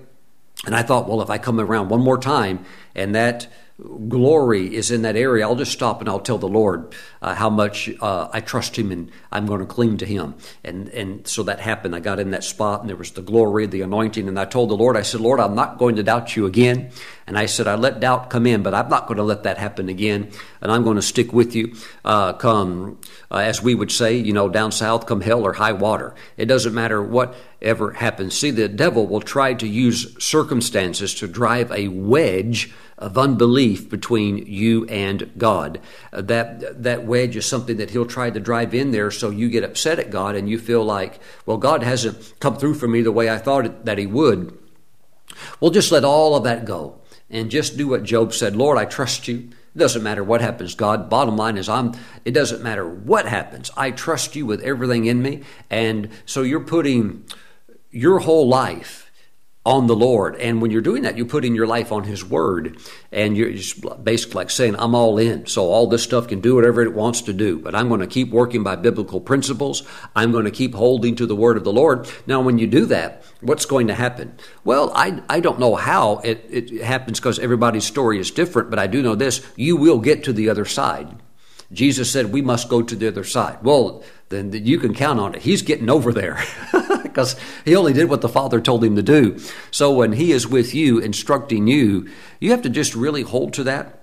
And 0.65 0.77
I 0.77 0.85
thought, 0.85 1.09
well, 1.09 1.21
if 1.23 1.29
I 1.29 1.39
come 1.39 1.59
around 1.59 1.89
one 1.89 2.01
more 2.01 2.19
time 2.19 2.65
and 2.95 3.17
that 3.17 3.49
glory 4.09 4.75
is 4.75 4.91
in 4.91 5.03
that 5.03 5.17
area, 5.17 5.45
I'll 5.45 5.57
just 5.57 5.73
stop 5.73 6.01
and 6.01 6.09
I'll 6.09 6.21
tell 6.21 6.39
the 6.39 6.49
Lord 6.49 6.95
uh, 7.21 7.35
how 7.35 7.51
much 7.51 7.91
uh, 8.01 8.29
I 8.33 8.41
trust 8.41 8.79
Him 8.79 8.93
and 8.93 9.11
I'm 9.33 9.47
going 9.47 9.61
to 9.61 9.67
cling 9.67 9.97
to 9.99 10.07
Him. 10.07 10.35
And 10.63 10.89
and 10.91 11.27
so 11.27 11.43
that 11.45 11.61
happened. 11.61 11.97
I 11.97 12.01
got 12.01 12.21
in 12.21 12.31
that 12.31 12.45
spot 12.45 12.81
and 12.81 12.89
there 12.89 12.97
was 12.97 13.11
the 13.13 13.23
glory, 13.23 13.67
the 13.67 13.83
anointing, 13.83 14.29
and 14.29 14.39
I 14.39 14.45
told 14.45 14.71
the 14.71 14.77
Lord, 14.77 14.97
I 14.97 15.03
said, 15.03 15.21
Lord, 15.21 15.41
I'm 15.41 15.55
not 15.55 15.79
going 15.79 15.97
to 15.97 16.03
doubt 16.03 16.37
You 16.37 16.47
again. 16.47 16.91
And 17.27 17.39
I 17.39 17.47
said, 17.47 17.67
I 17.67 17.75
let 17.75 18.01
doubt 18.01 18.29
come 18.29 18.47
in, 18.47 18.63
but 18.63 18.75
I'm 18.75 18.91
not 18.91 19.07
going 19.07 19.17
to 19.17 19.23
let 19.23 19.45
that 19.45 19.57
happen 19.57 19.89
again. 19.89 20.31
And 20.61 20.71
I'm 20.71 20.85
going 20.85 20.97
to 20.97 21.03
stick 21.03 21.33
with 21.33 21.55
You. 21.55 21.75
Uh, 22.05 22.35
come, 22.35 22.99
uh, 23.31 23.39
as 23.39 23.63
we 23.63 23.75
would 23.75 23.91
say, 23.91 24.17
you 24.17 24.33
know, 24.33 24.49
down 24.49 24.73
south, 24.73 25.07
come 25.07 25.23
hell 25.23 25.43
or 25.43 25.55
high 25.55 25.73
water. 25.73 26.15
It 26.37 26.47
doesn't 26.47 26.75
matter 26.75 27.03
whatever 27.03 27.93
happens. 27.93 28.39
See, 28.39 28.51
the 28.51 28.69
devil 28.69 29.07
will 29.07 29.23
try 29.23 29.55
to 29.55 29.67
use 29.67 30.15
circumstances 30.23 31.15
to 31.15 31.27
drive 31.27 31.73
a 31.73 31.89
wedge 31.89 32.73
of 32.99 33.19
unbelief 33.19 33.89
between 33.89 34.39
you 34.47 34.85
and 34.87 35.31
God. 35.37 35.81
Uh, 36.13 36.23
that 36.23 36.83
that 36.83 37.05
wedge 37.07 37.37
is 37.37 37.47
something 37.47 37.79
that 37.79 37.91
he'll 37.91 38.07
try 38.07 38.31
to 38.31 38.39
drive 38.39 38.75
in 38.75 38.93
there 38.93 39.11
so 39.11 39.31
you 39.31 39.49
get 39.49 39.65
upset 39.65 39.99
at 39.99 40.11
God 40.11 40.37
and 40.37 40.49
you 40.49 40.59
feel 40.59 40.85
like, 40.85 41.19
well, 41.47 41.57
God 41.57 41.83
hasn't 41.83 42.35
come 42.39 42.57
through 42.57 42.75
for 42.75 42.87
me 42.87 43.03
the 43.03 43.11
way 43.13 43.31
I 43.31 43.39
thought 43.39 43.85
that 43.87 43.99
he 43.99 44.07
would. 44.07 44.57
Well, 45.59 45.71
just 45.71 45.91
let 45.91 46.05
all 46.05 46.37
of 46.37 46.45
that 46.45 46.65
go 46.65 47.01
and 47.31 47.51
just 47.51 47.77
do 47.77 47.89
what 47.89 48.03
Job 48.03 48.33
said, 48.33 48.57
Lord, 48.57 48.79
I 48.79 48.85
trust 48.85 49.29
you. 49.29 49.51
It 49.75 49.79
doesn't 49.79 50.03
matter 50.03 50.23
what 50.23 50.41
happens, 50.41 50.75
God. 50.75 51.11
Bottom 51.11 51.37
line 51.37 51.57
is 51.57 51.69
I'm 51.69 51.95
it 52.25 52.33
doesn't 52.33 52.63
matter 52.63 52.89
what 52.89 53.27
happens. 53.27 53.71
I 53.77 53.91
trust 53.91 54.37
you 54.37 54.47
with 54.47 54.63
everything 54.63 55.07
in 55.07 55.21
me. 55.21 55.43
And 55.69 56.11
so 56.27 56.43
you're 56.43 56.61
putting 56.61 57.25
your 57.91 58.21
whole 58.21 58.49
life 58.49 59.04
on 59.67 59.87
the 59.87 59.97
Lord. 59.97 60.37
And 60.37 60.61
when 60.61 60.71
you're 60.71 60.83
doing 60.83 61.05
that, 61.05 61.17
you're 61.17 61.27
putting 61.27 61.55
your 61.55 61.67
life 61.67 61.91
on 61.91 62.05
His 62.05 62.25
Word. 62.25 62.77
And 63.11 63.37
you're 63.37 63.53
just 63.53 63.81
basically 64.05 64.35
like 64.35 64.51
saying, 64.51 64.77
I'm 64.79 64.95
all 64.95 65.19
in. 65.19 65.47
So 65.47 65.71
all 65.71 65.87
this 65.87 66.03
stuff 66.03 66.29
can 66.29 66.41
do 66.41 66.55
whatever 66.55 66.83
it 66.83 66.93
wants 66.93 67.23
to 67.23 67.33
do. 67.33 67.59
But 67.59 67.75
I'm 67.75 67.89
going 67.89 68.01
to 68.01 68.07
keep 68.07 68.31
working 68.31 68.63
by 68.63 68.77
biblical 68.77 69.21
principles. 69.21 69.83
I'm 70.15 70.33
going 70.33 70.45
to 70.45 70.51
keep 70.51 70.75
holding 70.75 71.17
to 71.17 71.27
the 71.27 71.37
Word 71.37 71.57
of 71.57 71.65
the 71.65 71.73
Lord. 71.73 72.09
Now, 72.27 72.43
when 72.43 72.59
you 72.59 72.67
do 72.67 72.85
that, 72.87 73.25
what's 73.41 73.65
going 73.65 73.87
to 73.87 73.95
happen? 73.95 74.37
Well, 74.65 74.93
I, 74.95 75.23
I 75.31 75.41
don't 75.41 75.59
know 75.59 75.75
how 75.77 76.19
it, 76.19 76.45
it 76.51 76.83
happens 76.83 77.19
because 77.19 77.39
everybody's 77.39 77.85
story 77.85 78.19
is 78.19 78.31
different, 78.31 78.69
but 78.71 78.79
I 78.79 78.87
do 78.87 79.03
know 79.03 79.15
this 79.15 79.45
you 79.57 79.77
will 79.77 79.99
get 79.99 80.25
to 80.25 80.33
the 80.33 80.51
other 80.51 80.65
side. 80.65 81.17
Jesus 81.73 82.11
said, 82.11 82.33
We 82.33 82.43
must 82.43 82.69
go 82.69 82.83
to 82.83 82.95
the 82.97 83.09
other 83.09 83.25
side. 83.25 83.63
Well, 83.63 84.03
then 84.29 84.53
you 84.53 84.79
can 84.79 84.95
count 84.95 85.21
on 85.21 85.35
it. 85.35 85.43
He's 85.43 85.63
getting 85.63 85.91
over 85.91 86.13
there. 86.13 86.43
because 87.15 87.37
he 87.65 87.77
only 87.77 87.93
did 87.93 88.11
what 88.11 88.21
the 88.23 88.29
Father 88.29 88.61
told 88.61 88.83
him 88.83 88.97
to 88.97 89.03
do. 89.03 89.39
So 89.71 89.93
when 89.93 90.13
he 90.13 90.33
is 90.33 90.49
with 90.49 90.75
you, 90.75 90.99
instructing 90.99 91.69
you, 91.69 92.09
you 92.41 92.51
have 92.51 92.63
to 92.63 92.69
just 92.69 92.97
really 92.97 93.23
hold 93.23 93.53
to 93.55 93.63
that 93.65 94.01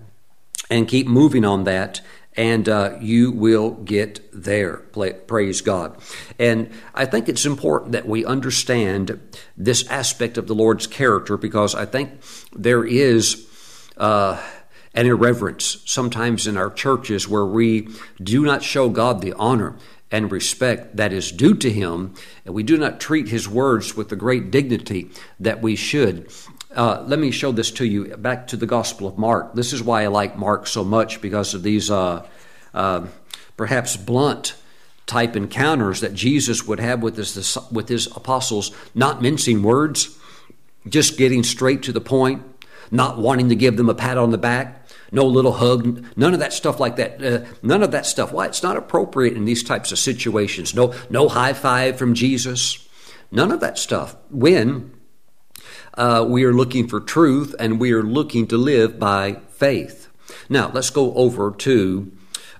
and 0.70 0.88
keep 0.88 1.08
moving 1.08 1.44
on 1.44 1.66
that, 1.66 2.00
and 2.38 2.70
uh, 2.70 2.96
you 3.02 3.34
will 3.34 3.72
get 3.72 4.22
there. 4.32 4.78
Praise 4.78 5.60
God. 5.60 5.98
And 6.40 6.72
I 6.96 7.06
think 7.06 7.28
it's 7.28 7.46
important 7.46 7.92
that 7.92 8.08
we 8.08 8.24
understand 8.24 9.20
this 9.58 9.86
aspect 9.90 10.38
of 10.38 10.48
the 10.48 10.56
Lord's 10.56 10.88
character 10.88 11.36
because 11.36 11.76
I 11.76 11.86
think 11.86 12.22
there 12.56 12.86
is. 12.86 13.48
Uh, 13.98 14.42
an 14.94 15.06
irreverence 15.06 15.82
sometimes 15.86 16.48
in 16.48 16.58
our 16.58 16.70
churches 16.70 17.28
where 17.28 17.46
we 17.46 17.88
do 18.22 18.44
not 18.44 18.64
show 18.64 18.90
God 18.90 19.22
the 19.22 19.34
honor 19.34 19.76
and 20.12 20.32
respect 20.32 20.98
that 20.98 21.14
is 21.14 21.32
due 21.32 21.56
to 21.56 21.72
him, 21.72 22.14
and 22.46 22.54
we 22.54 22.64
do 22.64 22.78
not 22.78 23.00
treat 23.00 23.30
his 23.30 23.48
words 23.48 23.96
with 23.96 24.10
the 24.10 24.16
great 24.16 24.52
dignity 24.52 25.10
that 25.40 25.62
we 25.62 25.76
should. 25.76 26.30
Uh, 26.76 27.04
let 27.08 27.20
me 27.20 27.32
show 27.32 27.52
this 27.52 27.72
to 27.72 27.86
you 27.86 28.16
back 28.18 28.48
to 28.48 28.58
the 28.58 28.66
Gospel 28.66 29.08
of 29.08 29.18
Mark. 29.18 29.54
This 29.56 29.72
is 29.72 29.82
why 29.82 30.04
I 30.04 30.08
like 30.08 30.38
Mark 30.38 30.68
so 30.68 30.84
much 30.84 31.22
because 31.22 31.54
of 31.54 31.64
these 31.64 31.90
uh, 31.90 32.26
uh, 32.74 33.08
perhaps 33.56 33.96
blunt 33.96 34.56
type 35.06 35.36
encounters 35.36 36.02
that 36.02 36.14
Jesus 36.14 36.66
would 36.68 36.80
have 36.80 37.02
with 37.02 37.18
his, 37.18 37.58
with 37.72 37.90
his 37.90 38.08
apostles, 38.08 38.72
not 38.96 39.22
mincing 39.22 39.64
words, 39.64 40.18
just 40.88 41.18
getting 41.18 41.44
straight 41.44 41.84
to 41.84 41.92
the 41.92 42.02
point, 42.02 42.44
not 42.92 43.18
wanting 43.18 43.50
to 43.50 43.56
give 43.56 43.78
them 43.78 43.90
a 43.90 43.96
pat 43.96 44.18
on 44.18 44.32
the 44.32 44.38
back, 44.38 44.81
no 45.12 45.26
little 45.26 45.54
hug, 45.54 46.06
none 46.16 46.34
of 46.34 46.40
that 46.40 46.54
stuff 46.54 46.80
like 46.80 46.96
that. 46.96 47.24
Uh, 47.24 47.46
none 47.62 47.84
of 47.84 47.92
that 47.92 48.06
stuff. 48.06 48.32
Why? 48.32 48.46
It's 48.48 48.64
not 48.64 48.78
appropriate 48.78 49.36
in 49.36 49.46
these 49.46 49.64
types 49.64 49.92
of 49.92 50.00
situations. 50.00 50.74
No, 50.74 50.94
no 51.10 51.28
high 51.28 51.54
five 51.54 51.98
from 51.98 52.14
Jesus. 52.14 52.88
None 53.32 53.52
of 53.52 53.60
that 53.60 53.78
stuff. 53.78 54.16
When 54.30 54.94
uh, 55.96 56.26
we 56.28 56.44
are 56.46 56.54
looking 56.54 56.88
for 56.88 57.00
truth 57.00 57.54
and 57.60 57.80
we 57.80 57.92
are 57.92 58.04
looking 58.04 58.48
to 58.48 58.58
live 58.58 59.00
by 59.00 59.40
faith. 59.50 60.10
Now, 60.50 60.72
let's 60.74 60.90
go 60.90 61.14
over 61.14 61.52
to 61.52 62.12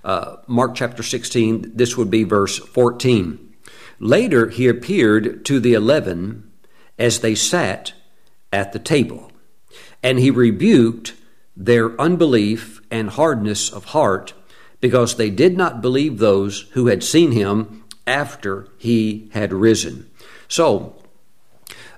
uh, 0.04 0.36
Mark 0.46 0.74
chapter 0.74 1.02
16. 1.02 1.72
This 1.74 1.96
would 1.96 2.10
be 2.10 2.24
verse 2.24 2.58
14. 2.58 3.54
Later, 3.98 4.48
he 4.48 4.66
appeared 4.66 5.44
to 5.44 5.60
the 5.60 5.74
eleven 5.74 6.50
as 6.98 7.20
they 7.20 7.34
sat 7.34 7.92
at 8.52 8.72
the 8.72 8.78
table, 8.78 9.30
and 10.02 10.18
he 10.18 10.30
rebuked 10.30 11.14
their 11.56 12.00
unbelief 12.00 12.80
and 12.90 13.10
hardness 13.10 13.70
of 13.70 13.86
heart 13.86 14.34
because 14.80 15.16
they 15.16 15.30
did 15.30 15.56
not 15.56 15.80
believe 15.80 16.18
those 16.18 16.62
who 16.72 16.86
had 16.86 17.04
seen 17.04 17.32
him 17.32 17.84
after 18.06 18.68
he 18.78 19.28
had 19.32 19.52
risen. 19.52 20.10
So, 20.48 20.96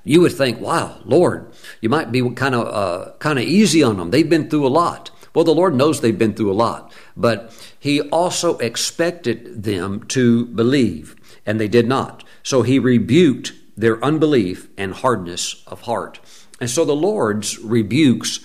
you 0.04 0.20
would 0.20 0.32
think, 0.32 0.60
wow, 0.60 1.00
Lord, 1.04 1.50
you 1.80 1.88
might 1.88 2.12
be 2.12 2.28
kind 2.30 2.54
of 2.54 2.68
uh, 2.68 3.12
kind 3.18 3.38
of 3.38 3.46
easy 3.46 3.82
on 3.82 3.96
them. 3.96 4.10
They've 4.10 4.28
been 4.28 4.50
through 4.50 4.66
a 4.66 4.68
lot. 4.68 5.10
Well, 5.34 5.44
the 5.44 5.54
Lord 5.54 5.74
knows 5.74 6.00
they've 6.00 6.16
been 6.16 6.34
through 6.34 6.52
a 6.52 6.54
lot, 6.54 6.92
but 7.16 7.52
He 7.80 8.02
also 8.02 8.58
expected 8.58 9.64
them 9.64 10.04
to 10.08 10.46
believe, 10.46 11.16
and 11.44 11.58
they 11.58 11.68
did 11.68 11.88
not. 11.88 12.22
So 12.42 12.62
He 12.62 12.78
rebuked 12.78 13.52
their 13.76 14.02
unbelief 14.04 14.68
and 14.76 14.94
hardness 14.94 15.64
of 15.66 15.82
heart. 15.82 16.20
And 16.60 16.70
so 16.70 16.84
the 16.84 16.94
Lord's 16.94 17.58
rebukes 17.58 18.40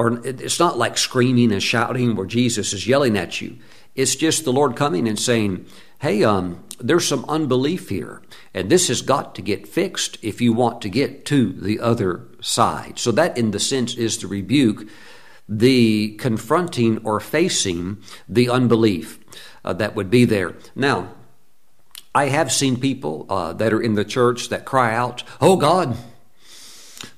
are, 0.00 0.26
it's 0.26 0.58
not 0.58 0.78
like 0.78 0.96
screaming 0.96 1.52
and 1.52 1.62
shouting 1.62 2.16
where 2.16 2.26
Jesus 2.26 2.72
is 2.72 2.86
yelling 2.86 3.18
at 3.18 3.40
you. 3.40 3.58
It's 3.94 4.16
just 4.16 4.44
the 4.44 4.52
Lord 4.52 4.74
coming 4.74 5.06
and 5.06 5.18
saying, 5.18 5.66
hey, 5.98 6.24
um, 6.24 6.64
there's 6.78 7.06
some 7.06 7.26
unbelief 7.28 7.90
here, 7.90 8.22
and 8.54 8.70
this 8.70 8.88
has 8.88 9.02
got 9.02 9.34
to 9.34 9.42
get 9.42 9.68
fixed 9.68 10.16
if 10.22 10.40
you 10.40 10.54
want 10.54 10.80
to 10.82 10.88
get 10.88 11.26
to 11.26 11.52
the 11.52 11.78
other 11.80 12.26
side. 12.40 12.98
So, 12.98 13.12
that 13.12 13.36
in 13.36 13.50
the 13.50 13.60
sense 13.60 13.94
is 13.94 14.16
the 14.16 14.26
rebuke, 14.26 14.88
the 15.46 16.16
confronting 16.16 17.04
or 17.04 17.20
facing 17.20 17.98
the 18.26 18.48
unbelief 18.48 19.18
uh, 19.64 19.74
that 19.74 19.94
would 19.94 20.08
be 20.08 20.24
there. 20.24 20.54
Now, 20.74 21.12
I 22.14 22.26
have 22.26 22.50
seen 22.50 22.80
people 22.80 23.26
uh, 23.28 23.52
that 23.52 23.72
are 23.72 23.82
in 23.82 23.94
the 23.94 24.04
church 24.04 24.48
that 24.48 24.64
cry 24.64 24.94
out, 24.94 25.22
Oh 25.40 25.56
God, 25.56 25.96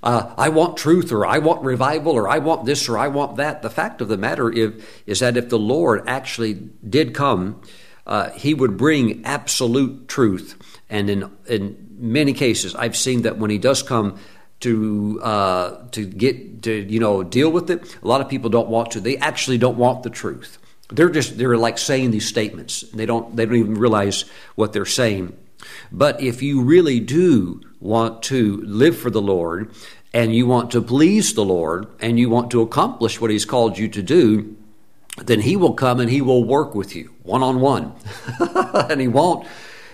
uh, 0.03 0.35
I 0.37 0.49
want 0.49 0.77
truth, 0.77 1.13
or 1.13 1.27
I 1.27 1.39
want 1.39 1.63
revival, 1.63 2.13
or 2.13 2.29
I 2.29 2.39
want 2.39 2.67
this, 2.67 2.89
or 2.89 2.99
I 2.99 3.09
want 3.09 3.37
that. 3.37 3.63
The 3.63 3.71
fact 3.71 4.01
of 4.01 4.09
the 4.09 4.17
matter 4.17 4.51
is, 4.51 4.83
is 5.07 5.21
that 5.21 5.37
if 5.37 5.49
the 5.49 5.59
Lord 5.59 6.05
actually 6.07 6.55
did 6.55 7.15
come, 7.15 7.61
uh, 8.07 8.31
He 8.31 8.55
would 8.55 8.77
bring 8.77 9.25
absolute 9.25 10.09
truth. 10.09 10.57
And 10.91 11.09
in, 11.09 11.31
in 11.47 11.89
many 11.99 12.33
cases, 12.33 12.75
I've 12.75 12.97
seen 12.97 13.23
that 13.23 13.39
when 13.39 13.51
He 13.51 13.59
does 13.59 13.83
come, 13.83 14.19
to 14.63 15.21
uh, 15.23 15.89
to 15.91 16.07
get 16.07 16.63
to 16.63 16.73
you 16.73 17.01
know 17.01 17.23
deal 17.23 17.51
with 17.51 17.71
it. 17.71 17.97
A 18.03 18.07
lot 18.07 18.21
of 18.21 18.29
people 18.29 18.49
don't 18.49 18.69
want 18.69 18.93
to. 18.93 19.01
They 19.01 19.17
actually 19.17 19.59
don't 19.59 19.77
want 19.77 20.05
the 20.05 20.11
truth. 20.11 20.59
They're 20.89 21.11
just 21.11 21.37
they're 21.37 21.57
like 21.57 21.79
saying 21.79 22.13
these 22.13 22.29
statements. 22.29 22.83
They 22.83 23.07
don't 23.07 23.35
they 23.35 23.45
don't 23.45 23.57
even 23.57 23.75
realize 23.75 24.25
what 24.55 24.73
they're 24.73 24.87
saying. 24.87 25.37
But 25.91 26.21
if 26.21 26.43
you 26.43 26.63
really 26.63 27.01
do 27.01 27.61
want 27.81 28.23
to 28.25 28.63
live 28.63 28.97
for 28.97 29.11
the 29.11 29.23
Lord 29.23 29.71
and 30.15 30.35
you 30.35 30.47
want 30.47 30.71
to 30.73 30.83
please 30.83 31.35
the 31.35 31.45
Lord 31.45 31.87
and 32.01 32.19
you 32.19 32.29
want 32.29 32.51
to 32.53 32.63
accomplish 32.63 33.21
what 33.21 33.31
He's 33.31 33.45
called 33.45 33.79
you 33.79 33.89
to 33.89 34.03
do, 34.03 34.57
then 35.19 35.41
He 35.41 35.57
will 35.57 35.75
come 35.75 36.01
and 36.01 36.11
He 36.11 36.21
will 36.21 36.45
work 36.45 36.75
with 36.75 36.95
you 36.95 37.13
one 37.23 37.43
on 37.43 37.61
one. 37.61 37.93
And 38.91 39.01
He 39.01 39.09
won't, 39.09 39.47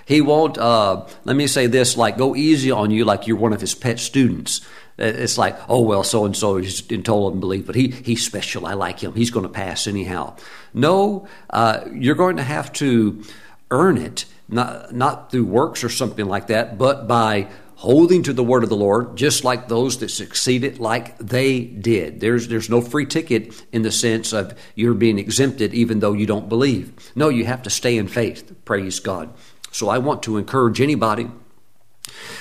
He 0.06 0.20
won't, 0.20 0.58
uh, 0.58 1.06
let 1.24 1.36
me 1.36 1.46
say 1.46 1.66
this, 1.66 1.96
like 1.96 2.16
go 2.18 2.34
easy 2.36 2.70
on 2.70 2.90
you 2.90 3.04
like 3.04 3.26
you're 3.26 3.36
one 3.36 3.52
of 3.52 3.60
His 3.60 3.74
pet 3.74 3.98
students. 3.98 4.60
It's 5.00 5.38
like, 5.38 5.56
oh, 5.68 5.82
well, 5.82 6.02
so 6.02 6.24
and 6.24 6.36
so 6.36 6.56
is 6.56 6.84
in 6.90 7.04
total 7.04 7.30
unbelief, 7.30 7.66
but 7.66 7.76
he, 7.76 7.86
he's 7.88 8.26
special. 8.26 8.66
I 8.66 8.72
like 8.72 8.98
him. 8.98 9.14
He's 9.14 9.30
going 9.30 9.44
to 9.44 9.48
pass 9.48 9.86
anyhow. 9.86 10.34
No, 10.74 11.28
uh, 11.50 11.84
you're 11.92 12.16
going 12.16 12.36
to 12.38 12.42
have 12.42 12.72
to 12.74 13.22
earn 13.70 13.96
it, 13.96 14.24
not, 14.48 14.94
not 14.94 15.30
through 15.30 15.44
works 15.44 15.84
or 15.84 15.88
something 15.88 16.26
like 16.26 16.48
that, 16.48 16.78
but 16.78 17.06
by 17.06 17.48
holding 17.76 18.24
to 18.24 18.32
the 18.32 18.42
word 18.42 18.64
of 18.64 18.68
the 18.68 18.76
Lord, 18.76 19.16
just 19.16 19.44
like 19.44 19.68
those 19.68 19.98
that 19.98 20.08
succeeded 20.08 20.80
like 20.80 21.16
they 21.18 21.60
did. 21.60 22.18
There's, 22.18 22.48
there's 22.48 22.68
no 22.68 22.80
free 22.80 23.06
ticket 23.06 23.54
in 23.70 23.82
the 23.82 23.92
sense 23.92 24.32
of 24.32 24.58
you're 24.74 24.94
being 24.94 25.18
exempted 25.18 25.72
even 25.74 26.00
though 26.00 26.12
you 26.12 26.26
don't 26.26 26.48
believe. 26.48 26.92
No, 27.14 27.28
you 27.28 27.44
have 27.44 27.62
to 27.62 27.70
stay 27.70 27.96
in 27.96 28.08
faith. 28.08 28.52
Praise 28.64 28.98
God. 28.98 29.32
So 29.70 29.88
I 29.88 29.98
want 29.98 30.24
to 30.24 30.38
encourage 30.38 30.80
anybody 30.80 31.30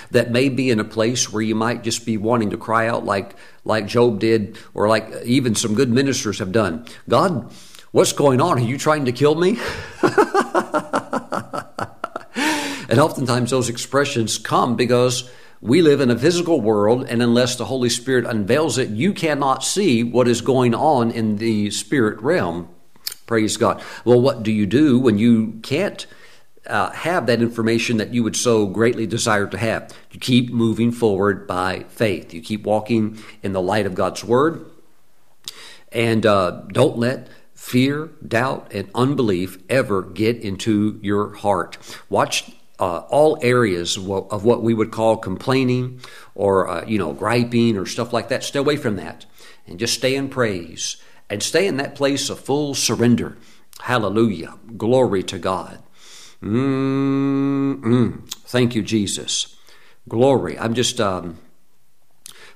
that 0.10 0.32
may 0.32 0.50
be 0.50 0.72
in 0.72 0.80
a 0.80 0.84
place 0.84 1.32
where 1.32 1.42
you 1.44 1.54
might 1.54 1.84
just 1.84 2.06
be 2.06 2.18
wanting 2.18 2.50
to 2.52 2.58
cry 2.58 2.88
out 2.88 3.06
like 3.06 3.36
like 3.64 3.86
Job 3.86 4.20
did 4.20 4.58
or 4.74 4.88
like 4.88 5.12
even 5.26 5.54
some 5.54 5.76
good 5.76 5.90
ministers 5.90 6.40
have 6.40 6.52
done. 6.52 6.86
God, 7.08 7.54
what's 7.92 8.14
going 8.14 8.42
on? 8.42 8.58
Are 8.58 8.62
you 8.62 8.78
trying 8.78 9.06
to 9.06 9.12
kill 9.12 9.36
me? 9.36 9.60
And 12.90 13.00
oftentimes 13.00 13.52
those 13.52 13.70
expressions 13.70 14.38
come 14.38 14.76
because 14.76 15.30
we 15.60 15.82
live 15.82 16.02
in 16.02 16.12
a 16.12 16.18
physical 16.18 16.62
world, 16.62 17.08
and 17.10 17.22
unless 17.22 17.56
the 17.56 17.66
Holy 17.66 17.90
Spirit 17.90 18.26
unveils 18.26 18.78
it, 18.78 18.90
you 18.90 19.12
cannot 19.12 19.64
see 19.64 20.04
what 20.04 20.28
is 20.28 20.42
going 20.42 20.76
on 20.76 21.10
in 21.10 21.38
the 21.38 21.72
spirit 21.72 22.22
realm. 22.22 22.70
Praise 23.26 23.58
God. 23.58 23.82
Well, 24.06 24.22
what 24.22 24.44
do 24.44 24.52
you 24.52 24.66
do 24.66 25.00
when 25.00 25.18
you 25.18 25.60
can't 25.64 26.06
uh, 26.68 26.92
have 26.92 27.26
that 27.26 27.42
information 27.42 27.98
that 27.98 28.14
you 28.14 28.24
would 28.24 28.36
so 28.36 28.68
greatly 28.68 29.08
desire 29.08 29.48
to 29.48 29.58
have? 29.58 29.94
You 30.12 30.20
keep 30.20 30.52
moving 30.52 30.92
forward 30.92 31.48
by 31.48 31.86
faith. 31.90 32.34
You 32.34 32.42
keep 32.42 32.64
walking 32.64 33.18
in 33.42 33.54
the 33.54 33.62
light 33.62 33.88
of 33.88 33.96
God's 33.96 34.24
Word, 34.24 34.64
and 35.92 36.26
uh, 36.26 36.52
don't 36.72 36.98
let 36.98 37.30
fear, 37.56 38.12
doubt, 38.26 38.72
and 38.72 38.90
unbelief 38.94 39.58
ever 39.70 40.04
get 40.04 40.38
into 40.38 41.00
your 41.02 41.34
heart. 41.34 41.78
Watch 42.10 42.52
uh, 42.80 43.00
all 43.10 43.38
areas 43.42 43.98
of 43.98 44.46
what 44.46 44.62
we 44.62 44.74
would 44.74 44.92
call 44.92 45.18
complaining 45.18 46.00
or 46.36 46.68
uh, 46.68 46.86
you 46.86 46.98
know 46.98 47.14
griping 47.14 47.78
or 47.78 47.86
stuff 47.86 48.14
like 48.14 48.30
that. 48.30 48.44
Stay 48.44 48.60
away 48.60 48.78
from 48.78 48.96
that, 48.98 49.26
and 49.66 49.80
just 49.80 49.94
stay 49.94 50.16
in 50.16 50.30
praise 50.30 50.98
and 51.30 51.44
stay 51.44 51.68
in 51.68 51.78
that 51.78 51.96
place 51.96 52.30
of 52.30 52.40
full 52.40 52.74
surrender. 52.74 53.38
Hallelujah, 53.82 54.56
glory 54.76 55.24
to 55.24 55.38
God. 55.38 55.80
Mm-mm. 56.42 58.30
Thank 58.32 58.76
you, 58.76 58.84
Jesus. 58.84 59.56
Glory. 60.08 60.58
I'm 60.58 60.74
just 60.74 61.02
um, 61.02 61.38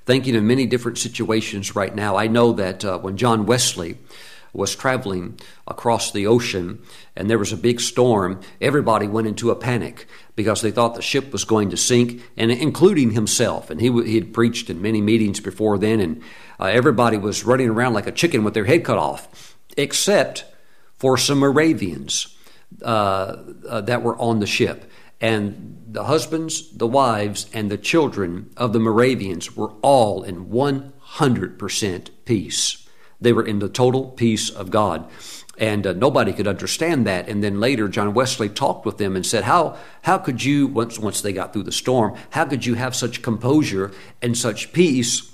thinking 0.05 0.35
of 0.35 0.43
many 0.43 0.65
different 0.65 0.97
situations 0.97 1.75
right 1.75 1.93
now. 1.93 2.15
I 2.15 2.27
know 2.27 2.53
that 2.53 2.85
uh, 2.85 2.99
when 2.99 3.17
John 3.17 3.45
Wesley 3.45 3.97
was 4.53 4.75
traveling 4.75 5.39
across 5.67 6.11
the 6.11 6.27
ocean 6.27 6.81
and 7.15 7.29
there 7.29 7.37
was 7.37 7.51
a 7.51 7.57
big 7.57 7.79
storm, 7.79 8.39
everybody 8.59 9.07
went 9.07 9.27
into 9.27 9.51
a 9.51 9.55
panic 9.55 10.07
because 10.35 10.61
they 10.61 10.71
thought 10.71 10.95
the 10.95 11.01
ship 11.01 11.31
was 11.31 11.43
going 11.43 11.69
to 11.69 11.77
sink, 11.77 12.21
and 12.37 12.51
including 12.51 13.11
himself. 13.11 13.69
And 13.69 13.81
he, 13.81 13.91
he 14.03 14.15
had 14.15 14.33
preached 14.33 14.69
in 14.69 14.81
many 14.81 15.01
meetings 15.01 15.39
before 15.39 15.77
then, 15.77 15.99
and 15.99 16.21
uh, 16.59 16.65
everybody 16.65 17.17
was 17.17 17.43
running 17.43 17.69
around 17.69 17.93
like 17.93 18.07
a 18.07 18.11
chicken 18.11 18.43
with 18.43 18.53
their 18.53 18.65
head 18.65 18.83
cut 18.85 18.97
off, 18.97 19.57
except 19.77 20.45
for 20.97 21.17
some 21.17 21.39
Moravians 21.39 22.35
uh, 22.81 23.37
uh, 23.67 23.81
that 23.81 24.01
were 24.01 24.17
on 24.17 24.39
the 24.39 24.47
ship. 24.47 24.89
And 25.19 25.83
the 25.87 26.05
husbands, 26.05 26.75
the 26.75 26.87
wives, 26.87 27.47
and 27.53 27.69
the 27.69 27.77
children 27.77 28.49
of 28.57 28.73
the 28.73 28.79
Moravians 28.79 29.55
were 29.55 29.73
all 29.81 30.23
in 30.23 30.47
100% 30.47 32.09
peace. 32.25 32.80
They 33.21 33.33
were 33.33 33.45
in 33.45 33.59
the 33.59 33.69
total 33.69 34.09
peace 34.09 34.49
of 34.49 34.71
God. 34.71 35.09
And 35.57 35.85
uh, 35.85 35.93
nobody 35.93 36.33
could 36.33 36.47
understand 36.47 37.05
that. 37.05 37.29
And 37.29 37.43
then 37.43 37.59
later, 37.59 37.87
John 37.87 38.13
Wesley 38.15 38.49
talked 38.49 38.85
with 38.85 38.97
them 38.97 39.15
and 39.15 39.25
said, 39.25 39.43
How, 39.43 39.77
how 40.01 40.17
could 40.17 40.43
you, 40.43 40.67
once, 40.67 40.97
once 40.97 41.21
they 41.21 41.33
got 41.33 41.53
through 41.53 41.63
the 41.63 41.71
storm, 41.71 42.17
how 42.31 42.45
could 42.45 42.65
you 42.65 42.73
have 42.73 42.95
such 42.95 43.21
composure 43.21 43.91
and 44.21 44.35
such 44.35 44.73
peace 44.73 45.31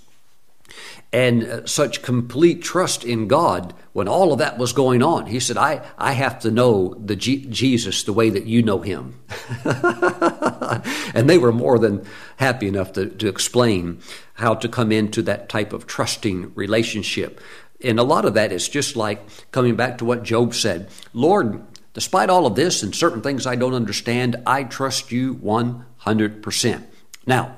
and 1.13 1.43
uh, 1.43 1.65
such 1.65 2.01
complete 2.01 2.61
trust 2.61 3.03
in 3.03 3.27
God 3.27 3.73
when 3.93 4.07
all 4.07 4.33
of 4.33 4.39
that 4.39 4.57
was 4.57 4.73
going 4.73 5.01
on. 5.01 5.25
He 5.25 5.39
said, 5.39 5.57
I, 5.57 5.81
I 5.97 6.11
have 6.11 6.39
to 6.41 6.51
know 6.51 6.93
the 6.93 7.15
G- 7.15 7.45
Jesus 7.45 8.03
the 8.03 8.13
way 8.13 8.29
that 8.29 8.45
you 8.45 8.61
know 8.61 8.81
him. 8.81 9.19
and 9.63 11.29
they 11.29 11.37
were 11.37 11.53
more 11.53 11.79
than 11.79 12.05
happy 12.35 12.67
enough 12.67 12.93
to, 12.93 13.07
to 13.07 13.27
explain 13.27 13.99
how 14.33 14.53
to 14.55 14.67
come 14.67 14.91
into 14.91 15.21
that 15.23 15.49
type 15.49 15.73
of 15.73 15.87
trusting 15.87 16.53
relationship. 16.55 17.39
And 17.83 17.99
a 17.99 18.03
lot 18.03 18.25
of 18.25 18.33
that 18.33 18.51
is 18.51 18.67
just 18.67 18.95
like 18.95 19.21
coming 19.51 19.75
back 19.75 19.99
to 19.99 20.05
what 20.05 20.23
Job 20.23 20.53
said 20.53 20.89
Lord, 21.13 21.63
despite 21.93 22.29
all 22.29 22.45
of 22.45 22.55
this 22.55 22.83
and 22.83 22.95
certain 22.95 23.21
things 23.21 23.45
I 23.45 23.55
don't 23.55 23.73
understand, 23.73 24.37
I 24.45 24.63
trust 24.63 25.11
you 25.11 25.35
100%. 25.35 26.83
Now, 27.25 27.55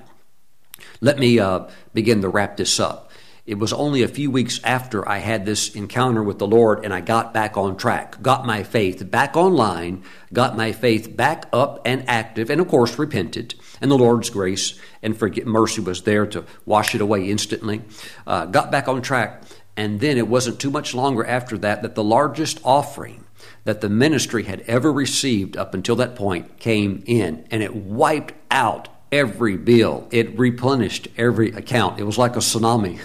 let 1.01 1.19
me 1.19 1.39
uh, 1.39 1.67
begin 1.93 2.21
to 2.21 2.29
wrap 2.29 2.57
this 2.57 2.79
up. 2.79 3.11
It 3.45 3.57
was 3.57 3.73
only 3.73 4.03
a 4.03 4.07
few 4.07 4.29
weeks 4.29 4.59
after 4.63 5.09
I 5.09 5.17
had 5.17 5.43
this 5.43 5.73
encounter 5.73 6.21
with 6.21 6.37
the 6.37 6.45
Lord 6.45 6.85
and 6.85 6.93
I 6.93 7.01
got 7.01 7.33
back 7.33 7.57
on 7.57 7.77
track, 7.77 8.21
got 8.21 8.45
my 8.45 8.61
faith 8.61 9.09
back 9.09 9.35
online, 9.35 10.03
got 10.31 10.55
my 10.55 10.71
faith 10.71 11.17
back 11.17 11.47
up 11.51 11.81
and 11.83 12.07
active, 12.07 12.51
and 12.51 12.61
of 12.61 12.67
course 12.67 12.99
repented. 12.99 13.55
And 13.81 13.89
the 13.89 13.97
Lord's 13.97 14.29
grace 14.29 14.79
and 15.01 15.17
forget, 15.17 15.47
mercy 15.47 15.81
was 15.81 16.03
there 16.03 16.27
to 16.27 16.45
wash 16.65 16.93
it 16.93 17.01
away 17.01 17.31
instantly. 17.31 17.81
Uh, 18.27 18.45
got 18.45 18.71
back 18.71 18.87
on 18.87 19.01
track 19.01 19.41
and 19.79 20.01
then 20.01 20.17
it 20.17 20.27
wasn't 20.27 20.59
too 20.59 20.69
much 20.69 20.93
longer 20.93 21.25
after 21.25 21.57
that 21.57 21.83
that 21.83 21.95
the 21.95 22.03
largest 22.03 22.59
offering 22.65 23.23
that 23.63 23.79
the 23.79 23.87
ministry 23.87 24.43
had 24.43 24.59
ever 24.67 24.91
received 24.91 25.55
up 25.55 25.73
until 25.73 25.95
that 25.95 26.17
point 26.17 26.59
came 26.59 27.01
in, 27.05 27.47
and 27.49 27.63
it 27.63 27.73
wiped 27.73 28.33
out 28.51 28.89
every 29.09 29.55
bill. 29.55 30.05
It 30.11 30.37
replenished 30.37 31.07
every 31.15 31.51
account. 31.51 31.97
It 31.97 32.03
was 32.03 32.17
like 32.17 32.35
a 32.35 32.39
tsunami 32.39 32.99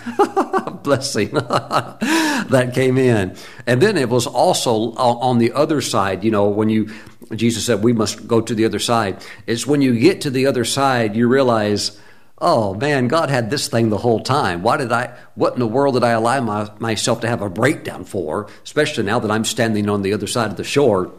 blessing 0.83 1.29
that 1.35 2.73
came 2.75 2.99
in. 2.99 3.37
And 3.69 3.81
then 3.81 3.97
it 3.97 4.09
was 4.09 4.27
also 4.27 4.95
on 4.95 5.39
the 5.39 5.53
other 5.53 5.81
side, 5.81 6.25
you 6.25 6.33
know, 6.33 6.49
when 6.49 6.71
you, 6.71 6.93
Jesus 7.37 7.65
said, 7.65 7.85
we 7.85 7.93
must 7.93 8.27
go 8.27 8.41
to 8.41 8.53
the 8.53 8.65
other 8.65 8.81
side. 8.81 9.25
It's 9.47 9.65
when 9.65 9.81
you 9.81 9.97
get 9.97 10.23
to 10.23 10.31
the 10.31 10.47
other 10.47 10.65
side, 10.65 11.15
you 11.15 11.29
realize, 11.29 12.01
oh 12.45 12.75
man, 12.75 13.09
God 13.09 13.31
had 13.31 13.49
this 13.49 13.69
thing 13.69 13.89
the 13.89 13.99
whole 13.99 14.21
time. 14.21 14.63
Why 14.63 14.77
did 14.77 14.93
I, 14.93 15.17
what 15.35 15.55
in 15.55 15.61
the 15.61 15.67
world 15.67 15.95
did 15.95 16.05
I 16.05 16.11
allow 16.11 16.41
my, 16.43 16.71
myself 16.79 17.23
to 17.23 17.29
have 17.29 17.41
a 17.41 17.49
breakdown 17.49 18.05
for, 18.05 18.49
especially 18.63 19.05
now 19.05 19.19
that 19.19 19.31
I'm 19.31 19.47
standing 19.47 19.89
on 19.89 20.03
the 20.03 20.13
other 20.13 20.27
side 20.27 20.51
of 20.51 20.59
the 20.59 20.63
shore? 20.65 21.11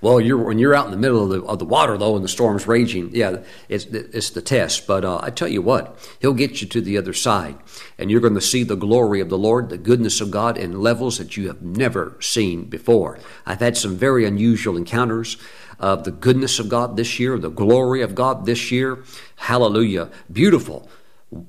Well, 0.00 0.20
you're, 0.20 0.38
when 0.38 0.58
you're 0.58 0.74
out 0.74 0.86
in 0.86 0.90
the 0.90 0.96
middle 0.96 1.22
of 1.22 1.28
the, 1.28 1.42
of 1.44 1.58
the 1.58 1.64
water, 1.64 1.96
though, 1.96 2.16
and 2.16 2.24
the 2.24 2.28
storm's 2.28 2.66
raging, 2.66 3.10
yeah, 3.14 3.42
it's, 3.68 3.84
it's 3.84 4.30
the 4.30 4.42
test. 4.42 4.86
But 4.86 5.04
uh, 5.04 5.20
I 5.22 5.30
tell 5.30 5.48
you 5.48 5.62
what, 5.62 5.96
He'll 6.20 6.34
get 6.34 6.60
you 6.60 6.68
to 6.68 6.80
the 6.80 6.98
other 6.98 7.12
side, 7.12 7.56
and 7.98 8.10
you're 8.10 8.20
going 8.20 8.34
to 8.34 8.40
see 8.40 8.64
the 8.64 8.74
glory 8.74 9.20
of 9.20 9.28
the 9.28 9.38
Lord, 9.38 9.68
the 9.68 9.78
goodness 9.78 10.20
of 10.20 10.30
God 10.30 10.58
in 10.58 10.80
levels 10.80 11.18
that 11.18 11.36
you 11.36 11.48
have 11.48 11.62
never 11.62 12.16
seen 12.20 12.64
before. 12.64 13.18
I've 13.46 13.60
had 13.60 13.76
some 13.76 13.96
very 13.96 14.24
unusual 14.26 14.76
encounters 14.76 15.36
of 15.82 16.04
the 16.04 16.12
goodness 16.12 16.58
of 16.58 16.68
God 16.68 16.96
this 16.96 17.18
year, 17.20 17.38
the 17.38 17.50
glory 17.50 18.00
of 18.00 18.14
God 18.14 18.46
this 18.46 18.70
year. 18.70 19.04
Hallelujah. 19.36 20.10
Beautiful 20.32 20.88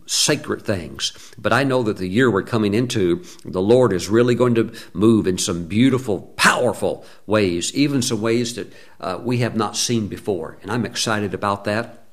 sacred 0.05 0.61
things. 0.61 1.11
But 1.37 1.53
I 1.53 1.63
know 1.63 1.83
that 1.83 1.97
the 1.97 2.07
year 2.07 2.31
we're 2.31 2.43
coming 2.43 2.73
into, 2.73 3.23
the 3.43 3.61
Lord 3.61 3.93
is 3.93 4.09
really 4.09 4.35
going 4.35 4.55
to 4.55 4.73
move 4.93 5.27
in 5.27 5.37
some 5.37 5.65
beautiful, 5.65 6.21
powerful 6.37 7.05
ways, 7.25 7.73
even 7.75 8.01
some 8.01 8.21
ways 8.21 8.55
that 8.55 8.71
uh, 8.99 9.19
we 9.21 9.39
have 9.39 9.55
not 9.55 9.75
seen 9.75 10.07
before. 10.07 10.57
And 10.61 10.71
I'm 10.71 10.85
excited 10.85 11.33
about 11.33 11.65
that. 11.65 12.05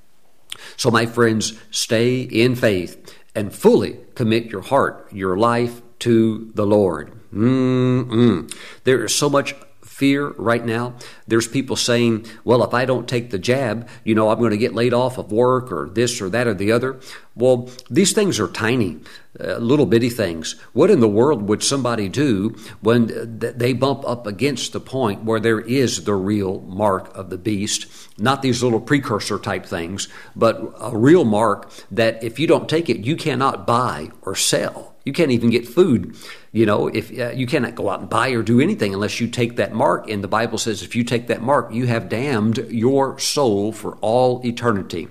So, 0.76 0.90
my 0.90 1.06
friends, 1.06 1.58
stay 1.70 2.22
in 2.22 2.56
faith 2.56 3.16
and 3.34 3.54
fully 3.54 3.98
commit 4.14 4.46
your 4.46 4.62
heart, 4.62 5.08
your 5.12 5.36
life 5.36 5.80
to 6.00 6.50
the 6.54 6.66
Lord. 6.66 7.12
Mm-mm. 7.32 8.52
There 8.84 9.04
is 9.04 9.14
so 9.14 9.30
much 9.30 9.54
fear 10.00 10.28
right 10.38 10.64
now. 10.64 10.94
There's 11.28 11.46
people 11.46 11.76
saying, 11.76 12.24
well, 12.42 12.64
if 12.64 12.72
I 12.72 12.86
don't 12.86 13.06
take 13.06 13.30
the 13.30 13.38
jab, 13.38 13.86
you 14.02 14.14
know, 14.14 14.30
I'm 14.30 14.38
going 14.38 14.50
to 14.50 14.56
get 14.56 14.74
laid 14.74 14.94
off 14.94 15.18
of 15.18 15.30
work 15.30 15.70
or 15.70 15.90
this 15.90 16.22
or 16.22 16.30
that 16.30 16.46
or 16.46 16.54
the 16.54 16.72
other. 16.72 16.98
Well, 17.34 17.68
these 17.90 18.14
things 18.14 18.40
are 18.40 18.48
tiny, 18.48 18.98
uh, 19.38 19.58
little 19.58 19.84
bitty 19.84 20.08
things. 20.08 20.58
What 20.72 20.90
in 20.90 21.00
the 21.00 21.08
world 21.08 21.42
would 21.48 21.62
somebody 21.62 22.08
do 22.08 22.56
when 22.80 23.38
they 23.38 23.74
bump 23.74 24.08
up 24.08 24.26
against 24.26 24.72
the 24.72 24.80
point 24.80 25.24
where 25.24 25.38
there 25.38 25.60
is 25.60 26.04
the 26.04 26.14
real 26.14 26.60
mark 26.62 27.14
of 27.14 27.28
the 27.28 27.38
beast? 27.38 27.86
Not 28.18 28.40
these 28.40 28.62
little 28.62 28.80
precursor 28.80 29.38
type 29.38 29.66
things, 29.66 30.08
but 30.34 30.74
a 30.80 30.96
real 30.96 31.26
mark 31.26 31.70
that 31.90 32.24
if 32.24 32.38
you 32.38 32.46
don't 32.46 32.70
take 32.70 32.88
it, 32.88 33.04
you 33.04 33.16
cannot 33.16 33.66
buy 33.66 34.10
or 34.22 34.34
sell. 34.34 34.94
You 35.04 35.12
can't 35.12 35.30
even 35.30 35.50
get 35.50 35.68
food. 35.68 36.16
You 36.52 36.66
know, 36.66 36.88
if 36.88 37.16
uh, 37.16 37.30
you 37.30 37.46
cannot 37.46 37.76
go 37.76 37.88
out 37.88 38.00
and 38.00 38.08
buy 38.10 38.30
or 38.30 38.42
do 38.42 38.60
anything 38.60 38.92
unless 38.92 39.20
you 39.20 39.28
take 39.28 39.56
that 39.56 39.72
mark. 39.72 40.10
And 40.10 40.22
the 40.22 40.28
Bible 40.28 40.58
says 40.58 40.82
if 40.82 40.96
you 40.96 41.04
take 41.04 41.28
that 41.28 41.42
mark, 41.42 41.72
you 41.72 41.86
have 41.86 42.08
damned 42.08 42.58
your 42.70 43.18
soul 43.20 43.72
for 43.72 43.96
all 44.00 44.44
eternity. 44.44 45.08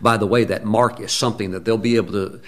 By 0.00 0.16
the 0.16 0.26
way, 0.26 0.44
that 0.44 0.64
mark 0.64 0.98
is 1.00 1.12
something 1.12 1.50
that 1.50 1.64
they'll 1.64 1.76
be 1.76 1.96
able 1.96 2.12
to 2.12 2.40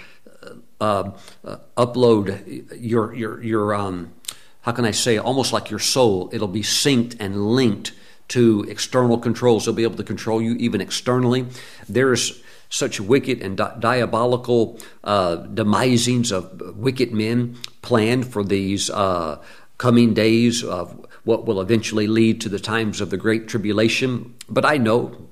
uh, 0.81 1.11
uh, 1.43 1.57
upload 1.77 2.79
your 2.79 3.13
your 3.13 3.43
your 3.43 3.75
um, 3.75 4.13
how 4.61 4.71
can 4.71 4.85
I 4.85 4.91
say 4.91 5.17
almost 5.17 5.53
like 5.53 5.69
your 5.69 5.79
soul. 5.79 6.29
It'll 6.33 6.47
be 6.47 6.61
synced 6.61 7.15
and 7.19 7.47
linked 7.47 7.93
to 8.29 8.65
external 8.67 9.17
controls. 9.17 9.65
They'll 9.65 9.73
be 9.73 9.83
able 9.83 9.95
to 9.97 10.03
control 10.03 10.41
you 10.41 10.55
even 10.55 10.81
externally. 10.81 11.45
There's 11.87 12.41
such 12.69 12.99
wicked 12.99 13.41
and 13.41 13.57
di- 13.57 13.75
diabolical 13.79 14.79
uh, 15.03 15.37
demisings 15.37 16.31
of 16.31 16.77
wicked 16.77 17.11
men 17.13 17.57
planned 17.81 18.31
for 18.31 18.43
these 18.43 18.89
uh, 18.89 19.41
coming 19.77 20.13
days 20.13 20.63
of 20.63 21.05
what 21.23 21.45
will 21.45 21.61
eventually 21.61 22.07
lead 22.07 22.41
to 22.41 22.49
the 22.49 22.59
times 22.59 23.01
of 23.01 23.09
the 23.09 23.17
Great 23.17 23.47
Tribulation. 23.47 24.35
But 24.49 24.65
I 24.65 24.77
know 24.77 25.27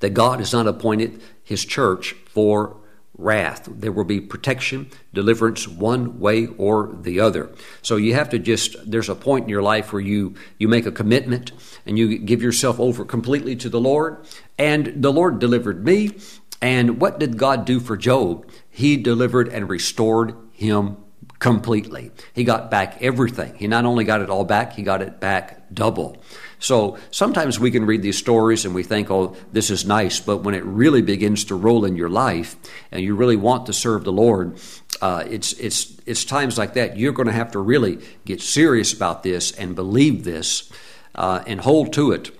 that 0.00 0.10
God 0.10 0.38
has 0.38 0.52
not 0.52 0.66
appointed 0.66 1.20
His 1.42 1.64
church 1.64 2.12
for 2.12 2.76
wrath. 3.18 3.68
There 3.70 3.92
will 3.92 4.04
be 4.04 4.20
protection, 4.20 4.90
deliverance 5.12 5.68
one 5.68 6.18
way 6.18 6.46
or 6.46 6.96
the 7.02 7.20
other. 7.20 7.50
So 7.82 7.96
you 7.96 8.14
have 8.14 8.30
to 8.30 8.38
just 8.38 8.90
there's 8.90 9.08
a 9.08 9.14
point 9.14 9.44
in 9.44 9.48
your 9.48 9.62
life 9.62 9.92
where 9.92 10.00
you 10.00 10.34
you 10.58 10.68
make 10.68 10.86
a 10.86 10.92
commitment 10.92 11.52
and 11.84 11.98
you 11.98 12.18
give 12.18 12.42
yourself 12.42 12.80
over 12.80 13.04
completely 13.04 13.54
to 13.56 13.68
the 13.68 13.80
Lord. 13.80 14.24
And 14.62 15.02
the 15.02 15.12
Lord 15.12 15.40
delivered 15.40 15.84
me. 15.84 16.12
And 16.60 17.00
what 17.00 17.18
did 17.18 17.36
God 17.36 17.64
do 17.64 17.80
for 17.80 17.96
Job? 17.96 18.48
He 18.70 18.96
delivered 18.96 19.48
and 19.48 19.68
restored 19.68 20.36
him 20.52 20.98
completely. 21.40 22.12
He 22.32 22.44
got 22.44 22.70
back 22.70 23.02
everything. 23.02 23.56
He 23.56 23.66
not 23.66 23.84
only 23.84 24.04
got 24.04 24.20
it 24.20 24.30
all 24.30 24.44
back, 24.44 24.74
he 24.74 24.84
got 24.84 25.02
it 25.02 25.18
back 25.18 25.74
double. 25.74 26.22
So 26.60 26.96
sometimes 27.10 27.58
we 27.58 27.72
can 27.72 27.86
read 27.86 28.02
these 28.02 28.16
stories 28.16 28.64
and 28.64 28.72
we 28.72 28.84
think, 28.84 29.10
oh, 29.10 29.34
this 29.50 29.68
is 29.68 29.84
nice. 29.84 30.20
But 30.20 30.44
when 30.44 30.54
it 30.54 30.64
really 30.64 31.02
begins 31.02 31.46
to 31.46 31.56
roll 31.56 31.84
in 31.84 31.96
your 31.96 32.08
life 32.08 32.54
and 32.92 33.02
you 33.02 33.16
really 33.16 33.34
want 33.34 33.66
to 33.66 33.72
serve 33.72 34.04
the 34.04 34.12
Lord, 34.12 34.60
uh, 35.00 35.24
it's, 35.28 35.54
it's, 35.54 36.00
it's 36.06 36.24
times 36.24 36.56
like 36.56 36.74
that 36.74 36.96
you're 36.96 37.10
going 37.10 37.26
to 37.26 37.32
have 37.32 37.50
to 37.50 37.58
really 37.58 37.98
get 38.24 38.40
serious 38.40 38.92
about 38.92 39.24
this 39.24 39.50
and 39.50 39.74
believe 39.74 40.22
this 40.22 40.70
uh, 41.16 41.42
and 41.48 41.60
hold 41.62 41.92
to 41.94 42.12
it 42.12 42.30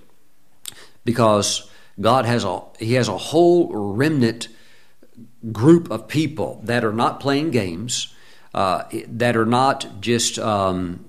because 1.03 1.69
God 1.99 2.25
has 2.25 2.43
a, 2.43 2.61
he 2.79 2.93
has 2.93 3.07
a 3.07 3.17
whole 3.17 3.73
remnant 3.73 4.47
group 5.51 5.91
of 5.91 6.07
people 6.07 6.61
that 6.63 6.83
are 6.83 6.93
not 6.93 7.19
playing 7.19 7.51
games, 7.51 8.13
uh, 8.53 8.83
that 9.07 9.35
are 9.35 9.45
not 9.45 10.01
just 10.01 10.39
um, 10.39 11.05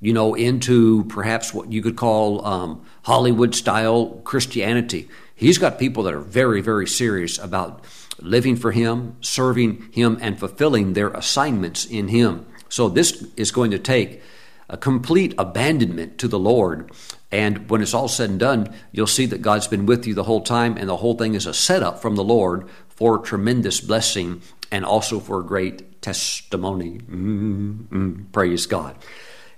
you 0.00 0.12
know, 0.12 0.34
into 0.34 1.04
perhaps 1.04 1.52
what 1.52 1.72
you 1.72 1.82
could 1.82 1.96
call 1.96 2.44
um, 2.46 2.84
Hollywood 3.02 3.54
style 3.54 4.20
Christianity. 4.24 5.08
He's 5.34 5.58
got 5.58 5.78
people 5.78 6.04
that 6.04 6.14
are 6.14 6.20
very, 6.20 6.60
very 6.60 6.86
serious 6.86 7.38
about 7.38 7.84
living 8.20 8.56
for 8.56 8.72
Him, 8.72 9.16
serving 9.20 9.90
Him, 9.92 10.18
and 10.20 10.38
fulfilling 10.38 10.92
their 10.92 11.08
assignments 11.08 11.84
in 11.84 12.08
Him. 12.08 12.46
So 12.68 12.88
this 12.88 13.26
is 13.36 13.50
going 13.50 13.70
to 13.72 13.78
take 13.78 14.22
a 14.68 14.76
complete 14.76 15.34
abandonment 15.38 16.18
to 16.18 16.28
the 16.28 16.38
Lord. 16.38 16.90
And 17.30 17.68
when 17.68 17.82
it's 17.82 17.94
all 17.94 18.08
said 18.08 18.30
and 18.30 18.40
done, 18.40 18.74
you'll 18.90 19.06
see 19.06 19.26
that 19.26 19.42
God's 19.42 19.66
been 19.66 19.86
with 19.86 20.06
you 20.06 20.14
the 20.14 20.24
whole 20.24 20.40
time, 20.40 20.76
and 20.76 20.88
the 20.88 20.96
whole 20.96 21.14
thing 21.14 21.34
is 21.34 21.46
a 21.46 21.52
setup 21.52 22.00
from 22.00 22.16
the 22.16 22.24
Lord 22.24 22.68
for 22.88 23.18
tremendous 23.18 23.80
blessing 23.80 24.40
and 24.70 24.84
also 24.84 25.20
for 25.20 25.40
a 25.40 25.44
great 25.44 26.00
testimony. 26.00 26.98
Mm-hmm. 26.98 28.24
Praise 28.32 28.66
God. 28.66 28.96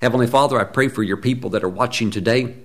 Heavenly 0.02 0.26
Father, 0.26 0.58
I 0.58 0.64
pray 0.64 0.88
for 0.88 1.02
your 1.02 1.16
people 1.16 1.50
that 1.50 1.62
are 1.62 1.68
watching 1.68 2.10
today 2.10 2.56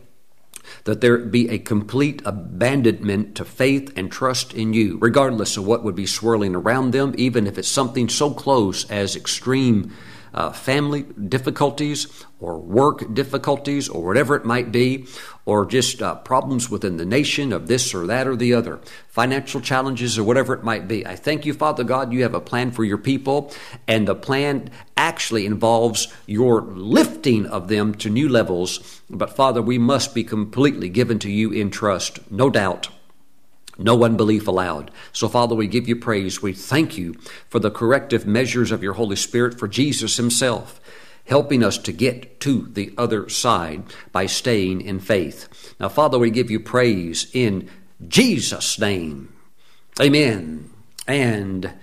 that 0.86 1.01
there 1.01 1.18
be 1.18 1.49
a 1.49 1.60
complete 1.60 2.22
abandonment 2.26 3.36
to 3.36 3.45
faith 3.45 3.91
and 3.95 4.12
trust 4.12 4.53
in 4.53 4.74
you, 4.74 4.97
regardless 4.99 5.58
of 5.58 5.66
what 5.66 5.84
would 5.84 5.95
be 5.95 6.06
swirling 6.06 6.56
around 6.56 6.91
them, 6.91 7.14
even 7.18 7.45
if 7.45 7.58
it's 7.58 7.68
something 7.68 8.10
so 8.10 8.32
close 8.32 8.89
as 8.89 9.16
extreme 9.16 9.93
uh, 10.36 10.51
family 10.51 11.03
difficulties 11.03 12.25
or 12.39 12.59
work 12.59 13.13
difficulties 13.13 13.88
or 13.88 14.03
whatever 14.03 14.36
it 14.36 14.45
might 14.45 14.71
be, 14.71 15.07
or 15.45 15.65
just 15.65 16.01
uh, 16.01 16.13
problems 16.15 16.69
within 16.69 16.97
the 16.97 17.05
nation 17.05 17.53
of 17.53 17.67
this 17.67 17.93
or 17.93 18.05
that 18.05 18.27
or 18.27 18.36
the 18.36 18.53
other, 18.53 18.79
financial 19.07 19.61
challenges 19.61 20.17
or 20.19 20.23
whatever 20.23 20.53
it 20.53 20.63
might 20.63 20.88
be. 20.88 21.07
I 21.07 21.15
thank 21.15 21.45
you, 21.45 21.53
Father 21.53 21.83
God, 21.83 22.11
you 22.11 22.23
have 22.23 22.33
a 22.33 22.41
plan 22.41 22.71
for 22.71 22.83
your 22.83 22.97
people, 22.97 23.53
and 23.88 24.07
the 24.07 24.15
plan 24.15 24.69
actually 24.97 25.45
involves 25.45 26.13
your 26.25 26.61
lifting 26.61 27.45
of 27.45 27.69
them 27.69 27.95
to 27.95 28.09
new 28.09 28.27
levels. 28.27 29.01
But 29.09 29.36
Father, 29.36 29.61
we 29.61 29.77
must 29.77 30.13
be 30.13 30.23
completely 30.23 30.89
given 30.89 31.17
to 31.19 31.31
you 31.31 31.51
in 31.51 31.71
trust, 31.71 32.19
no 32.29 32.49
doubt. 32.49 32.89
No 33.78 34.03
unbelief 34.03 34.47
allowed. 34.47 34.91
So, 35.11 35.28
Father, 35.28 35.55
we 35.55 35.67
give 35.67 35.88
you 35.88 35.95
praise. 35.95 36.41
We 36.41 36.53
thank 36.53 36.97
you 36.97 37.15
for 37.49 37.59
the 37.59 37.71
corrective 37.71 38.26
measures 38.26 38.71
of 38.71 38.82
your 38.82 38.93
Holy 38.93 39.15
Spirit, 39.15 39.59
for 39.59 39.67
Jesus 39.67 40.17
Himself, 40.17 40.80
helping 41.26 41.63
us 41.63 41.78
to 41.80 41.91
get 41.91 42.39
to 42.41 42.67
the 42.71 42.93
other 42.97 43.28
side 43.28 43.84
by 44.11 44.28
staying 44.28 44.82
in 44.82 44.99
faith. 44.99 45.76
Now, 45.80 45.89
Father, 45.89 46.17
we 46.17 46.30
give 46.30 46.49
you 46.49 46.59
praise 46.59 47.30
in 47.34 47.69
Jesus' 48.07 48.80
name. 48.80 49.34
Amen 49.99 50.69
and 51.07 51.73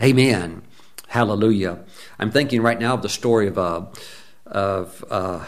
amen. 0.00 0.62
Hallelujah. 1.08 1.84
I'm 2.18 2.30
thinking 2.30 2.62
right 2.62 2.78
now 2.78 2.94
of 2.94 3.02
the 3.02 3.08
story 3.08 3.46
of, 3.46 3.58
uh, 3.58 3.86
of 4.46 5.04
uh, 5.10 5.44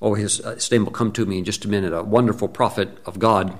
oh, 0.00 0.14
his, 0.14 0.40
uh, 0.40 0.54
his 0.54 0.70
name 0.70 0.84
will 0.84 0.92
come 0.92 1.12
to 1.12 1.26
me 1.26 1.38
in 1.38 1.44
just 1.44 1.64
a 1.64 1.68
minute, 1.68 1.92
a 1.92 2.02
wonderful 2.02 2.48
prophet 2.48 2.98
of 3.04 3.18
God 3.18 3.58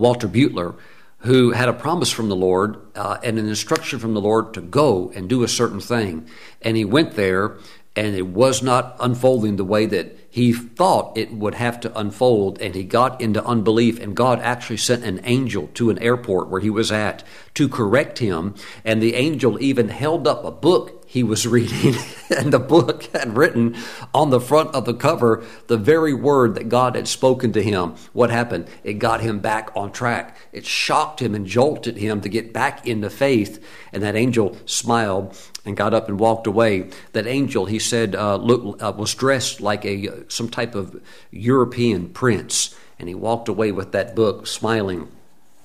Walter 0.00 0.26
Beuttler, 0.26 0.74
who 1.18 1.50
had 1.50 1.68
a 1.68 1.74
promise 1.74 2.10
from 2.10 2.30
the 2.30 2.36
Lord 2.36 2.78
uh, 2.96 3.18
and 3.22 3.38
an 3.38 3.46
instruction 3.46 3.98
from 3.98 4.14
the 4.14 4.20
Lord 4.20 4.54
to 4.54 4.62
go 4.62 5.12
and 5.14 5.28
do 5.28 5.42
a 5.42 5.48
certain 5.48 5.80
thing. 5.80 6.26
And 6.62 6.76
he 6.76 6.84
went 6.84 7.12
there, 7.12 7.58
and 7.94 8.16
it 8.16 8.26
was 8.28 8.62
not 8.62 8.96
unfolding 8.98 9.56
the 9.56 9.64
way 9.64 9.84
that 9.84 10.16
he 10.30 10.52
thought 10.52 11.18
it 11.18 11.32
would 11.32 11.56
have 11.56 11.80
to 11.80 11.98
unfold, 11.98 12.58
and 12.60 12.74
he 12.74 12.84
got 12.84 13.20
into 13.20 13.44
unbelief, 13.44 14.00
and 14.00 14.16
God 14.16 14.40
actually 14.40 14.78
sent 14.78 15.04
an 15.04 15.20
angel 15.24 15.68
to 15.74 15.90
an 15.90 15.98
airport 15.98 16.48
where 16.48 16.60
he 16.60 16.70
was 16.70 16.90
at 16.90 17.22
to 17.54 17.68
correct 17.68 18.18
him, 18.20 18.54
and 18.84 19.02
the 19.02 19.14
angel 19.14 19.60
even 19.62 19.88
held 19.88 20.26
up 20.26 20.44
a 20.44 20.50
book 20.50 20.99
he 21.10 21.24
was 21.24 21.44
reading, 21.44 21.96
and 22.30 22.52
the 22.52 22.60
book 22.60 23.02
had 23.12 23.36
written 23.36 23.76
on 24.14 24.30
the 24.30 24.38
front 24.38 24.72
of 24.76 24.84
the 24.84 24.94
cover 24.94 25.42
the 25.66 25.76
very 25.76 26.14
word 26.14 26.54
that 26.54 26.68
God 26.68 26.94
had 26.94 27.08
spoken 27.08 27.52
to 27.54 27.62
him. 27.64 27.96
What 28.12 28.30
happened? 28.30 28.68
It 28.84 29.00
got 29.00 29.20
him 29.20 29.40
back 29.40 29.72
on 29.74 29.90
track. 29.90 30.36
It 30.52 30.64
shocked 30.64 31.20
him 31.20 31.34
and 31.34 31.44
jolted 31.44 31.96
him 31.96 32.20
to 32.20 32.28
get 32.28 32.52
back 32.52 32.86
into 32.86 33.10
faith. 33.10 33.60
And 33.92 34.04
that 34.04 34.14
angel 34.14 34.56
smiled 34.66 35.36
and 35.64 35.76
got 35.76 35.94
up 35.94 36.08
and 36.08 36.20
walked 36.20 36.46
away. 36.46 36.90
That 37.10 37.26
angel, 37.26 37.66
he 37.66 37.80
said, 37.80 38.14
uh, 38.14 38.36
look, 38.36 38.80
uh, 38.80 38.92
was 38.96 39.12
dressed 39.12 39.60
like 39.60 39.84
a 39.84 40.30
some 40.30 40.48
type 40.48 40.76
of 40.76 41.02
European 41.32 42.10
prince, 42.10 42.76
and 43.00 43.08
he 43.08 43.16
walked 43.16 43.48
away 43.48 43.72
with 43.72 43.90
that 43.90 44.14
book, 44.14 44.46
smiling. 44.46 45.08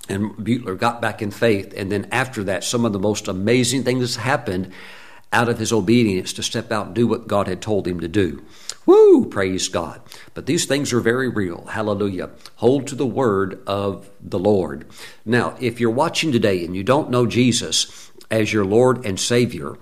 And 0.10 0.32
Beuttler 0.38 0.76
got 0.76 1.04
back 1.04 1.22
in 1.22 1.30
faith. 1.30 1.72
And 1.78 1.92
then 1.92 2.08
after 2.12 2.44
that, 2.46 2.64
some 2.64 2.84
of 2.84 2.94
the 2.94 3.00
most 3.00 3.28
amazing 3.28 3.84
things 3.84 4.16
happened 4.16 4.72
out 5.34 5.50
of 5.50 5.60
his 5.60 5.74
obedience 5.74 6.34
to 6.34 6.44
step 6.44 6.72
out 6.72 6.88
and 6.88 6.96
do 6.96 7.08
what 7.08 7.28
God 7.28 7.48
had 7.48 7.62
told 7.62 7.88
him 7.88 8.00
to 8.00 8.08
do. 8.08 8.44
Woo! 8.86 9.26
Praise 9.26 9.68
God. 9.68 10.02
But 10.34 10.46
these 10.46 10.66
things 10.66 10.94
are 10.94 11.00
very 11.00 11.28
real. 11.28 11.66
Hallelujah. 11.66 12.30
Hold 12.58 12.88
to 12.88 12.96
the 12.96 13.06
word 13.06 13.62
of 13.68 14.10
the 14.22 14.40
Lord. 14.40 14.86
Now, 15.26 15.56
if 15.60 15.80
you're 15.80 15.90
watching 15.90 16.32
today 16.32 16.64
and 16.64 16.76
you 16.76 16.84
don't 16.84 17.10
know 17.10 17.26
Jesus 17.26 18.12
as 18.30 18.54
your 18.54 18.66
Lord 18.66 19.06
and 19.06 19.20
Savior, 19.20 19.78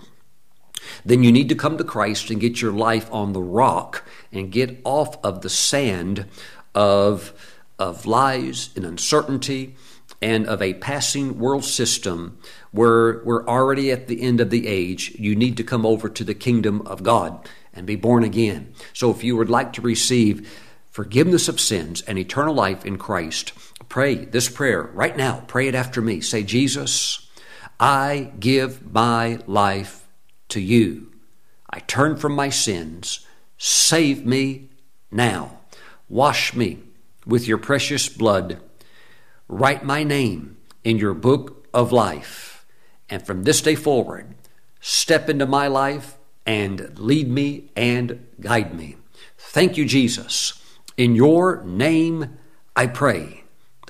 then 1.05 1.23
you 1.23 1.31
need 1.31 1.49
to 1.49 1.55
come 1.55 1.77
to 1.77 1.83
Christ 1.83 2.29
and 2.29 2.41
get 2.41 2.61
your 2.61 2.71
life 2.71 3.11
on 3.11 3.33
the 3.33 3.41
rock 3.41 4.03
and 4.31 4.51
get 4.51 4.79
off 4.83 5.23
of 5.23 5.41
the 5.41 5.49
sand 5.49 6.25
of, 6.73 7.33
of 7.77 8.05
lies 8.05 8.69
and 8.75 8.85
uncertainty 8.85 9.75
and 10.21 10.47
of 10.47 10.61
a 10.61 10.73
passing 10.75 11.37
world 11.37 11.65
system 11.65 12.37
where 12.73 13.23
we're 13.23 13.47
already 13.47 13.89
at 13.89 14.07
the 14.07 14.21
end 14.21 14.41
of 14.41 14.49
the 14.49 14.67
age, 14.67 15.15
you 15.17 15.35
need 15.35 15.55
to 15.55 15.63
come 15.63 15.85
over 15.85 16.09
to 16.09 16.23
the 16.25 16.33
kingdom 16.33 16.81
of 16.81 17.03
God 17.03 17.47
and 17.73 17.87
be 17.87 17.95
born 17.95 18.25
again. 18.25 18.73
So 18.91 19.09
if 19.11 19.23
you 19.23 19.37
would 19.37 19.49
like 19.49 19.71
to 19.73 19.81
receive 19.81 20.61
forgiveness 20.91 21.47
of 21.47 21.61
sins 21.61 22.01
and 22.01 22.19
eternal 22.19 22.53
life 22.53 22.85
in 22.85 22.97
Christ, 22.97 23.53
pray 23.87 24.25
this 24.25 24.49
prayer 24.49 24.83
right 24.93 25.15
now. 25.15 25.45
Pray 25.47 25.69
it 25.69 25.75
after 25.75 26.01
me. 26.01 26.19
Say, 26.19 26.43
Jesus, 26.43 27.25
I 27.79 28.33
give 28.37 28.91
my 28.91 29.39
life 29.47 30.05
to 30.49 30.59
you. 30.59 31.13
I 31.69 31.79
turn 31.79 32.17
from 32.17 32.33
my 32.33 32.49
sins. 32.49 33.25
Save 33.57 34.25
me 34.25 34.69
now. 35.09 35.59
Wash 36.09 36.53
me 36.53 36.79
with 37.25 37.47
your 37.47 37.57
precious 37.57 38.09
blood 38.09 38.59
Write 39.49 39.83
my 39.83 40.03
name 40.03 40.57
in 40.83 40.97
your 40.97 41.13
book 41.13 41.67
of 41.73 41.91
life. 41.91 42.52
And 43.09 43.25
from 43.25 43.43
this 43.43 43.61
day 43.61 43.75
forward, 43.75 44.33
step 44.79 45.29
into 45.29 45.45
my 45.45 45.67
life 45.67 46.17
and 46.45 46.97
lead 46.97 47.27
me 47.27 47.69
and 47.75 48.25
guide 48.39 48.73
me. 48.75 48.97
Thank 49.37 49.77
you, 49.77 49.85
Jesus. 49.85 50.59
In 50.97 51.15
your 51.15 51.63
name 51.63 52.37
I 52.75 52.87
pray. 52.87 53.43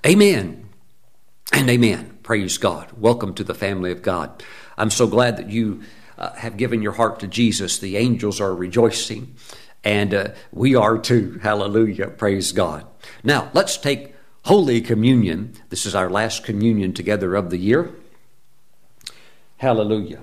Amen 0.05 0.70
and 1.51 1.70
amen. 1.70 2.18
Praise 2.24 2.57
God. 2.57 2.91
Welcome 2.97 3.34
to 3.36 3.43
the 3.43 3.53
family 3.53 3.91
of 3.91 4.01
God. 4.01 4.43
I'm 4.78 4.89
so 4.89 5.07
glad 5.07 5.38
that 5.38 5.49
you 5.49 5.84
uh, 6.18 6.34
have 6.34 6.57
given 6.57 6.82
your 6.82 6.93
heart 6.93 7.20
to 7.20 7.28
Jesus. 7.28 7.78
The 7.78 7.97
angels 7.97 8.39
are 8.39 8.53
rejoicing, 8.55 9.36
and 9.84 10.14
uh, 10.14 10.28
we 10.51 10.76
are 10.76 10.97
too. 10.97 11.39
Hallelujah. 11.41 12.07
Praise 12.07 12.51
God. 12.51 12.86
Now, 13.24 13.49
let's 13.53 13.78
take 13.78 14.16
Holy 14.45 14.82
Communion. 14.82 15.53
This 15.70 15.86
is 15.86 15.95
our 15.95 16.09
last 16.09 16.43
communion 16.43 16.93
together 16.93 17.36
of 17.36 17.49
the 17.49 17.57
year. 17.57 17.93
Hallelujah. 19.58 20.22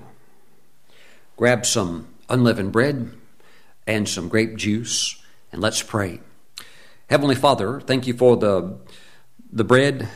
Grab 1.37 1.65
some 1.65 2.07
unleavened 2.29 2.71
bread 2.71 3.11
and 3.87 4.07
some 4.07 4.29
grape 4.29 4.55
juice, 4.55 5.21
and 5.51 5.61
let's 5.61 5.81
pray. 5.81 6.19
Heavenly 7.09 7.35
Father, 7.35 7.81
thank 7.81 8.07
you 8.07 8.13
for 8.13 8.37
the, 8.37 8.77
the 9.51 9.63
bread 9.63 10.07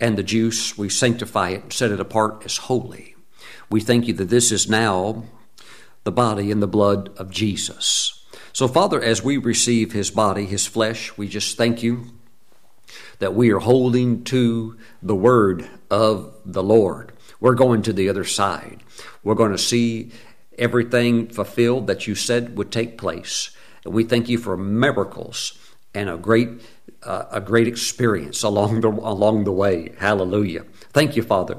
and 0.00 0.16
the 0.16 0.22
juice. 0.22 0.76
We 0.76 0.88
sanctify 0.88 1.50
it 1.50 1.62
and 1.62 1.72
set 1.72 1.90
it 1.90 2.00
apart 2.00 2.42
as 2.44 2.56
holy. 2.56 3.14
We 3.70 3.80
thank 3.80 4.08
you 4.08 4.14
that 4.14 4.30
this 4.30 4.50
is 4.50 4.68
now 4.68 5.24
the 6.04 6.10
body 6.10 6.50
and 6.50 6.62
the 6.62 6.66
blood 6.66 7.10
of 7.16 7.30
Jesus. 7.30 8.24
So, 8.52 8.66
Father, 8.66 9.00
as 9.00 9.22
we 9.22 9.36
receive 9.36 9.92
his 9.92 10.10
body, 10.10 10.46
his 10.46 10.66
flesh, 10.66 11.16
we 11.16 11.28
just 11.28 11.56
thank 11.56 11.82
you 11.82 12.06
that 13.20 13.34
we 13.34 13.52
are 13.52 13.60
holding 13.60 14.24
to 14.24 14.76
the 15.02 15.14
word 15.14 15.68
of 15.90 16.34
the 16.44 16.62
Lord. 16.62 17.12
We're 17.40 17.54
going 17.54 17.82
to 17.82 17.92
the 17.92 18.08
other 18.08 18.24
side. 18.24 18.82
We're 19.24 19.34
going 19.34 19.52
to 19.52 19.58
see 19.58 20.12
everything 20.58 21.28
fulfilled 21.28 21.86
that 21.86 22.06
you 22.06 22.14
said 22.14 22.56
would 22.56 22.70
take 22.70 22.98
place. 22.98 23.50
And 23.84 23.94
we 23.94 24.04
thank 24.04 24.28
you 24.28 24.38
for 24.38 24.56
miracles 24.56 25.58
and 25.94 26.08
a 26.08 26.16
great 26.16 26.48
uh, 27.02 27.24
a 27.30 27.40
great 27.40 27.66
experience 27.66 28.42
along 28.42 28.82
the 28.82 28.88
along 28.88 29.44
the 29.44 29.52
way. 29.52 29.92
Hallelujah. 29.98 30.64
Thank 30.92 31.16
you, 31.16 31.22
Father. 31.22 31.58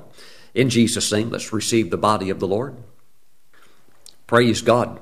In 0.54 0.70
Jesus' 0.70 1.12
name, 1.12 1.30
let's 1.30 1.52
receive 1.52 1.90
the 1.90 1.98
body 1.98 2.30
of 2.30 2.40
the 2.40 2.48
Lord. 2.48 2.78
Praise 4.28 4.62
God. 4.62 5.00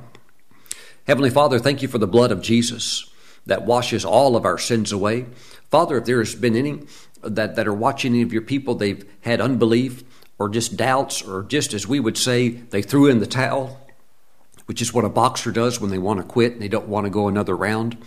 Heavenly 1.05 1.29
Father, 1.29 1.59
thank 1.59 1.81
you 1.81 1.87
for 1.87 1.97
the 1.97 2.07
blood 2.07 2.31
of 2.31 2.41
Jesus 2.41 3.09
that 3.45 3.65
washes 3.65 4.05
all 4.05 4.35
of 4.35 4.45
our 4.45 4.57
sins 4.57 4.91
away. 4.91 5.25
Father, 5.69 5.97
if 5.97 6.05
there 6.05 6.19
has 6.19 6.35
been 6.35 6.55
any 6.55 6.83
that, 7.21 7.55
that 7.55 7.67
are 7.67 7.73
watching 7.73 8.13
any 8.13 8.21
of 8.21 8.31
your 8.31 8.41
people, 8.43 8.75
they've 8.75 9.03
had 9.21 9.41
unbelief 9.41 10.03
or 10.39 10.49
just 10.49 10.77
doubts, 10.77 11.21
or 11.21 11.43
just 11.43 11.73
as 11.73 11.87
we 11.87 11.99
would 11.99 12.17
say, 12.17 12.49
they 12.49 12.81
threw 12.81 13.07
in 13.07 13.19
the 13.19 13.27
towel, 13.27 13.79
which 14.65 14.81
is 14.81 14.93
what 14.93 15.05
a 15.05 15.09
boxer 15.09 15.51
does 15.51 15.79
when 15.79 15.91
they 15.91 15.97
want 15.97 16.19
to 16.19 16.25
quit 16.25 16.53
and 16.53 16.61
they 16.61 16.67
don't 16.67 16.87
want 16.87 17.05
to 17.05 17.11
go 17.11 17.27
another 17.27 17.55
round. 17.55 17.97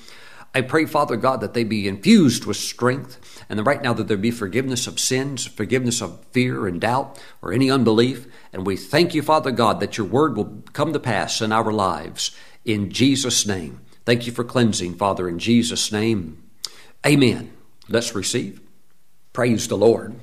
I 0.54 0.60
pray, 0.60 0.84
Father 0.84 1.16
God, 1.16 1.40
that 1.40 1.54
they 1.54 1.64
be 1.64 1.88
infused 1.88 2.44
with 2.44 2.58
strength, 2.58 3.44
and 3.48 3.58
that 3.58 3.64
right 3.64 3.82
now 3.82 3.94
that 3.94 4.06
there 4.08 4.18
be 4.18 4.30
forgiveness 4.30 4.86
of 4.86 5.00
sins, 5.00 5.46
forgiveness 5.46 6.02
of 6.02 6.22
fear 6.32 6.66
and 6.66 6.80
doubt, 6.80 7.18
or 7.40 7.52
any 7.52 7.70
unbelief. 7.70 8.26
And 8.52 8.66
we 8.66 8.76
thank 8.76 9.14
you, 9.14 9.22
Father 9.22 9.50
God, 9.50 9.80
that 9.80 9.96
your 9.96 10.06
word 10.06 10.36
will 10.36 10.62
come 10.72 10.92
to 10.92 11.00
pass 11.00 11.40
in 11.40 11.52
our 11.52 11.72
lives. 11.72 12.36
In 12.64 12.90
Jesus' 12.90 13.46
name. 13.46 13.80
Thank 14.04 14.26
you 14.26 14.32
for 14.32 14.44
cleansing, 14.44 14.96
Father, 14.96 15.28
in 15.28 15.38
Jesus' 15.38 15.90
name. 15.90 16.42
Amen. 17.06 17.50
Let's 17.88 18.14
receive. 18.14 18.60
Praise 19.32 19.68
the 19.68 19.76
Lord. 19.76 20.14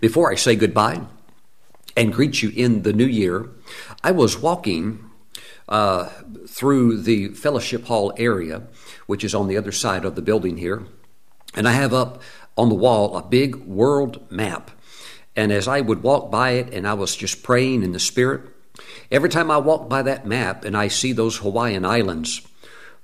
Before 0.00 0.30
I 0.30 0.34
say 0.34 0.56
goodbye 0.56 1.02
and 1.96 2.12
greet 2.12 2.42
you 2.42 2.50
in 2.54 2.82
the 2.82 2.92
new 2.92 3.06
year, 3.06 3.48
I 4.02 4.10
was 4.10 4.38
walking 4.38 5.10
uh, 5.68 6.08
through 6.46 7.02
the 7.02 7.28
fellowship 7.28 7.86
hall 7.86 8.12
area, 8.16 8.62
which 9.06 9.24
is 9.24 9.34
on 9.34 9.48
the 9.48 9.56
other 9.56 9.72
side 9.72 10.04
of 10.04 10.14
the 10.14 10.22
building 10.22 10.58
here, 10.58 10.86
and 11.54 11.66
I 11.66 11.72
have 11.72 11.94
up 11.94 12.22
on 12.56 12.68
the 12.68 12.74
wall 12.74 13.16
a 13.16 13.22
big 13.22 13.56
world 13.56 14.30
map. 14.30 14.70
And 15.34 15.52
as 15.52 15.68
I 15.68 15.80
would 15.80 16.02
walk 16.02 16.30
by 16.30 16.52
it 16.52 16.72
and 16.72 16.88
I 16.88 16.94
was 16.94 17.14
just 17.14 17.42
praying 17.42 17.82
in 17.82 17.92
the 17.92 18.00
Spirit, 18.00 18.42
every 19.10 19.28
time 19.28 19.50
I 19.50 19.58
walk 19.58 19.88
by 19.88 20.02
that 20.02 20.26
map 20.26 20.64
and 20.64 20.76
I 20.76 20.88
see 20.88 21.12
those 21.12 21.38
Hawaiian 21.38 21.84
islands, 21.84 22.40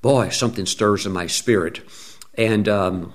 boy, 0.01 0.31
something 0.31 0.67
stirs 0.67 1.05
in 1.05 1.13
my 1.13 1.27
spirit. 1.27 1.81
And 2.35 2.69
um, 2.69 3.13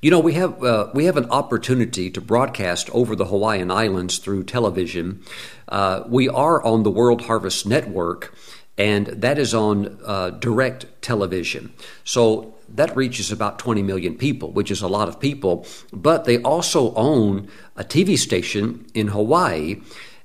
you 0.00 0.10
know, 0.10 0.20
we 0.20 0.34
have 0.34 0.62
uh, 0.62 0.90
we 0.94 1.04
have 1.06 1.16
an 1.16 1.30
opportunity 1.30 2.10
to 2.10 2.20
broadcast 2.20 2.90
over 2.90 3.16
the 3.16 3.26
Hawaiian 3.26 3.70
Islands 3.70 4.18
through 4.18 4.44
television. 4.44 5.22
Uh, 5.68 6.02
we 6.08 6.28
are 6.28 6.62
on 6.62 6.82
the 6.82 6.90
World 6.90 7.22
Harvest 7.22 7.66
Network, 7.66 8.34
and 8.76 9.06
that 9.06 9.38
is 9.38 9.54
on 9.54 9.98
uh, 10.04 10.30
direct 10.30 10.86
television. 11.02 11.72
So 12.04 12.54
that 12.68 12.96
reaches 12.96 13.30
about 13.30 13.58
20 13.58 13.82
million 13.82 14.16
people, 14.16 14.50
which 14.50 14.70
is 14.70 14.82
a 14.82 14.88
lot 14.88 15.08
of 15.08 15.20
people. 15.20 15.66
But 15.92 16.24
they 16.24 16.38
also 16.42 16.94
own 16.94 17.48
a 17.76 17.84
TV 17.84 18.18
station 18.18 18.86
in 18.94 19.08
Hawaii. 19.08 19.80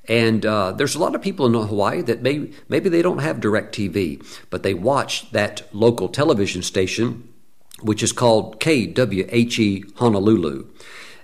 And 0.10 0.46
uh, 0.46 0.72
there's 0.72 0.96
a 0.96 1.00
lot 1.00 1.16
of 1.16 1.22
people 1.22 1.46
in 1.46 1.54
Hawaii 1.54 2.02
that 2.04 2.22
may, 2.22 2.50
maybe 2.70 2.88
they 2.88 3.02
don't 3.02 3.18
have 3.18 3.42
DirecTV, 3.42 4.26
but 4.50 4.64
they 4.64 4.74
watch 4.74 5.30
that 5.32 5.64
local 5.74 6.08
television 6.08 6.62
station 6.62 7.27
which 7.82 8.04
is 8.04 8.12
called 8.12 8.60
KWHE 8.60 9.98
Honolulu. 9.98 10.68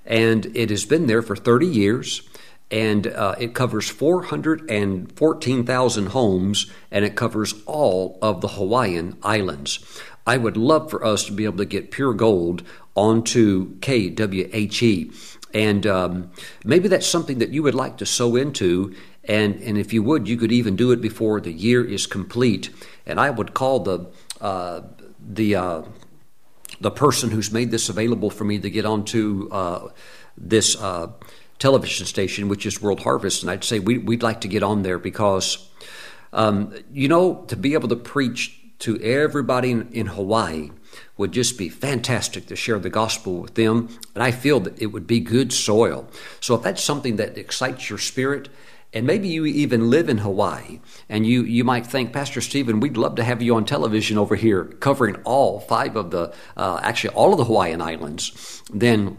And 0.06 0.45
it 0.56 0.70
has 0.70 0.86
been 0.86 1.08
there 1.08 1.22
for 1.22 1.36
30 1.36 1.66
years, 1.66 2.22
and 2.70 3.08
uh, 3.08 3.36
it 3.39 3.54
covers 3.54 3.89
414,000 3.89 6.06
homes, 6.08 6.72
and 6.91 7.06
it 7.06 7.16
covers 7.16 7.54
all 7.66 8.20
of 8.22 8.41
the 8.41 8.49
Hawaiian 8.49 9.18
Islands. 9.24 9.80
I 10.26 10.38
would 10.38 10.58
love 10.58 10.89
for 10.89 11.06
us 11.06 11.26
to 11.26 11.32
be 11.32 11.45
able 11.45 11.58
to 11.58 11.66
get 11.66 11.91
pure 11.91 12.14
gold 12.14 12.64
onto 12.95 13.76
KWHE. 13.80 15.14
And 15.54 15.86
um, 15.86 16.32
maybe 16.64 16.88
that's 16.88 17.06
something 17.06 17.39
that 17.39 17.49
you 17.49 17.62
would 17.64 17.76
like 17.76 17.97
to 17.97 18.06
sow 18.06 18.36
into. 18.36 18.95
And, 19.26 19.56
and 19.62 19.78
if 19.78 19.93
you 19.93 20.01
would, 20.04 20.28
you 20.28 20.38
could 20.38 20.51
even 20.51 20.76
do 20.76 20.91
it 20.91 21.01
before 21.01 21.39
the 21.39 21.51
year 21.51 21.86
is 21.86 22.08
complete. 22.08 22.70
And 23.06 23.20
I 23.20 23.30
would 23.30 23.54
call 23.54 23.82
the 23.82 24.12
uh, 24.41 24.82
the 25.26 25.56
uh, 25.56 25.82
the 26.84 26.92
person 26.92 27.32
who's 27.32 27.52
made 27.52 27.72
this 27.72 27.90
available 27.90 28.30
for 28.30 28.44
me 28.44 28.60
to 28.60 28.70
get 28.70 28.86
onto 28.86 29.50
uh, 29.52 29.90
this 30.38 30.76
uh, 30.76 31.08
television 31.58 32.06
station, 32.06 32.50
which 32.50 32.66
is 32.66 32.82
World 32.82 33.00
Harvest, 33.00 33.42
and 33.42 33.50
I'd 33.50 33.64
say 33.64 33.80
we, 33.80 33.98
would 33.98 34.22
like 34.22 34.42
to 34.42 34.50
get 34.50 34.64
on 34.64 34.84
there 34.84 35.00
because, 35.00 35.70
um, 36.34 36.74
you 36.92 37.08
know, 37.08 37.46
to 37.48 37.56
be 37.56 37.74
able 37.74 37.88
to 37.88 37.96
preach 37.96 38.60
to 38.80 39.00
everybody 39.02 39.72
in, 39.72 39.90
in 39.94 40.08
Hawaii 40.08 40.72
would 41.16 41.32
just 41.32 41.58
be 41.58 41.70
fantastic 41.70 42.48
to 42.48 42.56
share 42.56 42.80
the 42.80 42.90
gospel 42.90 43.40
with 43.40 43.56
them. 43.56 43.88
And 44.14 44.22
I 44.22 44.32
feel 44.32 44.60
that 44.60 44.82
it 44.82 44.88
would 44.88 45.08
be 45.08 45.22
good 45.22 45.54
soil. 45.54 46.10
So 46.42 46.56
if 46.56 46.64
that's 46.64 46.84
something 46.84 47.16
that 47.16 47.38
excites 47.38 47.90
your 47.90 48.00
spirit, 48.00 48.50
and 48.94 49.08
maybe 49.08 49.28
you 49.28 49.46
even 49.46 49.89
live 49.89 50.10
in 50.10 50.20
Hawaii, 50.20 50.80
and 51.10 51.26
you, 51.26 51.44
you 51.44 51.64
might 51.64 51.88
think, 51.88 52.14
Pastor 52.14 52.41
Stephen, 52.41 52.80
we'd 52.80 52.98
love 52.98 53.16
to 53.16 53.24
have 53.24 53.41
you 53.41 53.56
on 53.56 53.66
television 53.66 54.18
over 54.18 54.36
here 54.36 54.66
covering 54.66 55.16
all 55.24 55.60
five 55.60 55.96
of 55.96 56.12
the, 56.12 56.34
uh, 56.56 56.80
actually 56.84 57.14
all 57.16 57.32
of 57.32 57.38
the 57.38 57.46
Hawaiian 57.46 57.82
Islands, 57.82 58.64
then 58.72 59.18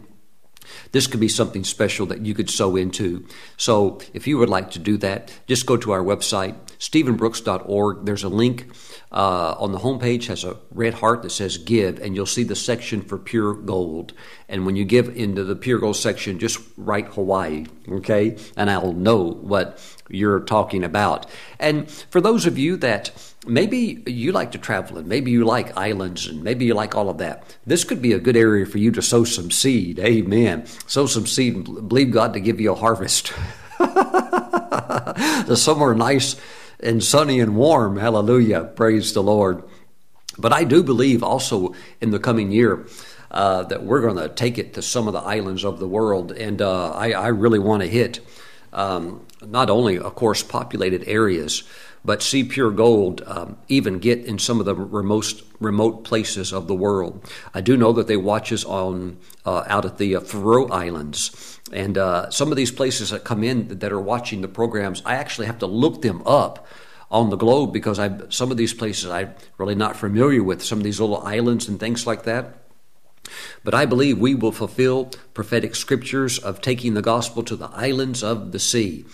this 0.93 1.07
could 1.07 1.20
be 1.20 1.29
something 1.29 1.64
special 1.64 2.07
that 2.07 2.25
you 2.25 2.35
could 2.35 2.49
sow 2.49 2.77
into. 2.77 3.27
So 3.57 4.01
if 4.12 4.27
you 4.27 4.39
would 4.39 4.49
like 4.49 4.70
to 4.72 4.79
do 4.79 4.97
that, 4.99 5.33
just 5.47 5.66
go 5.66 5.77
to 5.77 5.93
our 5.93 6.03
website, 6.03 6.55
stephenbrooks.org. 6.85 8.05
There's 8.05 8.24
a 8.24 8.28
link 8.28 8.66
uh, 9.14 9.55
on 9.59 9.70
the 9.70 9.78
homepage 9.78 10.26
has 10.26 10.43
a 10.43 10.57
red 10.72 10.95
heart 10.95 11.22
that 11.22 11.30
says 11.30 11.57
give, 11.57 12.01
and 12.01 12.16
you'll 12.16 12.26
see 12.26 12.43
the 12.43 12.57
section 12.57 13.01
for 13.01 13.16
pure 13.16 13.55
gold. 13.55 14.12
And 14.49 14.66
when 14.66 14.74
you 14.74 14.85
give 14.85 15.16
into 15.16 15.45
the 15.45 15.55
pure 15.55 15.78
gold 15.78 15.97
section, 15.97 16.41
just 16.41 16.59
write 16.76 17.07
Hawaii, 17.07 17.66
okay? 17.89 18.37
And 18.57 18.68
I'll 18.68 18.93
know 18.93 19.22
what 19.22 19.80
you're 20.09 20.41
talking 20.41 20.82
about. 20.82 21.30
And 21.61 21.89
for 21.89 22.20
those 22.20 22.45
of 22.45 22.59
you 22.59 22.76
that 22.78 23.12
maybe 23.47 24.03
you 24.07 24.32
like 24.32 24.51
to 24.53 24.59
travel 24.59 24.99
and 24.99 25.07
maybe 25.07 25.30
you 25.30 25.45
like 25.45 25.76
islands 25.76 26.26
and 26.26 26.43
maybe 26.43 26.64
you 26.64 26.74
like 26.74 26.97
all 26.97 27.09
of 27.09 27.18
that, 27.18 27.57
this 27.64 27.85
could 27.85 28.03
be 28.03 28.12
a 28.12 28.18
good 28.18 28.37
area 28.37 28.66
for 28.66 28.78
you 28.78 28.91
to 28.91 29.01
sow 29.01 29.22
some 29.22 29.53
seed. 29.53 30.01
Amen. 30.01 30.66
Sow 30.89 31.07
some 31.07 31.26
seed 31.26 31.55
and 31.55 31.89
believe 31.89 32.11
God 32.11 32.32
to 32.35 32.41
give 32.41 32.61
you 32.61 32.72
a 32.72 32.74
harvest. 32.74 33.32
somewhere 35.55 35.95
nice 35.95 36.37
and 36.85 37.03
sunny 37.03 37.41
and 37.41 37.57
warm. 37.57 37.97
Hallelujah. 37.97 38.64
Praise 38.64 39.12
the 39.12 39.22
Lord. 39.22 39.64
But 40.39 40.53
I 40.53 40.64
do 40.64 40.82
believe 40.82 41.22
also 41.22 41.74
in 42.01 42.11
the 42.11 42.18
coming 42.18 42.51
year 42.51 42.87
uh, 43.30 43.64
that 43.64 43.82
we're 43.82 44.01
going 44.01 44.16
to 44.16 44.28
take 44.28 44.59
it 44.59 44.74
to 44.74 44.82
some 44.82 45.07
of 45.07 45.12
the 45.12 45.20
islands 45.20 45.64
of 45.64 45.78
the 45.78 45.89
world. 45.89 46.32
And 46.32 46.62
uh, 46.62 46.93
I, 46.93 47.12
I, 47.12 47.28
really 47.28 47.59
want 47.59 47.82
to 47.82 47.89
hit 47.89 48.20
um, 48.72 49.26
not 49.45 49.70
only, 49.70 49.99
of 49.99 50.14
course, 50.14 50.43
populated 50.43 51.05
areas, 51.09 51.64
but 52.05 52.22
see 52.22 52.45
pure 52.45 52.70
gold 52.70 53.22
um, 53.26 53.57
even 53.68 53.99
get 53.99 54.24
in 54.24 54.39
some 54.39 54.61
of 54.61 54.66
the 54.66 54.74
remote 54.74 55.43
remote 55.59 56.05
places 56.05 56.53
of 56.53 56.68
the 56.68 56.74
world. 56.74 57.24
I 57.55 57.61
do 57.61 57.76
know 57.76 57.93
that 57.95 58.07
they 58.07 58.16
watch 58.16 58.53
us 58.53 58.64
on 58.64 59.18
uh, 59.47 59.64
out 59.66 59.85
at 59.85 59.99
the 59.99 60.16
Faroe 60.16 60.68
Islands, 60.68 61.54
and 61.73 61.97
uh, 61.97 62.31
some 62.31 62.51
of 62.51 62.57
these 62.57 62.71
places 62.71 63.11
that 63.11 63.25
come 63.25 63.43
in 63.43 63.79
that 63.79 63.93
are 63.93 64.01
watching 64.01 64.43
the 64.43 64.49
programs. 64.49 65.03
I 65.05 65.15
actually 65.15 65.47
have 65.47 65.59
to 65.61 65.67
look 65.67 66.03
them 66.03 66.23
up 66.27 66.67
on 67.11 67.31
the 67.31 67.37
globe 67.37 67.73
because 67.73 67.99
I 67.99 68.11
some 68.29 68.51
of 68.51 68.57
these 68.57 68.75
places 68.75 69.11
I'm 69.11 69.35
really 69.59 69.75
not 69.75 69.97
familiar 69.97 70.43
with. 70.43 70.62
Some 70.62 70.79
of 70.79 70.85
these 70.85 71.01
little 71.01 71.23
islands 71.23 71.69
and 71.69 71.81
things 71.81 72.07
like 72.07 72.25
that. 72.25 72.59
But 73.62 73.75
I 73.75 73.87
believe 73.87 74.19
we 74.19 74.35
will 74.35 74.53
fulfill 74.53 75.11
prophetic 75.33 75.75
scriptures 75.75 76.39
of 76.39 76.61
taking 76.61 76.95
the 76.95 77.03
gospel 77.03 77.43
to 77.45 77.57
the 77.57 77.71
islands 77.73 78.23
of 78.23 78.53
the 78.53 78.59
sea. 78.59 79.07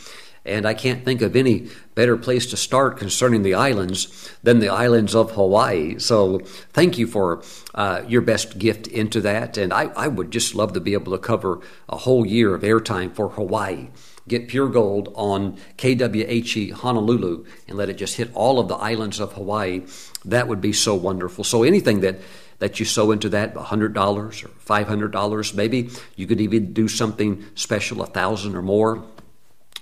And 0.45 0.67
I 0.67 0.75
can't 0.75 1.05
think 1.05 1.21
of 1.21 1.37
any 1.37 1.69
better 1.95 2.17
place 2.17 2.47
to 2.47 2.57
start 2.57 2.97
concerning 2.97 3.43
the 3.43 3.55
islands 3.55 4.31
than 4.43 4.61
the 4.61 4.71
islands 4.71 5.15
of 5.15 5.33
Hawaii. 5.33 5.99
So 5.99 6.39
thank 6.73 6.97
you 6.97 7.07
for 7.07 7.43
uh, 7.75 8.03
your 8.09 8.23
best 8.23 8.59
gift 8.59 8.87
into 8.87 9.21
that. 9.21 9.59
And 9.59 9.73
I, 9.73 9.85
I 9.97 10.09
would 10.09 10.31
just 10.31 10.55
love 10.55 10.73
to 10.73 10.81
be 10.81 10.95
able 10.95 11.13
to 11.13 11.19
cover 11.19 11.61
a 11.89 11.99
whole 11.99 12.25
year 12.25 12.55
of 12.55 12.63
airtime 12.63 13.15
for 13.15 13.29
Hawaii. 13.29 13.89
Get 14.29 14.49
pure 14.49 14.69
gold 14.69 15.13
on 15.15 15.59
KWHE 15.77 16.73
Honolulu 16.73 17.45
and 17.69 17.77
let 17.77 17.89
it 17.89 17.95
just 17.95 18.17
hit 18.17 18.31
all 18.33 18.59
of 18.59 18.69
the 18.69 18.77
islands 18.77 19.19
of 19.19 19.33
Hawaii. 19.33 19.83
That 20.25 20.49
would 20.49 20.61
be 20.61 20.73
so 20.73 20.95
wonderful. 20.95 21.45
So 21.45 21.65
anything 21.65 22.01
that 22.01 22.21
that 22.61 22.79
you 22.79 22.85
sow 22.85 23.11
into 23.11 23.31
that 23.31 23.55
$100 23.55 23.97
or 23.97 24.49
$500 24.49 25.55
maybe 25.55 25.91
you 26.15 26.27
could 26.27 26.43
even 26.43 26.75
do 26.75 26.89
something 26.89 27.43
special 27.55 28.03
a 28.03 28.07
thousand 28.07 28.55
or 28.55 28.63
more 28.63 29.03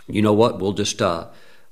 you 0.09 0.23
know 0.23 0.33
what? 0.33 0.59
We'll 0.59 0.73
just 0.73 1.01
uh, 1.01 1.27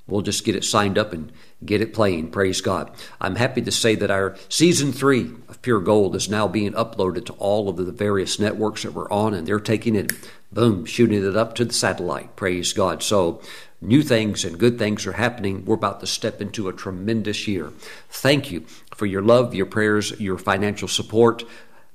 we'll 0.07 0.23
just 0.23 0.45
get 0.45 0.55
it 0.55 0.65
signed 0.65 0.99
up 0.99 1.13
and 1.13 1.33
get 1.65 1.81
it 1.81 1.95
playing. 1.95 2.31
Praise 2.31 2.61
God. 2.61 2.91
I'm 3.21 3.37
happy 3.37 3.63
to 3.63 3.73
say 3.73 3.95
that 3.97 4.11
our 4.11 4.37
season 4.49 4.93
three 4.93 5.31
of 5.49 5.63
Pure 5.63 5.81
Gold 5.81 6.15
is 6.15 6.29
now 6.29 6.47
being 6.47 6.73
uploaded 6.73 7.27
to 7.27 7.33
all 7.35 7.69
of 7.69 7.77
the 7.77 7.91
various 7.91 8.39
networks 8.39 8.83
that 8.83 8.93
we're 8.93 9.11
on, 9.11 9.35
and 9.35 9.47
they're 9.47 9.59
taking 9.59 9.97
it, 9.97 10.13
boom, 10.53 10.85
shooting 10.85 11.25
it 11.25 11.37
up 11.37 11.55
to 11.55 11.65
the 11.65 11.75
satellite. 11.75 12.37
Praise 12.37 12.73
God. 12.73 13.03
So 13.03 13.41
new 13.81 14.03
things 14.03 14.45
and 14.45 14.59
good 14.59 14.79
things 14.79 15.07
are 15.07 15.13
happening. 15.13 15.65
We're 15.65 15.75
about 15.75 16.01
to 16.01 16.07
step 16.07 16.41
into 16.41 16.69
a 16.69 16.73
tremendous 16.73 17.49
year. 17.49 17.73
Thank 18.11 18.51
you 18.51 18.61
for 18.95 19.07
your 19.07 19.23
love, 19.23 19.55
your 19.55 19.67
prayers, 19.67 20.19
your 20.21 20.39
financial 20.39 20.89
support 20.89 21.45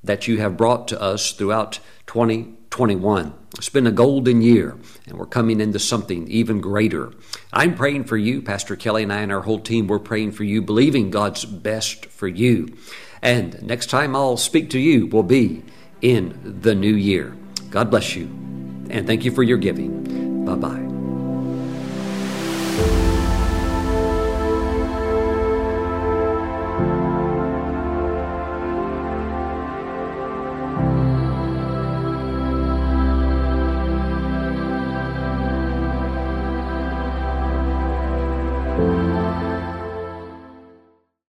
that 0.04 0.28
you 0.28 0.40
have 0.40 0.58
brought 0.58 0.88
to 0.88 1.00
us 1.00 1.32
throughout 1.32 1.80
2021. 2.72 3.34
It's 3.58 3.70
been 3.70 3.86
a 3.86 3.92
golden 3.92 4.42
year, 4.42 4.78
and 5.06 5.18
we're 5.18 5.26
coming 5.26 5.60
into 5.60 5.78
something 5.78 6.28
even 6.28 6.62
greater. 6.62 7.12
I'm 7.52 7.76
praying 7.76 8.06
for 8.06 8.18
you, 8.18 8.42
Pastor 8.42 8.76
Kelly 8.76 9.04
and 9.04 9.14
I 9.14 9.22
and 9.22 9.32
our 9.32 9.42
whole 9.42 9.60
team. 9.60 9.88
We're 9.88 10.00
praying 10.00 10.32
for 10.32 10.46
you, 10.46 10.62
believing 10.62 11.12
God's 11.12 11.44
best 11.46 12.06
for 12.06 12.28
you. 12.28 12.76
And 13.22 13.62
next 13.62 13.90
time 13.90 14.16
I'll 14.16 14.38
speak 14.38 14.70
to 14.72 14.80
you 14.80 15.08
will 15.08 15.24
be 15.24 15.64
in 16.02 16.60
the 16.62 16.74
new 16.74 16.96
year. 16.96 17.36
God 17.70 17.92
bless 17.92 18.16
you, 18.16 18.26
and 18.90 19.06
thank 19.06 19.26
you 19.26 19.32
for 19.32 19.44
your 19.44 19.58
giving. 19.58 20.46
Bye 20.46 20.56
bye. 20.56 20.91